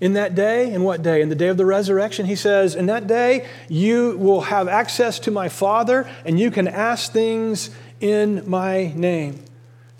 In 0.00 0.14
that 0.14 0.34
day, 0.34 0.72
in 0.72 0.82
what 0.82 1.02
day? 1.02 1.22
In 1.22 1.28
the 1.28 1.36
day 1.36 1.46
of 1.46 1.56
the 1.56 1.64
resurrection, 1.64 2.26
he 2.26 2.34
says, 2.34 2.74
In 2.74 2.86
that 2.86 3.06
day, 3.06 3.46
you 3.68 4.16
will 4.18 4.40
have 4.40 4.66
access 4.66 5.20
to 5.20 5.30
my 5.30 5.48
Father, 5.48 6.10
and 6.24 6.40
you 6.40 6.50
can 6.50 6.66
ask 6.66 7.12
things 7.12 7.70
in 8.00 8.42
my 8.50 8.92
name. 8.96 9.44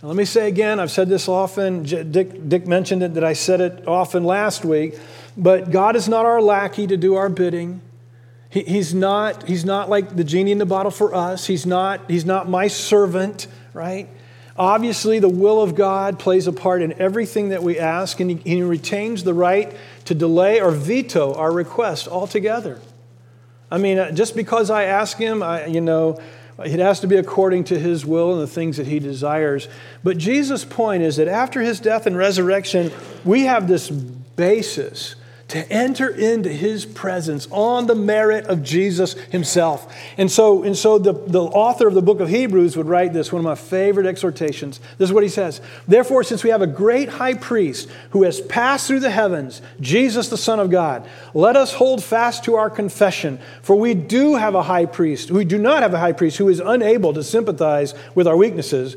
Now, 0.03 0.09
let 0.09 0.16
me 0.16 0.25
say 0.25 0.49
again, 0.49 0.81
I've 0.81 0.90
said 0.90 1.09
this 1.09 1.29
often. 1.29 1.85
Dick, 1.85 2.49
Dick 2.49 2.66
mentioned 2.66 3.05
it 3.05 3.14
that 3.14 3.23
I 3.23 3.35
said 3.35 3.61
it 3.61 3.87
often 3.87 4.25
last 4.25 4.64
week, 4.64 4.99
but 5.37 5.71
God 5.71 5.95
is 5.95 6.09
not 6.09 6.27
our 6.27 6.43
lackey 6.43 6.88
to 6.88 6.97
do 6.97 7.14
our 7.14 7.29
bidding. 7.29 7.81
He, 8.51 8.63
he's, 8.63 8.93
not, 8.93 9.49
he's 9.49 9.65
not 9.65 9.89
like 9.89 10.17
the 10.17 10.25
genie 10.25 10.51
in 10.53 10.59
the 10.59 10.67
bottle 10.67 10.91
for 10.91 11.15
us. 11.15 11.47
He's 11.47 11.65
not, 11.65 12.11
he's 12.11 12.25
not 12.25 12.49
my 12.49 12.67
servant, 12.67 13.47
right? 13.73 14.09
Obviously, 14.57 15.21
the 15.21 15.29
will 15.29 15.63
of 15.63 15.75
God 15.75 16.19
plays 16.19 16.47
a 16.47 16.53
part 16.53 16.83
in 16.83 16.93
everything 17.01 17.49
that 17.51 17.63
we 17.63 17.79
ask, 17.79 18.21
and 18.21 18.31
he, 18.31 18.37
he 18.57 18.63
retains 18.63 19.25
the 19.25 19.33
right 19.33 19.75
to 20.05 20.15
delay 20.15 20.61
or 20.61 20.71
veto 20.71 21.33
our 21.35 21.53
request 21.53 22.09
altogether. 22.09 22.81
I 23.71 23.79
mean, 23.79 23.99
uh, 23.99 24.11
just 24.11 24.35
because 24.35 24.69
I 24.69 24.85
ask 24.85 25.17
him, 25.17 25.43
I, 25.43 25.67
you 25.67 25.81
know, 25.81 26.21
it 26.59 26.81
has 26.81 27.01
to 27.01 27.07
be 27.07 27.17
according 27.17 27.65
to 27.65 27.79
his 27.79 28.05
will 28.05 28.33
and 28.33 28.43
the 28.43 28.47
things 28.47 28.77
that 28.77 28.87
he 28.87 28.99
desires. 28.99 29.69
But 30.03 30.19
Jesus' 30.19 30.65
point 30.65 31.05
is 31.05 31.17
that 31.17 31.29
after 31.29 31.63
his 31.63 31.81
death 31.81 32.07
and 32.07 32.17
resurrection, 32.17 32.93
we 33.25 33.43
have 33.43 33.69
this 33.69 33.89
basis 33.89 35.15
to 35.51 35.73
enter 35.73 36.09
into 36.09 36.49
his 36.49 36.87
presence 36.87 37.49
on 37.51 37.89
the 37.89 37.95
merit 37.95 38.47
of 38.47 38.63
Jesus 38.63 39.15
himself. 39.15 39.93
And 40.17 40.31
so, 40.31 40.63
and 40.63 40.77
so 40.77 40.99
the, 40.99 41.13
the 41.13 41.43
author 41.43 41.89
of 41.89 41.95
the 41.95 42.03
book 42.03 42.21
of 42.21 42.29
Hebrews 42.29 42.77
would 42.77 42.87
write 42.87 43.13
this, 43.13 43.33
one 43.33 43.41
of 43.41 43.45
my 43.45 43.57
favorite 43.57 44.07
exhortations. 44.07 44.79
This 44.99 45.09
is 45.11 45.13
what 45.13 45.25
he 45.25 45.29
says 45.29 45.61
Therefore, 45.89 46.23
since 46.23 46.45
we 46.45 46.51
have 46.51 46.63
a 46.63 46.69
great 46.69 47.09
high 47.09 47.35
priest 47.35 47.91
who 48.11 48.23
has 48.23 48.41
passed 48.41 48.87
through 48.87 49.01
the 49.01 49.11
heavens, 49.11 49.61
Jesus 49.81 50.29
the 50.29 50.39
Son 50.39 50.61
of 50.61 50.71
God, 50.71 51.09
let 51.35 51.57
us 51.57 51.75
hold 51.75 52.03
fast 52.03 52.45
to 52.45 52.55
our 52.55 52.71
confession. 52.71 53.41
For 53.63 53.75
we 53.75 53.95
do 53.95 54.37
have 54.37 54.55
a 54.55 54.63
high 54.63 54.87
priest, 54.87 55.33
we 55.33 55.45
do 55.45 55.59
not 55.59 55.83
have 55.83 55.95
a 55.95 55.99
high 55.99 56.13
priest 56.13 56.39
who 56.39 56.49
is 56.49 56.61
unable 56.61 57.13
to 57.15 57.25
sympathize 57.25 57.93
with 58.15 58.29
our 58.29 58.37
weaknesses 58.37 58.97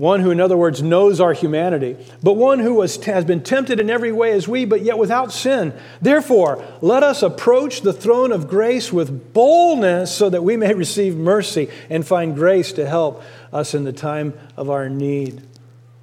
one 0.00 0.20
who, 0.20 0.30
in 0.30 0.40
other 0.40 0.56
words, 0.56 0.82
knows 0.82 1.20
our 1.20 1.34
humanity, 1.34 1.94
but 2.22 2.32
one 2.32 2.58
who 2.58 2.72
was, 2.72 3.04
has 3.04 3.22
been 3.22 3.42
tempted 3.42 3.78
in 3.78 3.90
every 3.90 4.10
way 4.10 4.32
as 4.32 4.48
we, 4.48 4.64
but 4.64 4.80
yet 4.80 4.96
without 4.96 5.30
sin. 5.30 5.74
Therefore, 6.00 6.64
let 6.80 7.02
us 7.02 7.22
approach 7.22 7.82
the 7.82 7.92
throne 7.92 8.32
of 8.32 8.48
grace 8.48 8.90
with 8.90 9.34
boldness 9.34 10.10
so 10.10 10.30
that 10.30 10.42
we 10.42 10.56
may 10.56 10.72
receive 10.72 11.18
mercy 11.18 11.68
and 11.90 12.06
find 12.06 12.34
grace 12.34 12.72
to 12.72 12.88
help 12.88 13.22
us 13.52 13.74
in 13.74 13.84
the 13.84 13.92
time 13.92 14.32
of 14.56 14.70
our 14.70 14.88
need. 14.88 15.42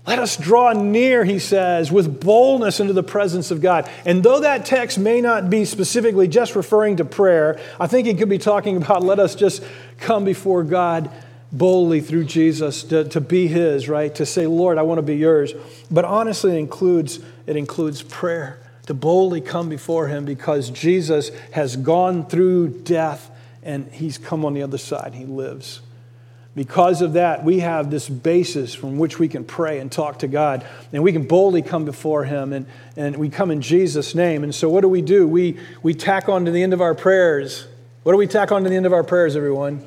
Let 0.05 0.19
us 0.19 0.37
draw 0.37 0.73
near, 0.73 1.25
he 1.25 1.39
says, 1.39 1.91
with 1.91 2.21
boldness 2.23 2.79
into 2.79 2.93
the 2.93 3.01
presence 3.01 3.49
of 3.49 3.61
God. 3.61 3.89
And 4.05 4.21
though 4.21 4.41
that 4.41 4.67
text 4.67 4.99
may 4.99 5.21
not 5.21 5.49
be 5.49 5.65
specifically 5.65 6.27
just 6.27 6.55
referring 6.55 6.97
to 6.97 7.05
prayer, 7.05 7.59
I 7.79 7.87
think 7.87 8.07
it 8.07 8.19
could 8.19 8.29
be 8.29 8.37
talking 8.37 8.77
about 8.77 9.01
let 9.01 9.19
us 9.19 9.33
just 9.33 9.63
come 9.97 10.23
before 10.23 10.61
God 10.63 11.09
boldly 11.51 12.01
through 12.01 12.25
Jesus 12.25 12.83
to, 12.83 13.05
to 13.05 13.21
be 13.21 13.47
his, 13.47 13.87
right? 13.87 14.13
To 14.15 14.25
say, 14.25 14.47
Lord, 14.47 14.77
I 14.77 14.81
want 14.81 14.97
to 14.97 15.03
be 15.03 15.15
yours. 15.15 15.53
But 15.89 16.05
honestly, 16.05 16.53
it 16.53 16.59
includes, 16.59 17.19
it 17.45 17.55
includes 17.55 18.01
prayer, 18.03 18.59
to 18.87 18.93
boldly 18.93 19.41
come 19.41 19.69
before 19.69 20.07
him 20.07 20.25
because 20.25 20.69
Jesus 20.69 21.31
has 21.51 21.75
gone 21.75 22.25
through 22.25 22.81
death 22.83 23.29
and 23.63 23.91
he's 23.91 24.17
come 24.17 24.45
on 24.45 24.53
the 24.53 24.63
other 24.63 24.77
side. 24.77 25.13
He 25.13 25.25
lives. 25.25 25.81
Because 26.57 27.03
of 27.03 27.13
that, 27.13 27.43
we 27.43 27.59
have 27.59 27.91
this 27.91 28.09
basis 28.09 28.73
from 28.73 28.97
which 28.97 29.19
we 29.19 29.27
can 29.27 29.43
pray 29.43 29.77
and 29.77 29.91
talk 29.91 30.19
to 30.19 30.27
God, 30.27 30.65
and 30.91 31.03
we 31.03 31.11
can 31.11 31.27
boldly 31.27 31.61
come 31.61 31.85
before 31.85 32.23
Him, 32.23 32.51
and, 32.51 32.65
and 32.95 33.15
we 33.17 33.29
come 33.29 33.51
in 33.51 33.61
Jesus' 33.61 34.15
name. 34.15 34.43
And 34.43 34.55
so, 34.55 34.67
what 34.67 34.81
do 34.81 34.89
we 34.89 35.03
do? 35.03 35.27
We, 35.27 35.59
we 35.83 35.93
tack 35.93 36.29
on 36.29 36.45
to 36.45 36.51
the 36.51 36.63
end 36.63 36.73
of 36.73 36.81
our 36.81 36.95
prayers. 36.95 37.67
What 38.01 38.13
do 38.13 38.17
we 38.17 38.25
tack 38.25 38.51
on 38.51 38.63
to 38.63 38.71
the 38.71 38.75
end 38.75 38.87
of 38.87 38.93
our 38.93 39.03
prayers, 39.03 39.35
everyone? 39.35 39.85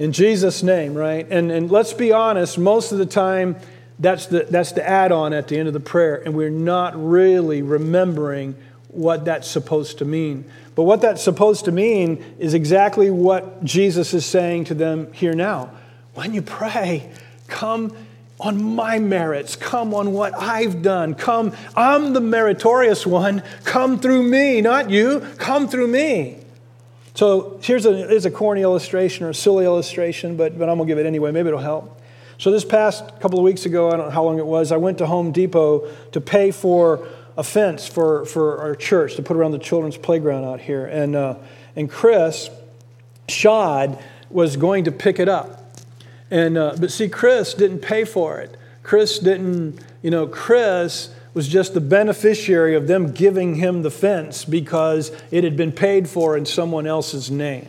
In 0.00 0.12
Jesus' 0.12 0.62
name, 0.62 0.94
right? 0.94 1.26
And, 1.30 1.52
and 1.52 1.70
let's 1.70 1.92
be 1.92 2.10
honest, 2.10 2.58
most 2.58 2.90
of 2.90 2.96
the 2.96 3.04
time, 3.04 3.56
that's 3.98 4.26
the, 4.26 4.46
that's 4.48 4.72
the 4.72 4.88
add 4.88 5.12
on 5.12 5.34
at 5.34 5.48
the 5.48 5.58
end 5.58 5.68
of 5.68 5.74
the 5.74 5.80
prayer, 5.80 6.16
and 6.24 6.34
we're 6.34 6.48
not 6.48 6.94
really 6.96 7.60
remembering 7.60 8.56
what 8.88 9.26
that's 9.26 9.46
supposed 9.46 9.98
to 9.98 10.06
mean. 10.06 10.46
But 10.74 10.84
what 10.84 11.02
that's 11.02 11.22
supposed 11.22 11.66
to 11.66 11.72
mean 11.72 12.24
is 12.38 12.54
exactly 12.54 13.10
what 13.10 13.62
Jesus 13.62 14.14
is 14.14 14.24
saying 14.24 14.64
to 14.64 14.74
them 14.74 15.12
here 15.12 15.34
now. 15.34 15.70
When 16.14 16.32
you 16.32 16.40
pray, 16.40 17.12
come 17.46 17.94
on 18.40 18.74
my 18.74 18.98
merits, 18.98 19.54
come 19.54 19.92
on 19.92 20.14
what 20.14 20.32
I've 20.34 20.80
done, 20.80 21.14
come, 21.14 21.52
I'm 21.76 22.14
the 22.14 22.22
meritorious 22.22 23.06
one, 23.06 23.42
come 23.64 24.00
through 24.00 24.22
me, 24.22 24.62
not 24.62 24.88
you, 24.88 25.20
come 25.36 25.68
through 25.68 25.88
me. 25.88 26.38
So 27.20 27.58
here's 27.62 27.84
a, 27.84 27.92
here's 27.94 28.24
a 28.24 28.30
corny 28.30 28.62
illustration 28.62 29.26
or 29.26 29.28
a 29.28 29.34
silly 29.34 29.66
illustration, 29.66 30.38
but, 30.38 30.58
but 30.58 30.70
I'm 30.70 30.78
going 30.78 30.88
to 30.88 30.94
give 30.94 30.98
it 30.98 31.06
anyway. 31.06 31.30
Maybe 31.32 31.48
it'll 31.48 31.60
help. 31.60 32.00
So 32.38 32.50
this 32.50 32.64
past 32.64 33.20
couple 33.20 33.38
of 33.38 33.44
weeks 33.44 33.66
ago, 33.66 33.88
I 33.88 33.98
don't 33.98 34.06
know 34.06 34.10
how 34.10 34.24
long 34.24 34.38
it 34.38 34.46
was, 34.46 34.72
I 34.72 34.78
went 34.78 34.96
to 34.96 35.06
Home 35.06 35.30
Depot 35.30 35.86
to 36.12 36.20
pay 36.22 36.50
for 36.50 37.06
a 37.36 37.44
fence 37.44 37.86
for, 37.86 38.24
for 38.24 38.56
our 38.62 38.74
church 38.74 39.16
to 39.16 39.22
put 39.22 39.36
around 39.36 39.52
the 39.52 39.58
children's 39.58 39.98
playground 39.98 40.46
out 40.46 40.62
here. 40.62 40.86
And, 40.86 41.14
uh, 41.14 41.34
and 41.76 41.90
Chris 41.90 42.48
Shad 43.28 44.02
was 44.30 44.56
going 44.56 44.84
to 44.84 44.90
pick 44.90 45.18
it 45.18 45.28
up. 45.28 45.76
And, 46.30 46.56
uh, 46.56 46.76
but 46.80 46.90
see, 46.90 47.10
Chris 47.10 47.52
didn't 47.52 47.80
pay 47.80 48.04
for 48.04 48.40
it. 48.40 48.56
Chris 48.82 49.18
didn't, 49.18 49.78
you 50.00 50.10
know, 50.10 50.26
Chris 50.26 51.14
was 51.34 51.48
just 51.48 51.74
the 51.74 51.80
beneficiary 51.80 52.74
of 52.74 52.86
them 52.86 53.12
giving 53.12 53.56
him 53.56 53.82
the 53.82 53.90
fence 53.90 54.44
because 54.44 55.12
it 55.30 55.44
had 55.44 55.56
been 55.56 55.72
paid 55.72 56.08
for 56.08 56.36
in 56.36 56.46
someone 56.46 56.86
else's 56.86 57.30
name. 57.30 57.68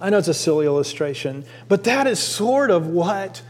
I 0.00 0.10
know 0.10 0.18
it's 0.18 0.28
a 0.28 0.34
silly 0.34 0.66
illustration, 0.66 1.44
but 1.68 1.84
that 1.84 2.06
is 2.06 2.18
sort 2.18 2.70
of 2.70 2.86
what 2.86 3.42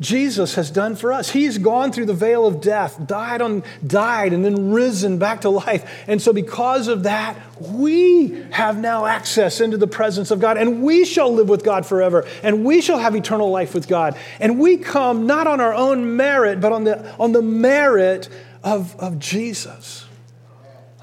Jesus 0.00 0.56
has 0.56 0.72
done 0.72 0.96
for 0.96 1.12
us. 1.12 1.30
He's 1.30 1.58
gone 1.58 1.92
through 1.92 2.06
the 2.06 2.14
veil 2.14 2.46
of 2.46 2.60
death, 2.60 3.06
died 3.06 3.40
on 3.40 3.62
died 3.86 4.32
and 4.32 4.44
then 4.44 4.72
risen 4.72 5.18
back 5.18 5.42
to 5.42 5.50
life. 5.50 6.04
And 6.08 6.20
so 6.20 6.32
because 6.32 6.88
of 6.88 7.04
that, 7.04 7.38
we 7.60 8.42
have 8.50 8.76
now 8.76 9.06
access 9.06 9.60
into 9.60 9.76
the 9.76 9.86
presence 9.86 10.32
of 10.32 10.40
God 10.40 10.56
and 10.56 10.82
we 10.82 11.04
shall 11.04 11.32
live 11.32 11.48
with 11.48 11.62
God 11.62 11.86
forever 11.86 12.26
and 12.42 12.64
we 12.64 12.80
shall 12.80 12.98
have 12.98 13.14
eternal 13.14 13.50
life 13.50 13.72
with 13.72 13.86
God. 13.86 14.18
And 14.40 14.58
we 14.58 14.78
come 14.78 15.26
not 15.26 15.46
on 15.46 15.60
our 15.60 15.74
own 15.74 16.16
merit, 16.16 16.60
but 16.60 16.72
on 16.72 16.82
the 16.84 17.14
on 17.16 17.30
the 17.30 17.42
merit 17.42 18.28
of, 18.64 18.96
of 18.96 19.18
Jesus. 19.20 20.06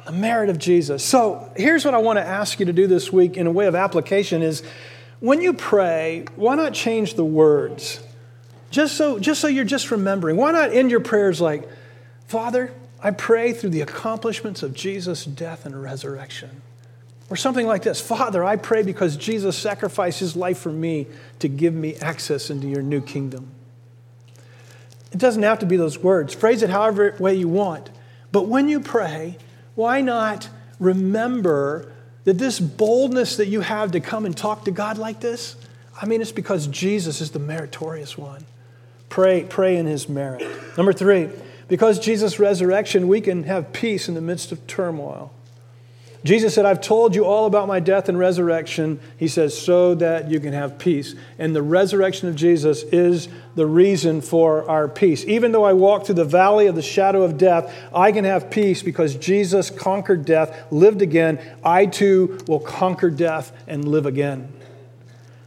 The 0.05 0.11
merit 0.11 0.49
of 0.49 0.57
Jesus. 0.57 1.05
So 1.05 1.49
here's 1.55 1.85
what 1.85 1.93
I 1.93 1.99
want 1.99 2.17
to 2.17 2.25
ask 2.25 2.59
you 2.59 2.65
to 2.65 2.73
do 2.73 2.87
this 2.87 3.13
week 3.13 3.37
in 3.37 3.47
a 3.47 3.51
way 3.51 3.67
of 3.67 3.75
application 3.75 4.41
is 4.41 4.63
when 5.19 5.41
you 5.41 5.53
pray, 5.53 6.25
why 6.35 6.55
not 6.55 6.73
change 6.73 7.13
the 7.13 7.23
words? 7.23 8.01
Just 8.71 8.97
so, 8.97 9.19
just 9.19 9.39
so 9.39 9.47
you're 9.47 9.63
just 9.63 9.91
remembering. 9.91 10.37
Why 10.37 10.51
not 10.51 10.73
end 10.73 10.89
your 10.89 11.01
prayers 11.01 11.39
like, 11.39 11.69
Father, 12.25 12.73
I 13.03 13.11
pray 13.11 13.53
through 13.53 13.69
the 13.69 13.81
accomplishments 13.81 14.63
of 14.63 14.73
Jesus' 14.73 15.25
death 15.25 15.65
and 15.65 15.81
resurrection. 15.81 16.61
Or 17.29 17.35
something 17.35 17.67
like 17.67 17.83
this 17.83 18.01
Father, 18.01 18.43
I 18.43 18.57
pray 18.57 18.83
because 18.83 19.15
Jesus 19.15 19.57
sacrificed 19.57 20.19
his 20.19 20.35
life 20.35 20.57
for 20.57 20.71
me 20.71 21.07
to 21.39 21.47
give 21.47 21.73
me 21.73 21.95
access 21.95 22.49
into 22.49 22.67
your 22.67 22.81
new 22.81 23.01
kingdom. 23.01 23.51
It 25.11 25.17
doesn't 25.17 25.43
have 25.43 25.59
to 25.59 25.65
be 25.65 25.77
those 25.77 25.99
words. 25.99 26.33
Phrase 26.33 26.63
it 26.63 26.69
however 26.69 27.15
way 27.19 27.35
you 27.35 27.47
want. 27.47 27.89
But 28.31 28.47
when 28.47 28.69
you 28.69 28.79
pray, 28.79 29.37
why 29.75 30.01
not 30.01 30.49
remember 30.79 31.91
that 32.23 32.37
this 32.37 32.59
boldness 32.59 33.37
that 33.37 33.47
you 33.47 33.61
have 33.61 33.91
to 33.91 33.99
come 33.99 34.25
and 34.25 34.35
talk 34.35 34.65
to 34.65 34.71
God 34.71 34.97
like 34.97 35.19
this? 35.19 35.55
I 36.01 36.05
mean, 36.05 36.21
it's 36.21 36.31
because 36.31 36.67
Jesus 36.67 37.19
is 37.21 37.31
the 37.31 37.39
meritorious 37.39 38.17
one. 38.17 38.45
Pray, 39.09 39.43
pray 39.43 39.75
in 39.75 39.85
his 39.85 40.07
merit. 40.07 40.47
Number 40.77 40.93
three, 40.93 41.29
because 41.67 41.99
Jesus' 41.99 42.39
resurrection, 42.39 43.07
we 43.07 43.19
can 43.19 43.43
have 43.43 43.73
peace 43.73 44.07
in 44.07 44.15
the 44.15 44.21
midst 44.21 44.51
of 44.51 44.65
turmoil. 44.67 45.33
Jesus 46.23 46.53
said, 46.53 46.67
I've 46.67 46.81
told 46.81 47.15
you 47.15 47.25
all 47.25 47.47
about 47.47 47.67
my 47.67 47.79
death 47.79 48.07
and 48.07 48.17
resurrection. 48.17 48.99
He 49.17 49.27
says, 49.27 49.59
so 49.59 49.95
that 49.95 50.29
you 50.29 50.39
can 50.39 50.53
have 50.53 50.77
peace. 50.77 51.15
And 51.39 51.55
the 51.55 51.63
resurrection 51.63 52.29
of 52.29 52.35
Jesus 52.35 52.83
is 52.83 53.27
the 53.55 53.65
reason 53.65 54.21
for 54.21 54.69
our 54.69 54.87
peace. 54.87 55.25
Even 55.25 55.51
though 55.51 55.63
I 55.63 55.73
walk 55.73 56.05
through 56.05 56.15
the 56.15 56.25
valley 56.25 56.67
of 56.67 56.75
the 56.75 56.83
shadow 56.83 57.23
of 57.23 57.39
death, 57.39 57.73
I 57.93 58.11
can 58.11 58.23
have 58.23 58.51
peace 58.51 58.83
because 58.83 59.15
Jesus 59.15 59.71
conquered 59.71 60.23
death, 60.23 60.71
lived 60.71 61.01
again. 61.01 61.39
I 61.63 61.87
too 61.87 62.37
will 62.47 62.59
conquer 62.59 63.09
death 63.09 63.51
and 63.65 63.87
live 63.87 64.05
again. 64.05 64.53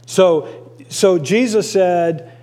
So, 0.05 0.73
so 0.89 1.17
Jesus 1.17 1.71
said, 1.71 2.33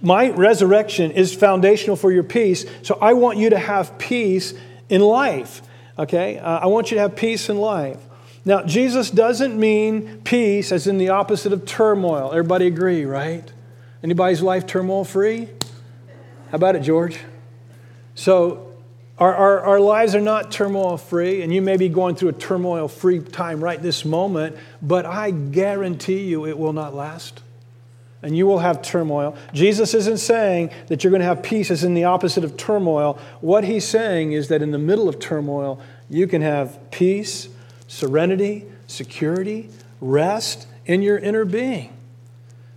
my 0.00 0.30
resurrection 0.30 1.10
is 1.10 1.34
foundational 1.34 1.96
for 1.96 2.10
your 2.10 2.22
peace. 2.22 2.64
So 2.82 2.96
I 3.02 3.12
want 3.12 3.36
you 3.36 3.50
to 3.50 3.58
have 3.58 3.98
peace 3.98 4.54
in 4.88 5.02
life. 5.02 5.60
Okay? 6.00 6.38
Uh, 6.38 6.60
I 6.60 6.66
want 6.66 6.90
you 6.90 6.96
to 6.96 7.02
have 7.02 7.14
peace 7.14 7.50
in 7.50 7.58
life. 7.58 7.98
Now, 8.44 8.62
Jesus 8.62 9.10
doesn't 9.10 9.58
mean 9.60 10.22
peace 10.22 10.72
as 10.72 10.86
in 10.86 10.96
the 10.96 11.10
opposite 11.10 11.52
of 11.52 11.66
turmoil. 11.66 12.30
Everybody 12.30 12.66
agree, 12.66 13.04
right? 13.04 13.44
Anybody's 14.02 14.40
life 14.40 14.66
turmoil 14.66 15.04
free? 15.04 15.50
How 16.50 16.56
about 16.56 16.74
it, 16.74 16.80
George? 16.80 17.20
So, 18.14 18.66
our, 19.18 19.34
our, 19.34 19.60
our 19.60 19.80
lives 19.80 20.14
are 20.14 20.22
not 20.22 20.50
turmoil 20.50 20.96
free, 20.96 21.42
and 21.42 21.52
you 21.52 21.60
may 21.60 21.76
be 21.76 21.90
going 21.90 22.14
through 22.14 22.30
a 22.30 22.32
turmoil 22.32 22.88
free 22.88 23.20
time 23.20 23.62
right 23.62 23.80
this 23.80 24.06
moment, 24.06 24.56
but 24.80 25.04
I 25.04 25.30
guarantee 25.30 26.22
you 26.22 26.46
it 26.46 26.58
will 26.58 26.72
not 26.72 26.94
last 26.94 27.42
and 28.22 28.36
you 28.36 28.46
will 28.46 28.58
have 28.58 28.82
turmoil. 28.82 29.36
Jesus 29.52 29.94
isn't 29.94 30.18
saying 30.18 30.70
that 30.88 31.02
you're 31.02 31.10
going 31.10 31.20
to 31.20 31.26
have 31.26 31.42
peace 31.42 31.70
as 31.70 31.84
in 31.84 31.94
the 31.94 32.04
opposite 32.04 32.44
of 32.44 32.56
turmoil. 32.56 33.18
What 33.40 33.64
he's 33.64 33.86
saying 33.86 34.32
is 34.32 34.48
that 34.48 34.62
in 34.62 34.70
the 34.72 34.78
middle 34.78 35.08
of 35.08 35.18
turmoil, 35.18 35.80
you 36.08 36.26
can 36.26 36.42
have 36.42 36.90
peace, 36.90 37.48
serenity, 37.86 38.66
security, 38.86 39.70
rest 40.00 40.66
in 40.86 41.02
your 41.02 41.18
inner 41.18 41.44
being. 41.44 41.96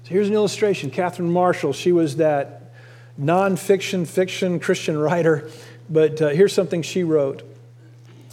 So 0.03 0.09
here's 0.09 0.27
an 0.27 0.33
illustration. 0.33 0.89
Catherine 0.89 1.31
Marshall, 1.31 1.73
she 1.73 1.91
was 1.91 2.17
that 2.17 2.73
nonfiction, 3.19 4.07
fiction 4.07 4.59
Christian 4.59 4.97
writer, 4.97 5.49
but 5.89 6.21
uh, 6.21 6.29
here's 6.29 6.53
something 6.53 6.81
she 6.81 7.03
wrote, 7.03 7.43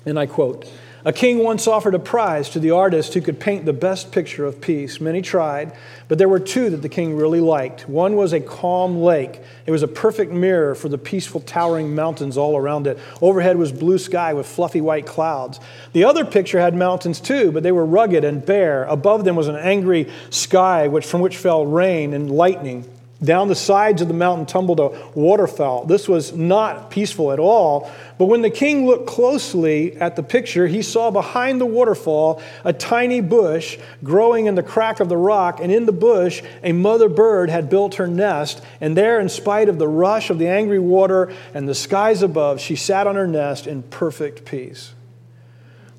and 0.07 0.19
I 0.19 0.27
quote 0.27 0.71
a 1.05 1.13
king 1.13 1.39
once 1.39 1.67
offered 1.67 1.95
a 1.95 1.99
prize 1.99 2.51
to 2.51 2.61
the 2.61 2.71
artist 2.73 3.15
who 3.15 3.21
could 3.21 3.41
paint 3.41 3.65
the 3.65 3.73
best 3.73 4.13
picture 4.13 4.45
of 4.45 4.61
peace. 4.61 5.01
Many 5.01 5.23
tried, 5.23 5.73
but 6.09 6.19
there 6.19 6.29
were 6.29 6.39
two 6.39 6.69
that 6.71 6.83
the 6.83 6.89
king 6.89 7.17
really 7.17 7.41
liked. 7.41 7.89
One 7.89 8.17
was 8.17 8.33
a 8.33 8.41
calm 8.41 9.01
lake. 9.01 9.41
It 9.65 9.71
was 9.71 9.83
a 9.83 9.89
perfect 9.89 10.33
mirror 10.33 10.75
for 10.75 10.89
the 10.89 10.99
peaceful, 10.99 11.41
towering 11.41 11.95
mountains 11.95 12.37
all 12.37 12.57
around 12.57 12.87
it. 12.87 12.99
Overhead 13.23 13.57
was 13.57 13.73
blue 13.73 13.99
sky 13.99 14.35
with 14.35 14.47
fluffy 14.47 14.81
white 14.81 15.07
clouds. 15.07 15.59
The 15.93 16.05
other 16.05 16.25
picture 16.25 16.61
had 16.61 16.75
mountains 16.75 17.21
too, 17.21 17.51
but 17.51 17.63
they 17.63 17.73
were 17.73 17.87
rugged 17.87 18.25
and 18.25 18.45
bare. 18.45 18.85
Above 18.85 19.25
them 19.25 19.37
was 19.37 19.49
an 19.49 19.57
angry 19.57 20.11
sky 20.29 20.89
which, 20.89 21.07
from 21.07 21.21
which 21.21 21.37
fell 21.37 21.65
rain 21.65 22.13
and 22.13 22.31
lightning. 22.31 22.85
Down 23.23 23.49
the 23.49 23.55
sides 23.55 24.01
of 24.01 24.09
the 24.09 24.15
mountain 24.15 24.47
tumbled 24.47 24.81
a 24.81 24.89
waterfall. 25.15 25.85
This 25.85 26.09
was 26.09 26.33
not 26.33 26.91
peaceful 26.91 27.33
at 27.33 27.39
all. 27.39 27.91
But 28.17 28.27
when 28.27 28.41
the 28.41 28.51
king 28.51 28.87
looked 28.87 29.07
closely 29.07 29.95
at 29.97 30.17
the 30.17 30.23
picture, 30.23 30.67
he 30.67 30.81
saw 30.81 31.11
behind 31.11 31.61
the 31.61 31.67
waterfall 31.67 32.41
a 32.65 32.73
tiny 32.73 33.21
bush 33.21 33.79
growing 34.03 34.47
in 34.47 34.55
the 34.55 34.63
crack 34.63 35.01
of 35.01 35.11
the 35.11 35.19
rock. 35.19 35.61
And 35.61 35.71
in 35.71 35.85
the 35.85 35.93
bush, 35.93 36.43
a 36.63 36.73
mother 36.73 37.11
bird 37.11 37.51
had 37.51 37.69
built 37.69 37.97
her 37.97 38.07
nest. 38.07 38.63
And 38.81 38.97
there, 38.97 39.21
in 39.21 39.29
spite 39.29 39.69
of 39.69 39.79
the 39.79 39.89
rush 39.89 40.31
of 40.31 40.39
the 40.39 40.49
angry 40.49 40.79
water 40.79 41.31
and 41.53 41.69
the 41.69 41.75
skies 41.75 42.23
above, 42.23 42.59
she 42.59 42.75
sat 42.77 43.07
on 43.07 43.17
her 43.17 43.27
nest 43.27 43.67
in 43.67 43.83
perfect 43.83 44.47
peace. 44.47 44.95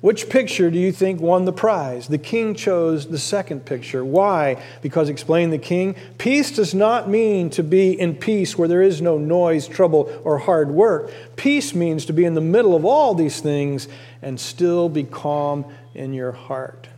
Which 0.02 0.28
picture 0.28 0.68
do 0.68 0.80
you 0.80 0.90
think 0.90 1.20
won 1.20 1.44
the 1.44 1.52
prize? 1.52 2.08
The 2.08 2.18
king 2.18 2.56
chose 2.56 3.06
the 3.06 3.20
second 3.20 3.64
picture. 3.64 4.04
Why? 4.04 4.60
Because, 4.82 5.08
explained 5.08 5.52
the 5.52 5.58
king, 5.58 5.94
peace 6.18 6.50
does 6.50 6.74
not 6.74 7.08
mean 7.08 7.50
to 7.50 7.62
be 7.62 7.98
in 7.98 8.16
peace 8.16 8.58
where 8.58 8.66
there 8.66 8.82
is 8.82 9.00
no 9.00 9.16
noise, 9.16 9.68
trouble, 9.68 10.12
or 10.24 10.38
hard 10.38 10.72
work. 10.72 11.12
Peace 11.36 11.72
means 11.72 12.04
to 12.06 12.12
be 12.12 12.24
in 12.24 12.34
the 12.34 12.40
middle 12.40 12.74
of 12.74 12.84
all 12.84 13.14
these 13.14 13.40
things 13.40 13.86
and 14.20 14.40
still 14.40 14.88
be 14.88 15.04
calm 15.04 15.64
in 15.94 16.12
your 16.12 16.32
heart. 16.32 16.88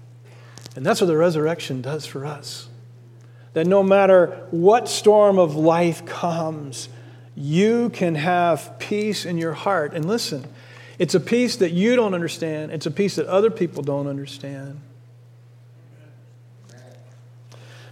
And 0.74 0.84
that's 0.84 1.02
what 1.02 1.08
the 1.08 1.16
resurrection 1.18 1.82
does 1.82 2.06
for 2.06 2.24
us. 2.24 2.70
That 3.52 3.66
no 3.66 3.82
matter 3.82 4.46
what 4.50 4.88
storm 4.88 5.38
of 5.38 5.54
life 5.54 6.06
comes, 6.06 6.88
you 7.34 7.90
can 7.90 8.14
have 8.14 8.78
peace 8.78 9.26
in 9.26 9.36
your 9.36 9.52
heart. 9.52 9.92
And 9.92 10.06
listen, 10.06 10.48
it's 10.98 11.14
a 11.14 11.20
peace 11.20 11.56
that 11.56 11.72
you 11.72 11.96
don't 11.96 12.14
understand, 12.14 12.72
it's 12.72 12.86
a 12.86 12.90
peace 12.90 13.16
that 13.16 13.26
other 13.26 13.50
people 13.50 13.82
don't 13.82 14.06
understand. 14.06 14.80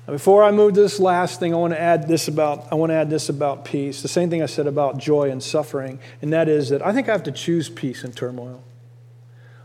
Now, 0.07 0.14
before 0.14 0.42
I 0.42 0.50
move 0.50 0.74
to 0.74 0.80
this 0.80 0.98
last 0.98 1.38
thing, 1.38 1.55
I 1.55 1.57
want 1.57 1.74
to 1.74 1.80
add 1.80 2.09
this 2.09 2.26
about 2.26 2.72
I 2.72 2.74
want 2.74 2.90
to 2.90 2.94
add 2.94 3.09
this 3.09 3.28
about 3.28 3.64
peace. 3.64 4.03
The 4.03 4.09
same 4.09 4.30
thing 4.30 4.42
I 4.42 4.46
said 4.46 4.66
about 4.66 4.98
joy 4.98 5.30
and 5.30 5.42
suffering, 5.42 6.00
and 6.20 6.32
that 6.32 6.48
is 6.48 6.70
that 6.70 6.84
I 6.84 6.92
think 6.92 7.09
I 7.09 7.12
have 7.12 7.22
to 7.24 7.32
choose 7.32 7.68
peace 7.68 8.03
in 8.03 8.12
turmoil. 8.12 8.62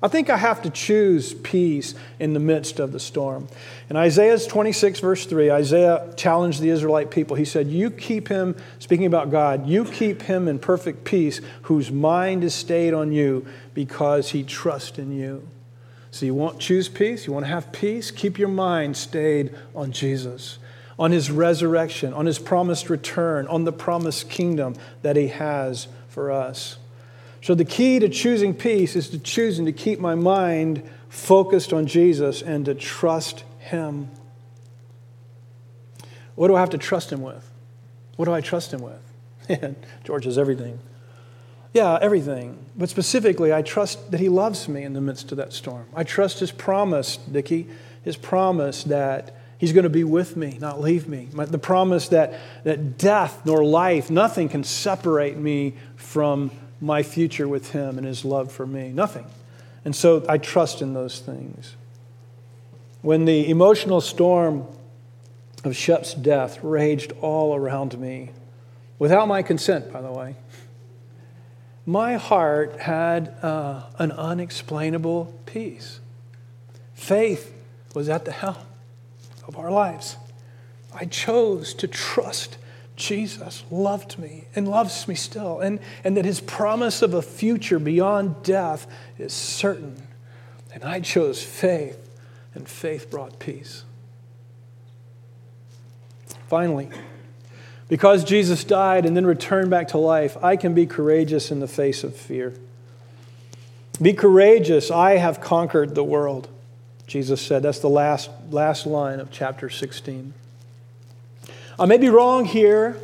I 0.01 0.07
think 0.07 0.29
I 0.29 0.37
have 0.37 0.61
to 0.61 0.69
choose 0.69 1.33
peace 1.33 1.95
in 2.19 2.33
the 2.33 2.39
midst 2.39 2.79
of 2.79 2.91
the 2.91 2.99
storm. 2.99 3.47
In 3.89 3.95
Isaiah 3.95 4.37
26, 4.37 4.99
verse 4.99 5.25
3, 5.25 5.49
Isaiah 5.49 6.13
challenged 6.15 6.61
the 6.61 6.69
Israelite 6.69 7.09
people. 7.09 7.35
He 7.35 7.45
said, 7.45 7.67
You 7.67 7.89
keep 7.89 8.27
him, 8.27 8.55
speaking 8.77 9.07
about 9.07 9.31
God, 9.31 9.67
you 9.67 9.85
keep 9.85 10.23
him 10.23 10.47
in 10.47 10.59
perfect 10.59 11.03
peace, 11.03 11.41
whose 11.63 11.91
mind 11.91 12.43
is 12.43 12.53
stayed 12.53 12.93
on 12.93 13.11
you 13.11 13.47
because 13.73 14.29
he 14.29 14.43
trusts 14.43 14.99
in 14.99 15.11
you. 15.11 15.47
So 16.11 16.25
you 16.27 16.35
want 16.35 16.59
choose 16.59 16.89
peace? 16.89 17.25
You 17.25 17.33
want 17.33 17.45
to 17.45 17.51
have 17.51 17.71
peace? 17.71 18.11
Keep 18.11 18.37
your 18.37 18.47
mind 18.49 18.97
stayed 18.97 19.53
on 19.75 19.91
Jesus, 19.91 20.59
on 20.99 21.11
his 21.11 21.31
resurrection, 21.31 22.13
on 22.13 22.27
his 22.27 22.37
promised 22.37 22.91
return, 22.91 23.47
on 23.47 23.63
the 23.63 23.73
promised 23.73 24.29
kingdom 24.29 24.75
that 25.01 25.15
he 25.15 25.29
has 25.29 25.87
for 26.07 26.31
us. 26.31 26.77
So, 27.41 27.55
the 27.55 27.65
key 27.65 27.99
to 27.99 28.09
choosing 28.09 28.53
peace 28.53 28.95
is 28.95 29.09
to 29.09 29.19
choosing 29.19 29.65
to 29.65 29.71
keep 29.71 29.99
my 29.99 30.15
mind 30.15 30.83
focused 31.09 31.71
on 31.73 31.87
Jesus 31.87 32.41
and 32.41 32.65
to 32.65 32.75
trust 32.75 33.43
Him. 33.59 34.09
What 36.35 36.47
do 36.47 36.55
I 36.55 36.59
have 36.59 36.71
to 36.71 36.77
trust 36.77 37.11
Him 37.11 37.21
with? 37.21 37.49
What 38.15 38.25
do 38.25 38.33
I 38.33 38.41
trust 38.41 38.73
Him 38.73 38.81
with? 38.81 39.75
George 40.03 40.25
has 40.25 40.37
everything. 40.37 40.79
Yeah, 41.73 41.97
everything. 42.01 42.57
But 42.75 42.89
specifically, 42.89 43.53
I 43.53 43.61
trust 43.61 44.11
that 44.11 44.19
He 44.19 44.29
loves 44.29 44.67
me 44.67 44.83
in 44.83 44.93
the 44.93 45.01
midst 45.01 45.31
of 45.31 45.37
that 45.37 45.53
storm. 45.53 45.85
I 45.95 46.03
trust 46.03 46.39
His 46.39 46.51
promise, 46.51 47.17
Dickie, 47.17 47.67
His 48.03 48.17
promise 48.17 48.83
that 48.85 49.35
He's 49.57 49.73
going 49.73 49.83
to 49.83 49.89
be 49.89 50.03
with 50.03 50.37
me, 50.37 50.57
not 50.61 50.79
leave 50.79 51.07
me. 51.07 51.29
The 51.31 51.57
promise 51.57 52.09
that, 52.09 52.39
that 52.63 52.97
death 52.97 53.43
nor 53.45 53.63
life, 53.63 54.11
nothing 54.11 54.49
can 54.49 54.63
separate 54.63 55.37
me 55.37 55.73
from 55.95 56.51
my 56.79 57.03
future 57.03 57.47
with 57.47 57.71
Him 57.71 57.97
and 57.97 58.05
His 58.05 58.23
love 58.23 58.51
for 58.51 58.65
me. 58.65 58.89
Nothing. 58.89 59.25
And 59.85 59.95
so 59.95 60.25
I 60.27 60.37
trust 60.37 60.81
in 60.81 60.93
those 60.93 61.19
things. 61.19 61.75
When 63.01 63.25
the 63.25 63.49
emotional 63.49 64.01
storm 64.01 64.67
of 65.63 65.75
Shep's 65.75 66.13
death 66.13 66.63
raged 66.63 67.13
all 67.21 67.55
around 67.55 67.97
me, 67.99 68.31
without 68.99 69.27
my 69.27 69.41
consent, 69.41 69.91
by 69.93 70.01
the 70.01 70.11
way, 70.11 70.35
my 71.85 72.15
heart 72.15 72.81
had 72.81 73.33
uh, 73.41 73.83
an 73.97 74.11
unexplainable 74.11 75.33
peace. 75.45 76.01
Faith 76.93 77.53
was 77.93 78.09
at 78.09 78.25
the 78.25 78.31
helm 78.31 78.57
of 79.47 79.57
our 79.57 79.71
lives. 79.71 80.17
I 80.93 81.05
chose 81.05 81.73
to 81.75 81.87
trust 81.87 82.57
Jesus 82.97 83.63
loved 83.69 84.17
me 84.17 84.45
and 84.55 84.67
loves 84.67 85.07
me 85.07 85.13
still, 85.13 85.59
and, 85.59 85.79
and 86.03 86.17
that 86.17 86.25
his 86.25 86.41
promise 86.41 87.03
of 87.03 87.13
a 87.13 87.21
future 87.21 87.77
beyond 87.79 88.43
death 88.43 88.87
is 89.19 89.31
certain. 89.31 90.07
And 90.73 90.83
I 90.83 90.99
chose 90.99 91.41
faith, 91.41 92.09
and 92.55 92.67
faith 92.67 93.09
brought 93.09 93.39
peace. 93.39 93.83
Finally, 96.47 96.89
because 97.87 98.23
Jesus 98.23 98.63
died 98.63 99.05
and 99.05 99.15
then 99.15 99.27
returned 99.27 99.69
back 99.69 99.89
to 99.89 99.99
life, 99.99 100.35
I 100.43 100.55
can 100.55 100.73
be 100.73 100.87
courageous 100.87 101.51
in 101.51 101.59
the 101.59 101.67
face 101.67 102.03
of 102.03 102.15
fear. 102.15 102.55
Be 104.01 104.13
courageous, 104.13 104.89
I 104.89 105.17
have 105.17 105.39
conquered 105.39 105.93
the 105.93 106.03
world, 106.03 106.47
Jesus 107.05 107.41
said. 107.41 107.61
That's 107.61 107.79
the 107.79 107.89
last, 107.89 108.31
last 108.49 108.87
line 108.87 109.19
of 109.19 109.29
chapter 109.29 109.69
16. 109.69 110.33
I 111.79 111.85
may 111.85 111.97
be 111.97 112.09
wrong 112.09 112.45
here, 112.45 112.97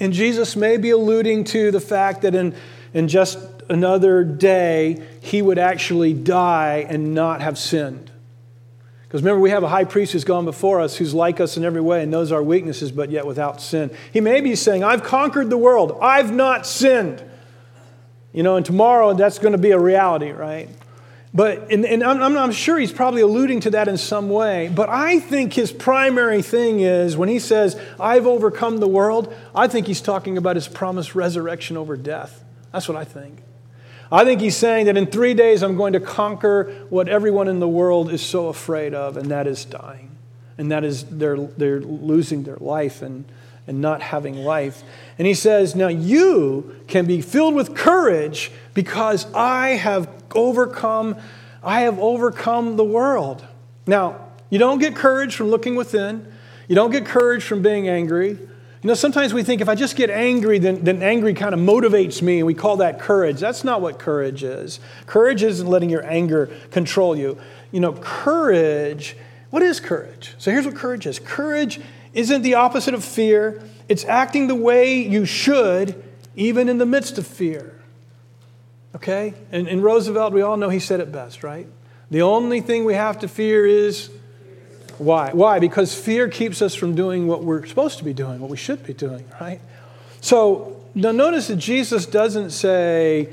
and 0.00 0.12
Jesus 0.12 0.56
may 0.56 0.76
be 0.76 0.90
alluding 0.90 1.44
to 1.44 1.70
the 1.70 1.80
fact 1.80 2.22
that 2.22 2.34
in, 2.34 2.54
in 2.92 3.08
just 3.08 3.38
another 3.68 4.24
day, 4.24 5.02
he 5.20 5.42
would 5.42 5.58
actually 5.58 6.14
die 6.14 6.86
and 6.88 7.14
not 7.14 7.40
have 7.40 7.58
sinned. 7.58 8.10
Because 9.08 9.22
remember, 9.22 9.40
we 9.40 9.50
have 9.50 9.62
a 9.62 9.68
high 9.68 9.84
priest 9.84 10.12
who's 10.12 10.24
gone 10.24 10.44
before 10.44 10.80
us, 10.80 10.96
who's 10.96 11.14
like 11.14 11.40
us 11.40 11.56
in 11.56 11.64
every 11.64 11.80
way 11.80 12.02
and 12.02 12.10
knows 12.10 12.30
our 12.30 12.42
weaknesses, 12.42 12.92
but 12.92 13.10
yet 13.10 13.26
without 13.26 13.60
sin. 13.60 13.90
He 14.12 14.20
may 14.20 14.40
be 14.40 14.54
saying, 14.54 14.84
I've 14.84 15.02
conquered 15.02 15.48
the 15.48 15.56
world, 15.56 15.98
I've 16.02 16.32
not 16.32 16.66
sinned. 16.66 17.22
You 18.32 18.42
know, 18.42 18.56
and 18.56 18.66
tomorrow 18.66 19.14
that's 19.14 19.38
going 19.38 19.52
to 19.52 19.58
be 19.58 19.70
a 19.70 19.78
reality, 19.78 20.30
right? 20.30 20.68
But, 21.34 21.70
and, 21.70 21.84
and 21.84 22.02
I'm, 22.02 22.36
I'm 22.36 22.52
sure 22.52 22.78
he's 22.78 22.92
probably 22.92 23.20
alluding 23.20 23.60
to 23.60 23.70
that 23.70 23.86
in 23.86 23.98
some 23.98 24.30
way, 24.30 24.70
but 24.74 24.88
I 24.88 25.20
think 25.20 25.52
his 25.52 25.70
primary 25.70 26.40
thing 26.40 26.80
is 26.80 27.16
when 27.16 27.28
he 27.28 27.38
says, 27.38 27.78
I've 28.00 28.26
overcome 28.26 28.78
the 28.78 28.88
world, 28.88 29.34
I 29.54 29.68
think 29.68 29.86
he's 29.86 30.00
talking 30.00 30.38
about 30.38 30.56
his 30.56 30.68
promised 30.68 31.14
resurrection 31.14 31.76
over 31.76 31.96
death. 31.96 32.42
That's 32.72 32.88
what 32.88 32.96
I 32.96 33.04
think. 33.04 33.42
I 34.10 34.24
think 34.24 34.40
he's 34.40 34.56
saying 34.56 34.86
that 34.86 34.96
in 34.96 35.06
three 35.06 35.34
days 35.34 35.62
I'm 35.62 35.76
going 35.76 35.92
to 35.92 36.00
conquer 36.00 36.86
what 36.88 37.08
everyone 37.08 37.48
in 37.48 37.60
the 37.60 37.68
world 37.68 38.10
is 38.10 38.22
so 38.22 38.48
afraid 38.48 38.94
of, 38.94 39.18
and 39.18 39.30
that 39.30 39.46
is 39.46 39.66
dying. 39.66 40.16
And 40.56 40.72
that 40.72 40.82
is 40.82 41.04
they're, 41.04 41.36
they're 41.36 41.80
losing 41.80 42.44
their 42.44 42.56
life 42.56 43.02
and, 43.02 43.26
and 43.68 43.80
not 43.80 44.02
having 44.02 44.34
life. 44.34 44.82
And 45.18 45.26
he 45.26 45.34
says, 45.34 45.76
Now 45.76 45.88
you 45.88 46.76
can 46.88 47.06
be 47.06 47.20
filled 47.20 47.54
with 47.54 47.76
courage 47.76 48.50
because 48.74 49.32
I 49.34 49.70
have 49.70 50.10
overcome, 50.34 51.16
I 51.62 51.82
have 51.82 51.98
overcome 51.98 52.76
the 52.76 52.84
world. 52.84 53.46
Now, 53.86 54.26
you 54.50 54.58
don't 54.58 54.78
get 54.78 54.96
courage 54.96 55.36
from 55.36 55.48
looking 55.48 55.76
within. 55.76 56.32
You 56.68 56.74
don't 56.74 56.90
get 56.90 57.06
courage 57.06 57.44
from 57.44 57.62
being 57.62 57.88
angry. 57.88 58.30
You 58.30 58.86
know, 58.86 58.94
sometimes 58.94 59.34
we 59.34 59.42
think 59.42 59.60
if 59.60 59.68
I 59.68 59.74
just 59.74 59.96
get 59.96 60.08
angry, 60.08 60.58
then, 60.58 60.84
then 60.84 61.02
angry 61.02 61.34
kind 61.34 61.52
of 61.52 61.60
motivates 61.60 62.22
me, 62.22 62.38
and 62.38 62.46
we 62.46 62.54
call 62.54 62.76
that 62.76 63.00
courage. 63.00 63.40
That's 63.40 63.64
not 63.64 63.80
what 63.80 63.98
courage 63.98 64.44
is. 64.44 64.78
Courage 65.06 65.42
isn't 65.42 65.66
letting 65.66 65.90
your 65.90 66.06
anger 66.06 66.46
control 66.70 67.16
you. 67.16 67.38
You 67.72 67.80
know, 67.80 67.92
courage, 67.94 69.16
what 69.50 69.62
is 69.62 69.80
courage? 69.80 70.34
So 70.38 70.52
here's 70.52 70.64
what 70.64 70.76
courage 70.76 71.06
is 71.06 71.18
courage 71.18 71.80
isn't 72.18 72.42
the 72.42 72.54
opposite 72.54 72.94
of 72.94 73.04
fear, 73.04 73.62
it's 73.88 74.04
acting 74.04 74.48
the 74.48 74.54
way 74.54 75.00
you 75.00 75.24
should, 75.24 76.02
even 76.34 76.68
in 76.68 76.78
the 76.78 76.86
midst 76.86 77.16
of 77.16 77.24
fear. 77.24 77.80
Okay? 78.96 79.34
And 79.52 79.68
in 79.68 79.80
Roosevelt, 79.80 80.32
we 80.32 80.42
all 80.42 80.56
know 80.56 80.68
he 80.68 80.80
said 80.80 80.98
it 80.98 81.12
best, 81.12 81.44
right? 81.44 81.68
The 82.10 82.22
only 82.22 82.60
thing 82.60 82.84
we 82.84 82.94
have 82.94 83.20
to 83.20 83.28
fear 83.28 83.64
is 83.64 84.10
why? 84.98 85.30
Why? 85.32 85.60
Because 85.60 85.94
fear 85.94 86.28
keeps 86.28 86.60
us 86.60 86.74
from 86.74 86.96
doing 86.96 87.28
what 87.28 87.44
we're 87.44 87.64
supposed 87.66 87.98
to 87.98 88.04
be 88.04 88.12
doing, 88.12 88.40
what 88.40 88.50
we 88.50 88.56
should 88.56 88.84
be 88.84 88.94
doing, 88.94 89.24
right? 89.40 89.60
So 90.20 90.82
now 90.96 91.12
notice 91.12 91.46
that 91.46 91.56
Jesus 91.56 92.04
doesn't 92.04 92.50
say, 92.50 93.28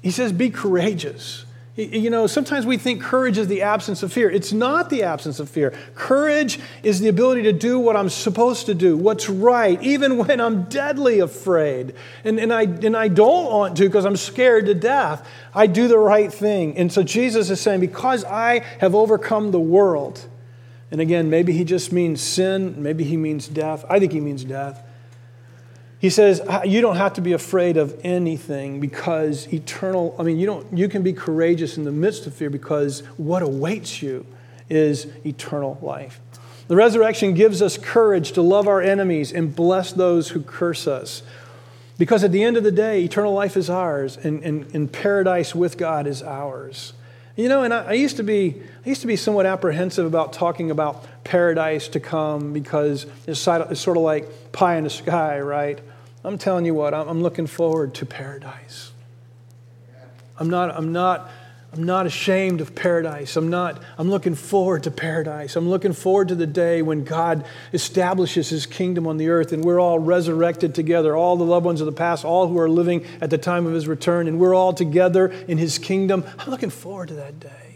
He 0.00 0.10
says, 0.10 0.32
be 0.32 0.48
courageous. 0.48 1.44
You 1.78 2.10
know, 2.10 2.26
sometimes 2.26 2.66
we 2.66 2.76
think 2.76 3.00
courage 3.00 3.38
is 3.38 3.46
the 3.46 3.62
absence 3.62 4.02
of 4.02 4.12
fear. 4.12 4.28
It's 4.28 4.52
not 4.52 4.90
the 4.90 5.04
absence 5.04 5.38
of 5.38 5.48
fear. 5.48 5.72
Courage 5.94 6.58
is 6.82 6.98
the 6.98 7.06
ability 7.06 7.44
to 7.44 7.52
do 7.52 7.78
what 7.78 7.94
I'm 7.94 8.08
supposed 8.08 8.66
to 8.66 8.74
do, 8.74 8.96
what's 8.96 9.28
right, 9.28 9.80
even 9.80 10.16
when 10.18 10.40
I'm 10.40 10.64
deadly 10.64 11.20
afraid. 11.20 11.94
And, 12.24 12.40
and, 12.40 12.52
I, 12.52 12.62
and 12.62 12.96
I 12.96 13.06
don't 13.06 13.52
want 13.52 13.76
to 13.76 13.84
because 13.84 14.06
I'm 14.06 14.16
scared 14.16 14.66
to 14.66 14.74
death. 14.74 15.24
I 15.54 15.68
do 15.68 15.86
the 15.86 15.98
right 15.98 16.32
thing. 16.32 16.76
And 16.76 16.92
so 16.92 17.04
Jesus 17.04 17.48
is 17.48 17.60
saying, 17.60 17.78
because 17.78 18.24
I 18.24 18.64
have 18.80 18.96
overcome 18.96 19.52
the 19.52 19.60
world, 19.60 20.26
and 20.90 21.00
again, 21.00 21.30
maybe 21.30 21.52
he 21.52 21.62
just 21.62 21.92
means 21.92 22.20
sin, 22.20 22.82
maybe 22.82 23.04
he 23.04 23.16
means 23.16 23.46
death. 23.46 23.84
I 23.88 24.00
think 24.00 24.10
he 24.10 24.20
means 24.20 24.42
death. 24.42 24.82
He 26.00 26.10
says, 26.10 26.40
You 26.64 26.80
don't 26.80 26.96
have 26.96 27.14
to 27.14 27.20
be 27.20 27.32
afraid 27.32 27.76
of 27.76 27.98
anything 28.04 28.80
because 28.80 29.52
eternal, 29.52 30.14
I 30.18 30.22
mean, 30.22 30.38
you, 30.38 30.46
don't, 30.46 30.76
you 30.76 30.88
can 30.88 31.02
be 31.02 31.12
courageous 31.12 31.76
in 31.76 31.84
the 31.84 31.92
midst 31.92 32.26
of 32.26 32.34
fear 32.34 32.50
because 32.50 33.00
what 33.16 33.42
awaits 33.42 34.00
you 34.02 34.26
is 34.68 35.06
eternal 35.24 35.78
life. 35.82 36.20
The 36.68 36.76
resurrection 36.76 37.32
gives 37.32 37.62
us 37.62 37.78
courage 37.78 38.32
to 38.32 38.42
love 38.42 38.68
our 38.68 38.82
enemies 38.82 39.32
and 39.32 39.56
bless 39.56 39.92
those 39.92 40.28
who 40.28 40.42
curse 40.42 40.86
us. 40.86 41.22
Because 41.96 42.22
at 42.22 42.30
the 42.30 42.44
end 42.44 42.56
of 42.56 42.62
the 42.62 42.70
day, 42.70 43.02
eternal 43.02 43.32
life 43.32 43.56
is 43.56 43.68
ours, 43.68 44.16
and, 44.18 44.42
and, 44.44 44.72
and 44.74 44.92
paradise 44.92 45.54
with 45.54 45.76
God 45.76 46.06
is 46.06 46.22
ours. 46.22 46.92
You 47.34 47.48
know, 47.48 47.62
and 47.62 47.72
I, 47.72 47.84
I, 47.84 47.92
used 47.92 48.16
to 48.18 48.22
be 48.22 48.62
I 48.88 48.90
used 48.90 49.02
to 49.02 49.06
be 49.06 49.16
somewhat 49.16 49.44
apprehensive 49.44 50.06
about 50.06 50.32
talking 50.32 50.70
about 50.70 51.04
paradise 51.22 51.88
to 51.88 52.00
come 52.00 52.54
because 52.54 53.04
it's, 53.26 53.38
sort 53.38 53.68
of 53.68 53.96
like 53.98 54.50
pie 54.50 54.76
in 54.76 54.84
the 54.84 54.88
sky, 54.88 55.40
right? 55.40 55.78
I'm 56.24 56.38
telling 56.38 56.64
you 56.64 56.72
what, 56.72 56.94
I'm 56.94 57.22
looking 57.22 57.46
forward 57.46 57.92
to 57.96 58.06
paradise. 58.06 58.90
I'm 60.38 60.48
not, 60.48 60.74
I'm 60.74 60.92
not, 60.92 61.30
I'm 61.74 61.82
not 61.82 62.06
ashamed 62.06 62.62
of 62.62 62.74
paradise. 62.74 63.36
I'm 63.36 63.50
not, 63.50 63.82
I'm 63.98 64.08
looking 64.08 64.34
forward 64.34 64.84
to 64.84 64.90
paradise. 64.90 65.54
I'm 65.54 65.68
looking 65.68 65.92
forward 65.92 66.28
to 66.28 66.34
the 66.34 66.46
day 66.46 66.80
when 66.80 67.04
God 67.04 67.44
establishes 67.74 68.48
his 68.48 68.64
kingdom 68.64 69.06
on 69.06 69.18
the 69.18 69.28
earth 69.28 69.52
and 69.52 69.62
we're 69.62 69.80
all 69.80 69.98
resurrected 69.98 70.74
together, 70.74 71.14
all 71.14 71.36
the 71.36 71.44
loved 71.44 71.66
ones 71.66 71.82
of 71.82 71.84
the 71.84 71.92
past, 71.92 72.24
all 72.24 72.48
who 72.48 72.58
are 72.58 72.70
living 72.70 73.04
at 73.20 73.28
the 73.28 73.36
time 73.36 73.66
of 73.66 73.74
his 73.74 73.86
return, 73.86 74.28
and 74.28 74.40
we're 74.40 74.54
all 74.54 74.72
together 74.72 75.26
in 75.46 75.58
his 75.58 75.76
kingdom. 75.76 76.24
I'm 76.38 76.48
looking 76.48 76.70
forward 76.70 77.08
to 77.08 77.14
that 77.16 77.38
day. 77.38 77.67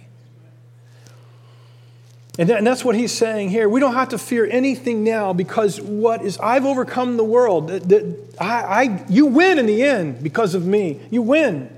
And, 2.39 2.49
and 2.49 2.66
that's 2.66 2.85
what 2.85 2.95
he's 2.95 3.12
saying 3.12 3.51
here. 3.51 3.68
We 3.68 3.78
don't 3.78 3.95
have 3.95 4.09
to 4.11 4.18
fear 4.18 4.49
anything 4.51 5.05
now 5.05 5.35
because 5.35 5.80
what 5.80 6.22
is, 6.22 6.39
I've 6.39 6.64
overcome 6.64 7.18
the 7.18 7.24
world. 7.24 7.70
I, 8.41 8.45
I, 8.47 9.05
you 9.09 9.26
win 9.26 9.59
in 9.59 9.66
the 9.66 9.83
end 9.83 10.22
because 10.22 10.55
of 10.55 10.64
me. 10.64 11.01
You 11.11 11.20
win. 11.20 11.68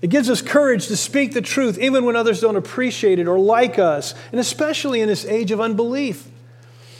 It 0.00 0.08
gives 0.08 0.30
us 0.30 0.40
courage 0.42 0.86
to 0.86 0.96
speak 0.96 1.34
the 1.34 1.42
truth 1.42 1.76
even 1.78 2.04
when 2.04 2.16
others 2.16 2.40
don't 2.40 2.56
appreciate 2.56 3.18
it 3.18 3.26
or 3.26 3.38
like 3.38 3.78
us, 3.78 4.14
and 4.30 4.40
especially 4.40 5.00
in 5.00 5.08
this 5.08 5.24
age 5.26 5.50
of 5.50 5.60
unbelief. 5.60 6.26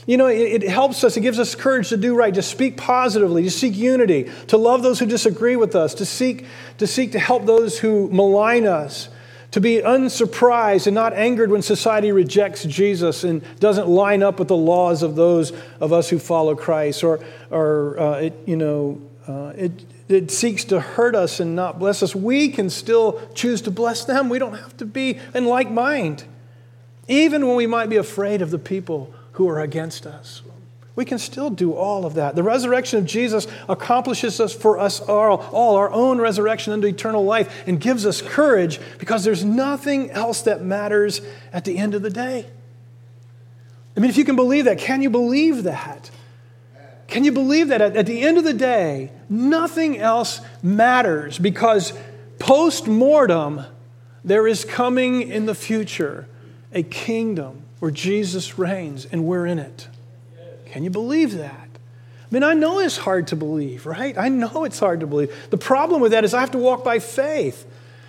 You 0.07 0.17
know, 0.17 0.27
it, 0.27 0.65
it, 0.65 0.69
helps 0.69 1.05
us, 1.05 1.17
it 1.17 1.21
gives 1.21 1.39
us 1.39 1.55
courage 1.55 1.91
to 1.91 1.97
do 1.97 2.17
right, 2.17 2.35
to 2.35 2.43
speak 2.43 2.77
positively, 2.77 3.45
to 3.45 3.51
seek 3.51 3.77
unity, 3.77 4.31
to 4.49 4.57
love 4.57 4.83
those 4.83 4.99
who 4.99 5.07
disagree 5.07 5.57
with 5.57 5.77
us, 5.77 5.95
to 5.95 6.05
seek 6.05 6.47
to, 6.79 6.87
seek 6.87 7.13
to 7.13 7.19
help 7.19 7.47
those 7.47 7.79
who 7.79 8.11
malign 8.11 8.67
us, 8.67 9.09
to 9.51 9.61
be 9.61 9.81
unsurprised 9.81 10.87
and 10.87 10.95
not 10.95 11.13
angered 11.13 11.51
when 11.51 11.63
society 11.63 12.13
rejects 12.13 12.65
Jesus 12.65 13.25
and 13.25 13.43
doesn't 13.59 13.89
line 13.89 14.23
up 14.23 14.39
with 14.39 14.49
the 14.49 14.57
laws 14.57 15.03
of 15.03 15.17
those 15.17 15.53
of 15.81 15.93
us 15.93 16.09
who 16.09 16.19
follow 16.19 16.55
Christ, 16.55 17.03
or, 17.03 17.21
or 17.51 17.99
uh, 17.99 18.19
it, 18.21 18.35
you 18.47 18.57
know, 18.57 19.01
uh, 19.27 19.53
it, 19.57 19.73
it 20.09 20.31
seeks 20.31 20.65
to 20.65 20.81
hurt 20.81 21.15
us 21.15 21.41
and 21.41 21.57
not 21.57 21.79
bless 21.79 22.03
us. 22.03 22.15
We 22.15 22.49
can 22.49 22.71
still 22.71 23.21
choose 23.35 23.61
to 23.63 23.71
bless 23.71 24.05
them. 24.05 24.29
We 24.29 24.39
don't 24.39 24.55
have 24.55 24.77
to 24.79 24.87
be 24.87 25.19
in 25.35 25.47
like 25.47 25.71
mind, 25.71 26.25
even 27.09 27.47
when 27.47 27.57
we 27.57 27.67
might 27.67 27.89
be 27.89 27.97
afraid 27.97 28.43
of 28.43 28.51
the 28.51 28.59
people 28.59 29.13
who 29.33 29.49
are 29.49 29.61
against 29.61 30.07
us. 30.07 30.43
We 31.01 31.07
can 31.07 31.19
still 31.19 31.49
do 31.49 31.73
all 31.73 32.05
of 32.05 32.13
that. 32.17 32.37
The 32.37 32.43
resurrection 32.43 32.99
of 32.99 33.07
Jesus 33.07 33.47
accomplishes 33.71 34.39
us 34.39 34.53
for 34.53 34.79
us 34.79 35.01
all, 35.01 35.39
all 35.51 35.77
our 35.77 35.91
own 35.91 36.21
resurrection 36.21 36.75
unto 36.75 36.87
eternal 36.87 37.25
life 37.25 37.67
and 37.67 37.81
gives 37.81 38.05
us 38.05 38.21
courage 38.21 38.79
because 38.99 39.25
there's 39.25 39.43
nothing 39.43 40.11
else 40.11 40.43
that 40.43 40.63
matters 40.63 41.23
at 41.55 41.65
the 41.65 41.79
end 41.79 41.95
of 41.95 42.03
the 42.03 42.11
day. 42.11 42.45
I 43.97 44.01
mean, 44.01 44.11
if 44.11 44.19
you 44.19 44.27
can 44.27 44.37
believe 44.37 44.67
that, 44.67 44.77
can 44.77 45.01
you 45.01 45.09
believe 45.09 45.63
that? 45.63 46.11
Can 47.07 47.25
you 47.25 47.33
believe 47.33 47.69
that 47.69 47.81
at, 47.81 47.97
at 47.97 48.05
the 48.05 48.21
end 48.21 48.37
of 48.37 48.45
the 48.45 48.53
day, 48.53 49.11
nothing 49.31 49.97
else 49.97 50.43
matters 50.63 51.39
because 51.39 51.95
post 52.39 52.87
mortem, 52.87 53.63
there 54.23 54.47
is 54.47 54.67
coming 54.67 55.23
in 55.23 55.47
the 55.47 55.55
future 55.55 56.29
a 56.75 56.83
kingdom 56.83 57.63
where 57.79 57.91
Jesus 57.91 58.59
reigns 58.59 59.07
and 59.07 59.25
we're 59.25 59.47
in 59.47 59.59
it. 59.59 59.89
Can 60.71 60.85
you 60.85 60.91
believe 60.91 61.37
that? 61.37 61.69
I 62.31 62.35
mean, 62.35 62.45
I 62.45 62.55
know 62.55 62.79
it's 62.79 62.97
hard 62.97 63.27
to 63.29 63.37
believe, 63.37 63.87
right? 63.87 64.17
I 64.17 64.29
know 64.29 64.65
it's 64.65 64.79
hard 64.79 65.01
to 65.01 65.07
believe. 65.07 65.35
The 65.51 65.59
problem 65.59 66.01
with 66.01 66.13
that 66.13 66.25
is 66.25 66.33
I 66.33 66.41
have 66.41 66.53
to 66.53 66.59
walk 66.59 66.85
by 66.85 67.01
faith. 67.01 67.67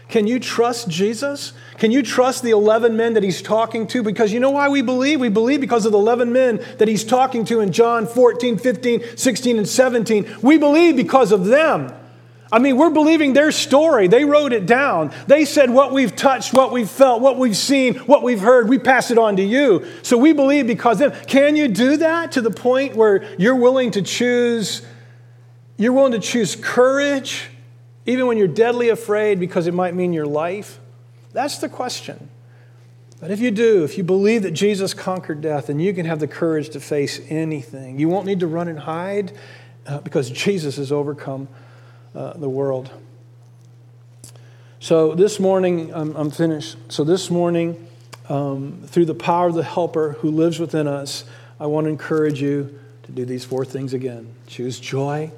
Can 0.10 0.28
you 0.28 0.40
trust 0.40 0.90
Jesus? 0.90 1.54
Can 1.78 1.90
you 1.90 2.04
trust 2.04 2.44
the 2.44 2.52
11 2.52 2.96
men 2.96 3.14
that 3.14 3.24
he's 3.24 3.42
talking 3.42 3.88
to? 3.88 4.04
Because 4.04 4.32
you 4.32 4.40
know 4.40 4.52
why 4.52 4.70
we 4.70 4.82
believe? 4.82 5.20
We 5.20 5.30
believe 5.30 5.60
because 5.60 5.86
of 5.86 5.92
the 5.92 5.98
11 5.98 6.32
men 6.32 6.64
that 6.78 6.88
he's 6.88 7.04
talking 7.04 7.46
to 7.46 7.62
in 7.62 7.72
John 7.72 8.06
14, 8.06 8.58
15, 8.58 9.18
16, 9.18 9.58
and 9.58 9.68
17. 9.68 10.38
We 10.44 10.58
believe 10.58 10.98
because 10.98 11.32
of 11.32 11.46
them. 11.46 11.92
I 12.52 12.60
mean, 12.60 12.76
we're 12.76 12.90
believing 12.90 13.32
their 13.32 13.52
story. 13.52 14.08
They 14.08 14.26
wrote 14.26 14.52
it 14.52 14.66
down. 14.66 15.14
They 15.28 15.46
said 15.46 15.70
what 15.70 15.94
we've 15.94 16.14
touched, 16.14 16.54
what 16.54 16.74
we've 16.74 16.90
felt, 16.90 17.22
what 17.22 17.38
we've 17.38 17.56
seen, 17.56 17.96
what 18.00 18.24
we've 18.24 18.42
heard, 18.42 18.68
we 18.68 18.78
pass 18.78 19.10
it 19.10 19.18
on 19.18 19.38
to 19.38 19.44
you. 19.44 19.86
So 20.02 20.18
we 20.18 20.34
believe 20.34 20.68
because 20.68 21.00
them. 21.00 21.12
Can 21.28 21.56
you 21.56 21.70
do 21.70 21.98
that 21.98 22.34
to 22.34 22.42
the 22.42 22.52
point 22.52 22.96
where 22.96 23.24
you're 23.40 23.56
willing 23.56 23.92
to 23.92 24.02
choose, 24.02 24.82
you're 25.78 25.94
willing 25.94 26.12
to 26.12 26.20
choose 26.20 26.58
courage, 26.58 27.50
even 28.06 28.28
when 28.28 28.38
you're 28.38 28.48
deadly 28.50 28.90
afraid 28.90 29.40
because 29.40 29.68
it 29.68 29.74
might 29.74 29.96
mean 29.96 30.12
your 30.12 30.26
life? 30.26 30.80
That's 31.32 31.60
the 31.60 31.70
question. 31.70 32.30
But 33.22 33.32
if 33.32 33.40
you 33.40 33.52
do, 33.52 33.84
if 33.86 33.98
you 33.98 34.04
believe 34.04 34.42
that 34.44 34.52
Jesus 34.52 34.94
conquered 34.94 35.42
death, 35.42 35.68
then 35.68 35.80
you 35.80 35.94
can 35.94 36.06
have 36.06 36.20
the 36.20 36.28
courage 36.28 36.70
to 36.72 36.82
face 36.82 37.22
anything. 37.30 37.98
You 38.00 38.10
won't 38.10 38.26
need 38.26 38.40
to 38.42 38.48
run 38.48 38.68
and 38.68 38.80
hide 38.80 39.32
uh, 39.88 40.00
because 40.00 40.30
Jesus 40.30 40.76
has 40.78 40.92
overcome 40.92 41.48
uh, 42.16 42.34
the 42.34 42.50
world. 42.50 42.92
So 44.80 45.14
this 45.14 45.40
morning, 45.40 45.94
I'm, 45.94 46.16
I'm 46.16 46.32
finished. 46.32 46.76
So 46.90 47.04
this 47.04 47.30
morning, 47.30 47.88
um, 48.30 48.82
through 48.86 49.06
the 49.06 49.14
power 49.14 49.48
of 49.48 49.54
the 49.54 49.64
Helper 49.64 50.14
who 50.14 50.32
lives 50.32 50.60
within 50.60 50.88
us, 50.88 51.24
I 51.60 51.68
want 51.68 51.86
to 51.86 51.90
encourage 51.90 52.42
you 52.42 52.80
to 53.04 53.12
do 53.12 53.26
these 53.26 53.46
four 53.46 53.64
things 53.66 53.94
again. 53.94 54.34
Choose 54.48 54.80
joy. 54.80 55.32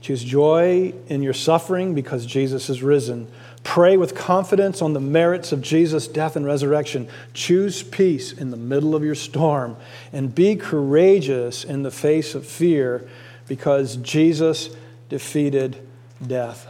Choose 0.00 0.22
joy 0.22 0.94
in 1.08 1.22
your 1.22 1.32
suffering 1.32 1.94
because 1.94 2.24
Jesus 2.24 2.70
is 2.70 2.82
risen. 2.82 3.26
Pray 3.64 3.96
with 3.96 4.14
confidence 4.14 4.80
on 4.80 4.92
the 4.92 5.00
merits 5.00 5.50
of 5.50 5.60
Jesus' 5.60 6.06
death 6.06 6.36
and 6.36 6.46
resurrection. 6.46 7.08
Choose 7.34 7.82
peace 7.82 8.32
in 8.32 8.50
the 8.50 8.56
middle 8.56 8.94
of 8.94 9.02
your 9.02 9.16
storm. 9.16 9.76
And 10.12 10.32
be 10.32 10.54
courageous 10.54 11.64
in 11.64 11.82
the 11.82 11.90
face 11.90 12.36
of 12.36 12.46
fear 12.46 13.08
because 13.48 13.96
Jesus 13.96 14.70
defeated 15.08 15.87
death. 16.26 16.66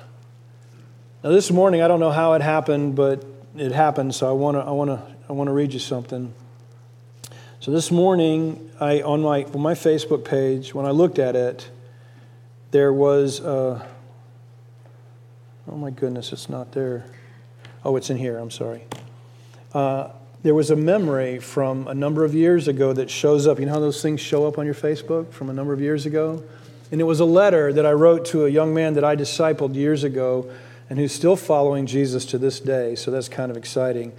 Now, 1.22 1.30
this 1.30 1.50
morning, 1.50 1.82
I 1.82 1.88
don't 1.88 2.00
know 2.00 2.10
how 2.10 2.34
it 2.34 2.42
happened, 2.42 2.94
but 2.94 3.24
it 3.56 3.72
happened, 3.72 4.14
so 4.14 4.28
I 4.28 4.32
want 4.32 4.56
to 4.56 4.60
I 4.60 4.70
wanna, 4.70 5.02
I 5.28 5.32
wanna 5.32 5.52
read 5.52 5.72
you 5.72 5.80
something. 5.80 6.32
So, 7.60 7.70
this 7.70 7.90
morning, 7.90 8.70
I, 8.78 9.02
on, 9.02 9.22
my, 9.22 9.44
on 9.44 9.60
my 9.60 9.74
Facebook 9.74 10.24
page, 10.24 10.74
when 10.74 10.86
I 10.86 10.90
looked 10.90 11.18
at 11.18 11.34
it, 11.34 11.68
there 12.70 12.92
was, 12.92 13.40
uh, 13.40 13.84
oh 15.70 15.76
my 15.76 15.90
goodness, 15.90 16.32
it's 16.32 16.48
not 16.48 16.72
there. 16.72 17.04
Oh, 17.84 17.96
it's 17.96 18.10
in 18.10 18.16
here, 18.16 18.38
I'm 18.38 18.50
sorry. 18.50 18.84
Uh, 19.72 20.10
there 20.42 20.54
was 20.54 20.70
a 20.70 20.76
memory 20.76 21.40
from 21.40 21.88
a 21.88 21.94
number 21.94 22.24
of 22.24 22.34
years 22.34 22.68
ago 22.68 22.92
that 22.92 23.10
shows 23.10 23.46
up. 23.46 23.58
You 23.58 23.66
know 23.66 23.72
how 23.72 23.80
those 23.80 24.00
things 24.00 24.20
show 24.20 24.46
up 24.46 24.56
on 24.56 24.66
your 24.66 24.74
Facebook 24.74 25.32
from 25.32 25.50
a 25.50 25.52
number 25.52 25.72
of 25.72 25.80
years 25.80 26.06
ago? 26.06 26.44
And 26.90 27.00
it 27.00 27.04
was 27.04 27.20
a 27.20 27.24
letter 27.24 27.72
that 27.72 27.84
I 27.84 27.92
wrote 27.92 28.24
to 28.26 28.46
a 28.46 28.48
young 28.48 28.72
man 28.72 28.94
that 28.94 29.04
I 29.04 29.14
discipled 29.14 29.74
years 29.74 30.04
ago 30.04 30.50
and 30.88 30.98
who's 30.98 31.12
still 31.12 31.36
following 31.36 31.86
Jesus 31.86 32.24
to 32.26 32.38
this 32.38 32.60
day. 32.60 32.94
So 32.94 33.10
that's 33.10 33.28
kind 33.28 33.50
of 33.50 33.56
exciting. 33.56 34.12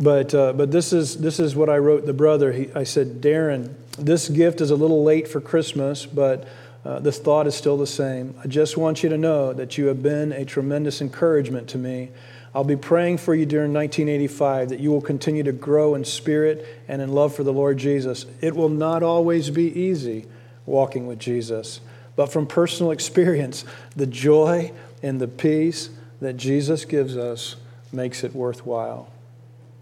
But, 0.00 0.34
uh, 0.34 0.52
but 0.54 0.72
this, 0.72 0.92
is, 0.92 1.18
this 1.18 1.38
is 1.38 1.54
what 1.54 1.70
I 1.70 1.78
wrote 1.78 2.04
the 2.04 2.12
brother. 2.12 2.52
He, 2.52 2.72
I 2.74 2.82
said, 2.82 3.20
Darren, 3.20 3.74
this 3.96 4.28
gift 4.28 4.60
is 4.60 4.70
a 4.70 4.76
little 4.76 5.04
late 5.04 5.28
for 5.28 5.40
Christmas, 5.40 6.04
but 6.04 6.48
uh, 6.84 6.98
this 6.98 7.18
thought 7.18 7.46
is 7.46 7.54
still 7.54 7.76
the 7.76 7.86
same. 7.86 8.34
I 8.42 8.48
just 8.48 8.76
want 8.76 9.04
you 9.04 9.08
to 9.10 9.16
know 9.16 9.52
that 9.52 9.78
you 9.78 9.86
have 9.86 10.02
been 10.02 10.32
a 10.32 10.44
tremendous 10.44 11.00
encouragement 11.00 11.68
to 11.68 11.78
me. 11.78 12.10
I'll 12.56 12.64
be 12.64 12.76
praying 12.76 13.18
for 13.18 13.34
you 13.34 13.46
during 13.46 13.72
1985 13.72 14.70
that 14.70 14.80
you 14.80 14.90
will 14.90 15.00
continue 15.00 15.44
to 15.44 15.52
grow 15.52 15.94
in 15.94 16.04
spirit 16.04 16.66
and 16.88 17.00
in 17.00 17.12
love 17.12 17.34
for 17.34 17.44
the 17.44 17.52
Lord 17.52 17.78
Jesus. 17.78 18.26
It 18.40 18.54
will 18.56 18.68
not 18.68 19.02
always 19.04 19.50
be 19.50 19.66
easy 19.80 20.26
walking 20.66 21.06
with 21.06 21.18
Jesus. 21.18 21.80
But 22.16 22.32
from 22.32 22.46
personal 22.46 22.92
experience, 22.92 23.64
the 23.96 24.06
joy 24.06 24.72
and 25.02 25.20
the 25.20 25.28
peace 25.28 25.90
that 26.20 26.34
Jesus 26.34 26.84
gives 26.84 27.16
us 27.16 27.56
makes 27.92 28.24
it 28.24 28.34
worthwhile. 28.34 29.10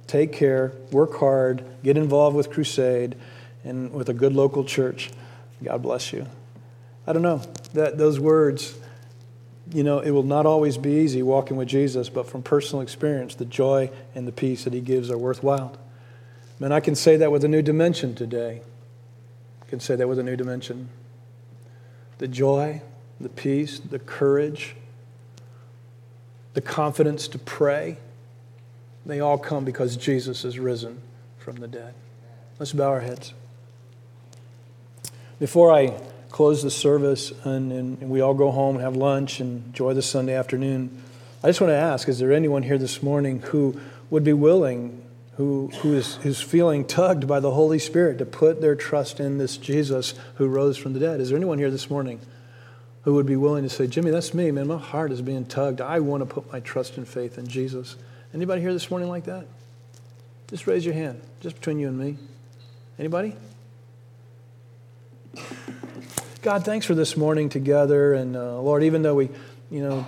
Take 0.07 0.33
care, 0.33 0.73
work 0.91 1.19
hard, 1.19 1.65
get 1.83 1.97
involved 1.97 2.37
with 2.37 2.51
Crusade 2.51 3.17
and 3.65 3.93
with 3.93 4.09
a 4.09 4.15
good 4.15 4.35
local 4.35 4.65
church. 4.65 5.11
God 5.63 5.83
bless 5.83 6.13
you. 6.13 6.27
I 7.07 7.13
don't 7.13 7.23
know, 7.23 7.43
that 7.75 7.99
those 7.99 8.19
words, 8.21 8.75
you 9.73 9.83
know, 9.83 10.01
it 10.01 10.11
will 10.11 10.23
not 10.23 10.47
always 10.47 10.77
be 10.77 10.91
easy 11.01 11.23
walking 11.23 11.57
with 11.57 11.69
Jesus, 11.69 12.09
but 12.09 12.29
from 12.29 12.43
personal 12.43 12.83
experience, 12.83 13.35
the 13.35 13.45
joy 13.45 13.91
and 14.15 14.27
the 14.27 14.33
peace 14.33 14.65
that 14.65 14.73
he 14.73 14.81
gives 14.81 15.11
are 15.11 15.19
worthwhile. 15.19 15.77
Man, 16.59 16.73
I 16.73 16.81
can 16.81 16.95
say 16.95 17.17
that 17.17 17.33
with 17.33 17.45
a 17.45 17.49
new 17.49 17.63
dimension 17.63 18.15
today 18.15 18.63
can 19.73 19.81
say 19.81 19.97
that 19.97 20.07
with 20.07 20.19
a 20.19 20.23
new 20.23 20.37
dimension. 20.37 20.91
The 22.19 22.29
joy, 22.29 22.83
the 23.19 23.31
peace, 23.31 23.79
the 23.79 23.99
courage, 23.99 24.77
the 26.53 26.61
confidence 26.61 27.27
to 27.29 27.39
pray, 27.39 27.97
they 29.07 29.19
all 29.19 29.39
come 29.39 29.65
because 29.65 29.97
Jesus 29.97 30.45
is 30.45 30.59
risen 30.59 31.01
from 31.39 31.57
the 31.57 31.69
dead. 31.69 31.95
Let's 32.59 32.75
bow 32.75 32.91
our 32.91 33.01
heads. 33.01 33.33
Before 35.39 35.73
I 35.73 35.99
close 36.29 36.63
the 36.63 36.71
service 36.71 37.33
and, 37.43 37.73
and, 37.73 38.11
we 38.11 38.21
all 38.21 38.35
go 38.35 38.51
home 38.51 38.75
and 38.75 38.85
have 38.85 38.95
lunch 38.95 39.41
and 39.41 39.65
enjoy 39.65 39.95
the 39.95 40.03
Sunday 40.03 40.35
afternoon, 40.35 41.03
I 41.43 41.47
just 41.47 41.63
want 41.63 41.71
to 41.71 41.77
ask 41.77 42.11
is 42.11 42.19
there 42.19 42.31
anyone 42.31 42.63
here 42.63 42.77
this 42.77 43.03
morning 43.03 43.41
who 43.41 43.81
would 44.11 44.23
be 44.23 44.35
willing 44.35 45.03
who, 45.37 45.71
who 45.81 45.95
is, 45.95 46.19
is 46.25 46.41
feeling 46.41 46.85
tugged 46.85 47.27
by 47.27 47.41
the 47.41 47.53
Holy 47.53 47.79
Spirit 47.79 48.19
to 48.19 48.27
put 48.27 48.61
their 48.61 48.75
trust 48.75 49.19
in 49.19 49.39
this 49.39 49.57
Jesus 49.57 50.15
who 50.35 50.47
rose 50.47 50.77
from 50.77 50.93
the 50.93 51.01
dead. 51.01 51.21
Is 51.21 51.31
there 51.31 51.37
anyone 51.37 51.59
here 51.59 51.71
this 51.71 51.89
morning 51.89 52.21
who 53.03 53.15
would 53.15 53.27
be 53.27 53.37
willing 53.37 53.63
to 53.63 53.71
say, 53.71 53.87
Jimmy, 53.87 54.11
that's 54.11 54.35
me, 54.35 54.51
man. 54.51 54.69
My 54.69 54.79
heart 54.79 55.11
is 55.11 55.23
being 55.23 55.47
tugged. 55.47 55.81
I 55.81 56.01
want 56.01 56.21
to 56.21 56.27
put 56.27 56.53
my 56.53 56.61
trust 56.61 56.97
and 56.97 57.09
faith 57.09 57.39
in 57.39 57.49
Jesus. 57.49 57.97
Anybody 58.35 58.61
here 58.61 58.73
this 58.73 58.91
morning 58.91 59.09
like 59.09 59.25
that? 59.25 59.47
Just 60.49 60.67
raise 60.67 60.85
your 60.85 60.95
hand, 60.95 61.21
just 61.41 61.57
between 61.57 61.79
you 61.79 61.89
and 61.89 61.99
me. 61.99 62.19
Anybody? 62.99 63.35
God, 66.43 66.65
thanks 66.65 66.85
for 66.85 66.95
this 66.95 67.17
morning 67.17 67.49
together. 67.49 68.13
And 68.13 68.37
uh, 68.37 68.61
Lord, 68.61 68.85
even 68.85 69.03
though 69.03 69.15
we, 69.15 69.31
you 69.71 69.81
know, 69.81 70.07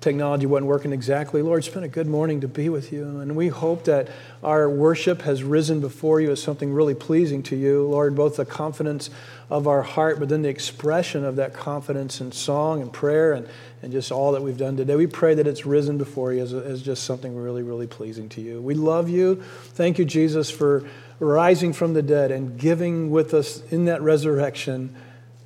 technology 0.00 0.46
wasn't 0.46 0.66
working 0.66 0.92
exactly. 0.92 1.42
Lord, 1.42 1.60
it's 1.60 1.72
been 1.72 1.84
a 1.84 1.88
good 1.88 2.06
morning 2.06 2.40
to 2.42 2.48
be 2.48 2.68
with 2.68 2.92
you. 2.92 3.04
And 3.20 3.34
we 3.34 3.48
hope 3.48 3.84
that 3.84 4.08
our 4.42 4.68
worship 4.68 5.22
has 5.22 5.42
risen 5.42 5.80
before 5.80 6.20
you 6.20 6.30
as 6.30 6.42
something 6.42 6.72
really 6.72 6.94
pleasing 6.94 7.42
to 7.44 7.56
you. 7.56 7.86
Lord, 7.86 8.14
both 8.14 8.36
the 8.36 8.44
confidence 8.44 9.10
of 9.48 9.66
our 9.66 9.82
heart, 9.82 10.18
but 10.18 10.28
then 10.28 10.42
the 10.42 10.48
expression 10.48 11.24
of 11.24 11.36
that 11.36 11.54
confidence 11.54 12.20
in 12.20 12.32
song 12.32 12.82
and 12.82 12.92
prayer 12.92 13.32
and, 13.32 13.48
and 13.82 13.92
just 13.92 14.12
all 14.12 14.32
that 14.32 14.42
we've 14.42 14.58
done 14.58 14.76
today. 14.76 14.96
We 14.96 15.06
pray 15.06 15.34
that 15.34 15.46
it's 15.46 15.64
risen 15.64 15.98
before 15.98 16.32
you 16.32 16.42
as, 16.42 16.52
as 16.52 16.82
just 16.82 17.04
something 17.04 17.34
really, 17.34 17.62
really 17.62 17.86
pleasing 17.86 18.28
to 18.30 18.40
you. 18.40 18.60
We 18.60 18.74
love 18.74 19.08
you. 19.08 19.36
Thank 19.36 19.98
you, 19.98 20.04
Jesus, 20.04 20.50
for 20.50 20.84
rising 21.20 21.72
from 21.72 21.94
the 21.94 22.02
dead 22.02 22.30
and 22.30 22.58
giving 22.58 23.10
with 23.10 23.32
us 23.32 23.62
in 23.72 23.86
that 23.86 24.02
resurrection 24.02 24.94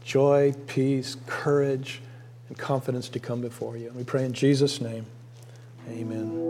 joy, 0.03 0.55
peace, 0.67 1.17
courage 1.27 2.01
and 2.51 2.59
confidence 2.59 3.09
to 3.09 3.19
come 3.19 3.41
before 3.41 3.79
you. 3.79 3.87
And 3.87 3.97
we 3.97 4.05
pray 4.05 4.27
in 4.27 4.35
Jesus' 4.35 4.81
name. 4.81 5.07
Amen. 5.89 6.49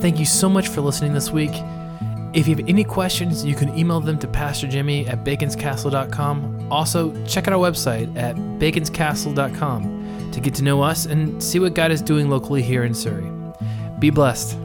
Thank 0.00 0.18
you 0.18 0.26
so 0.26 0.48
much 0.48 0.68
for 0.68 0.80
listening 0.80 1.14
this 1.14 1.30
week. 1.30 1.52
If 2.34 2.48
you 2.48 2.56
have 2.56 2.68
any 2.68 2.82
questions, 2.82 3.44
you 3.44 3.54
can 3.54 3.76
email 3.78 4.00
them 4.00 4.18
to 4.18 4.26
Pastor 4.26 4.66
Jimmy 4.66 5.06
at 5.06 5.22
baconscastle.com. 5.24 6.72
Also, 6.72 7.12
check 7.26 7.46
out 7.46 7.54
our 7.54 7.60
website 7.60 8.14
at 8.16 8.34
baconscastle.com 8.36 10.30
to 10.32 10.40
get 10.40 10.54
to 10.54 10.64
know 10.64 10.82
us 10.82 11.06
and 11.06 11.42
see 11.42 11.60
what 11.60 11.74
God 11.74 11.92
is 11.92 12.02
doing 12.02 12.28
locally 12.28 12.62
here 12.62 12.84
in 12.84 12.94
Surry. 12.94 13.30
Be 14.00 14.10
blessed. 14.10 14.58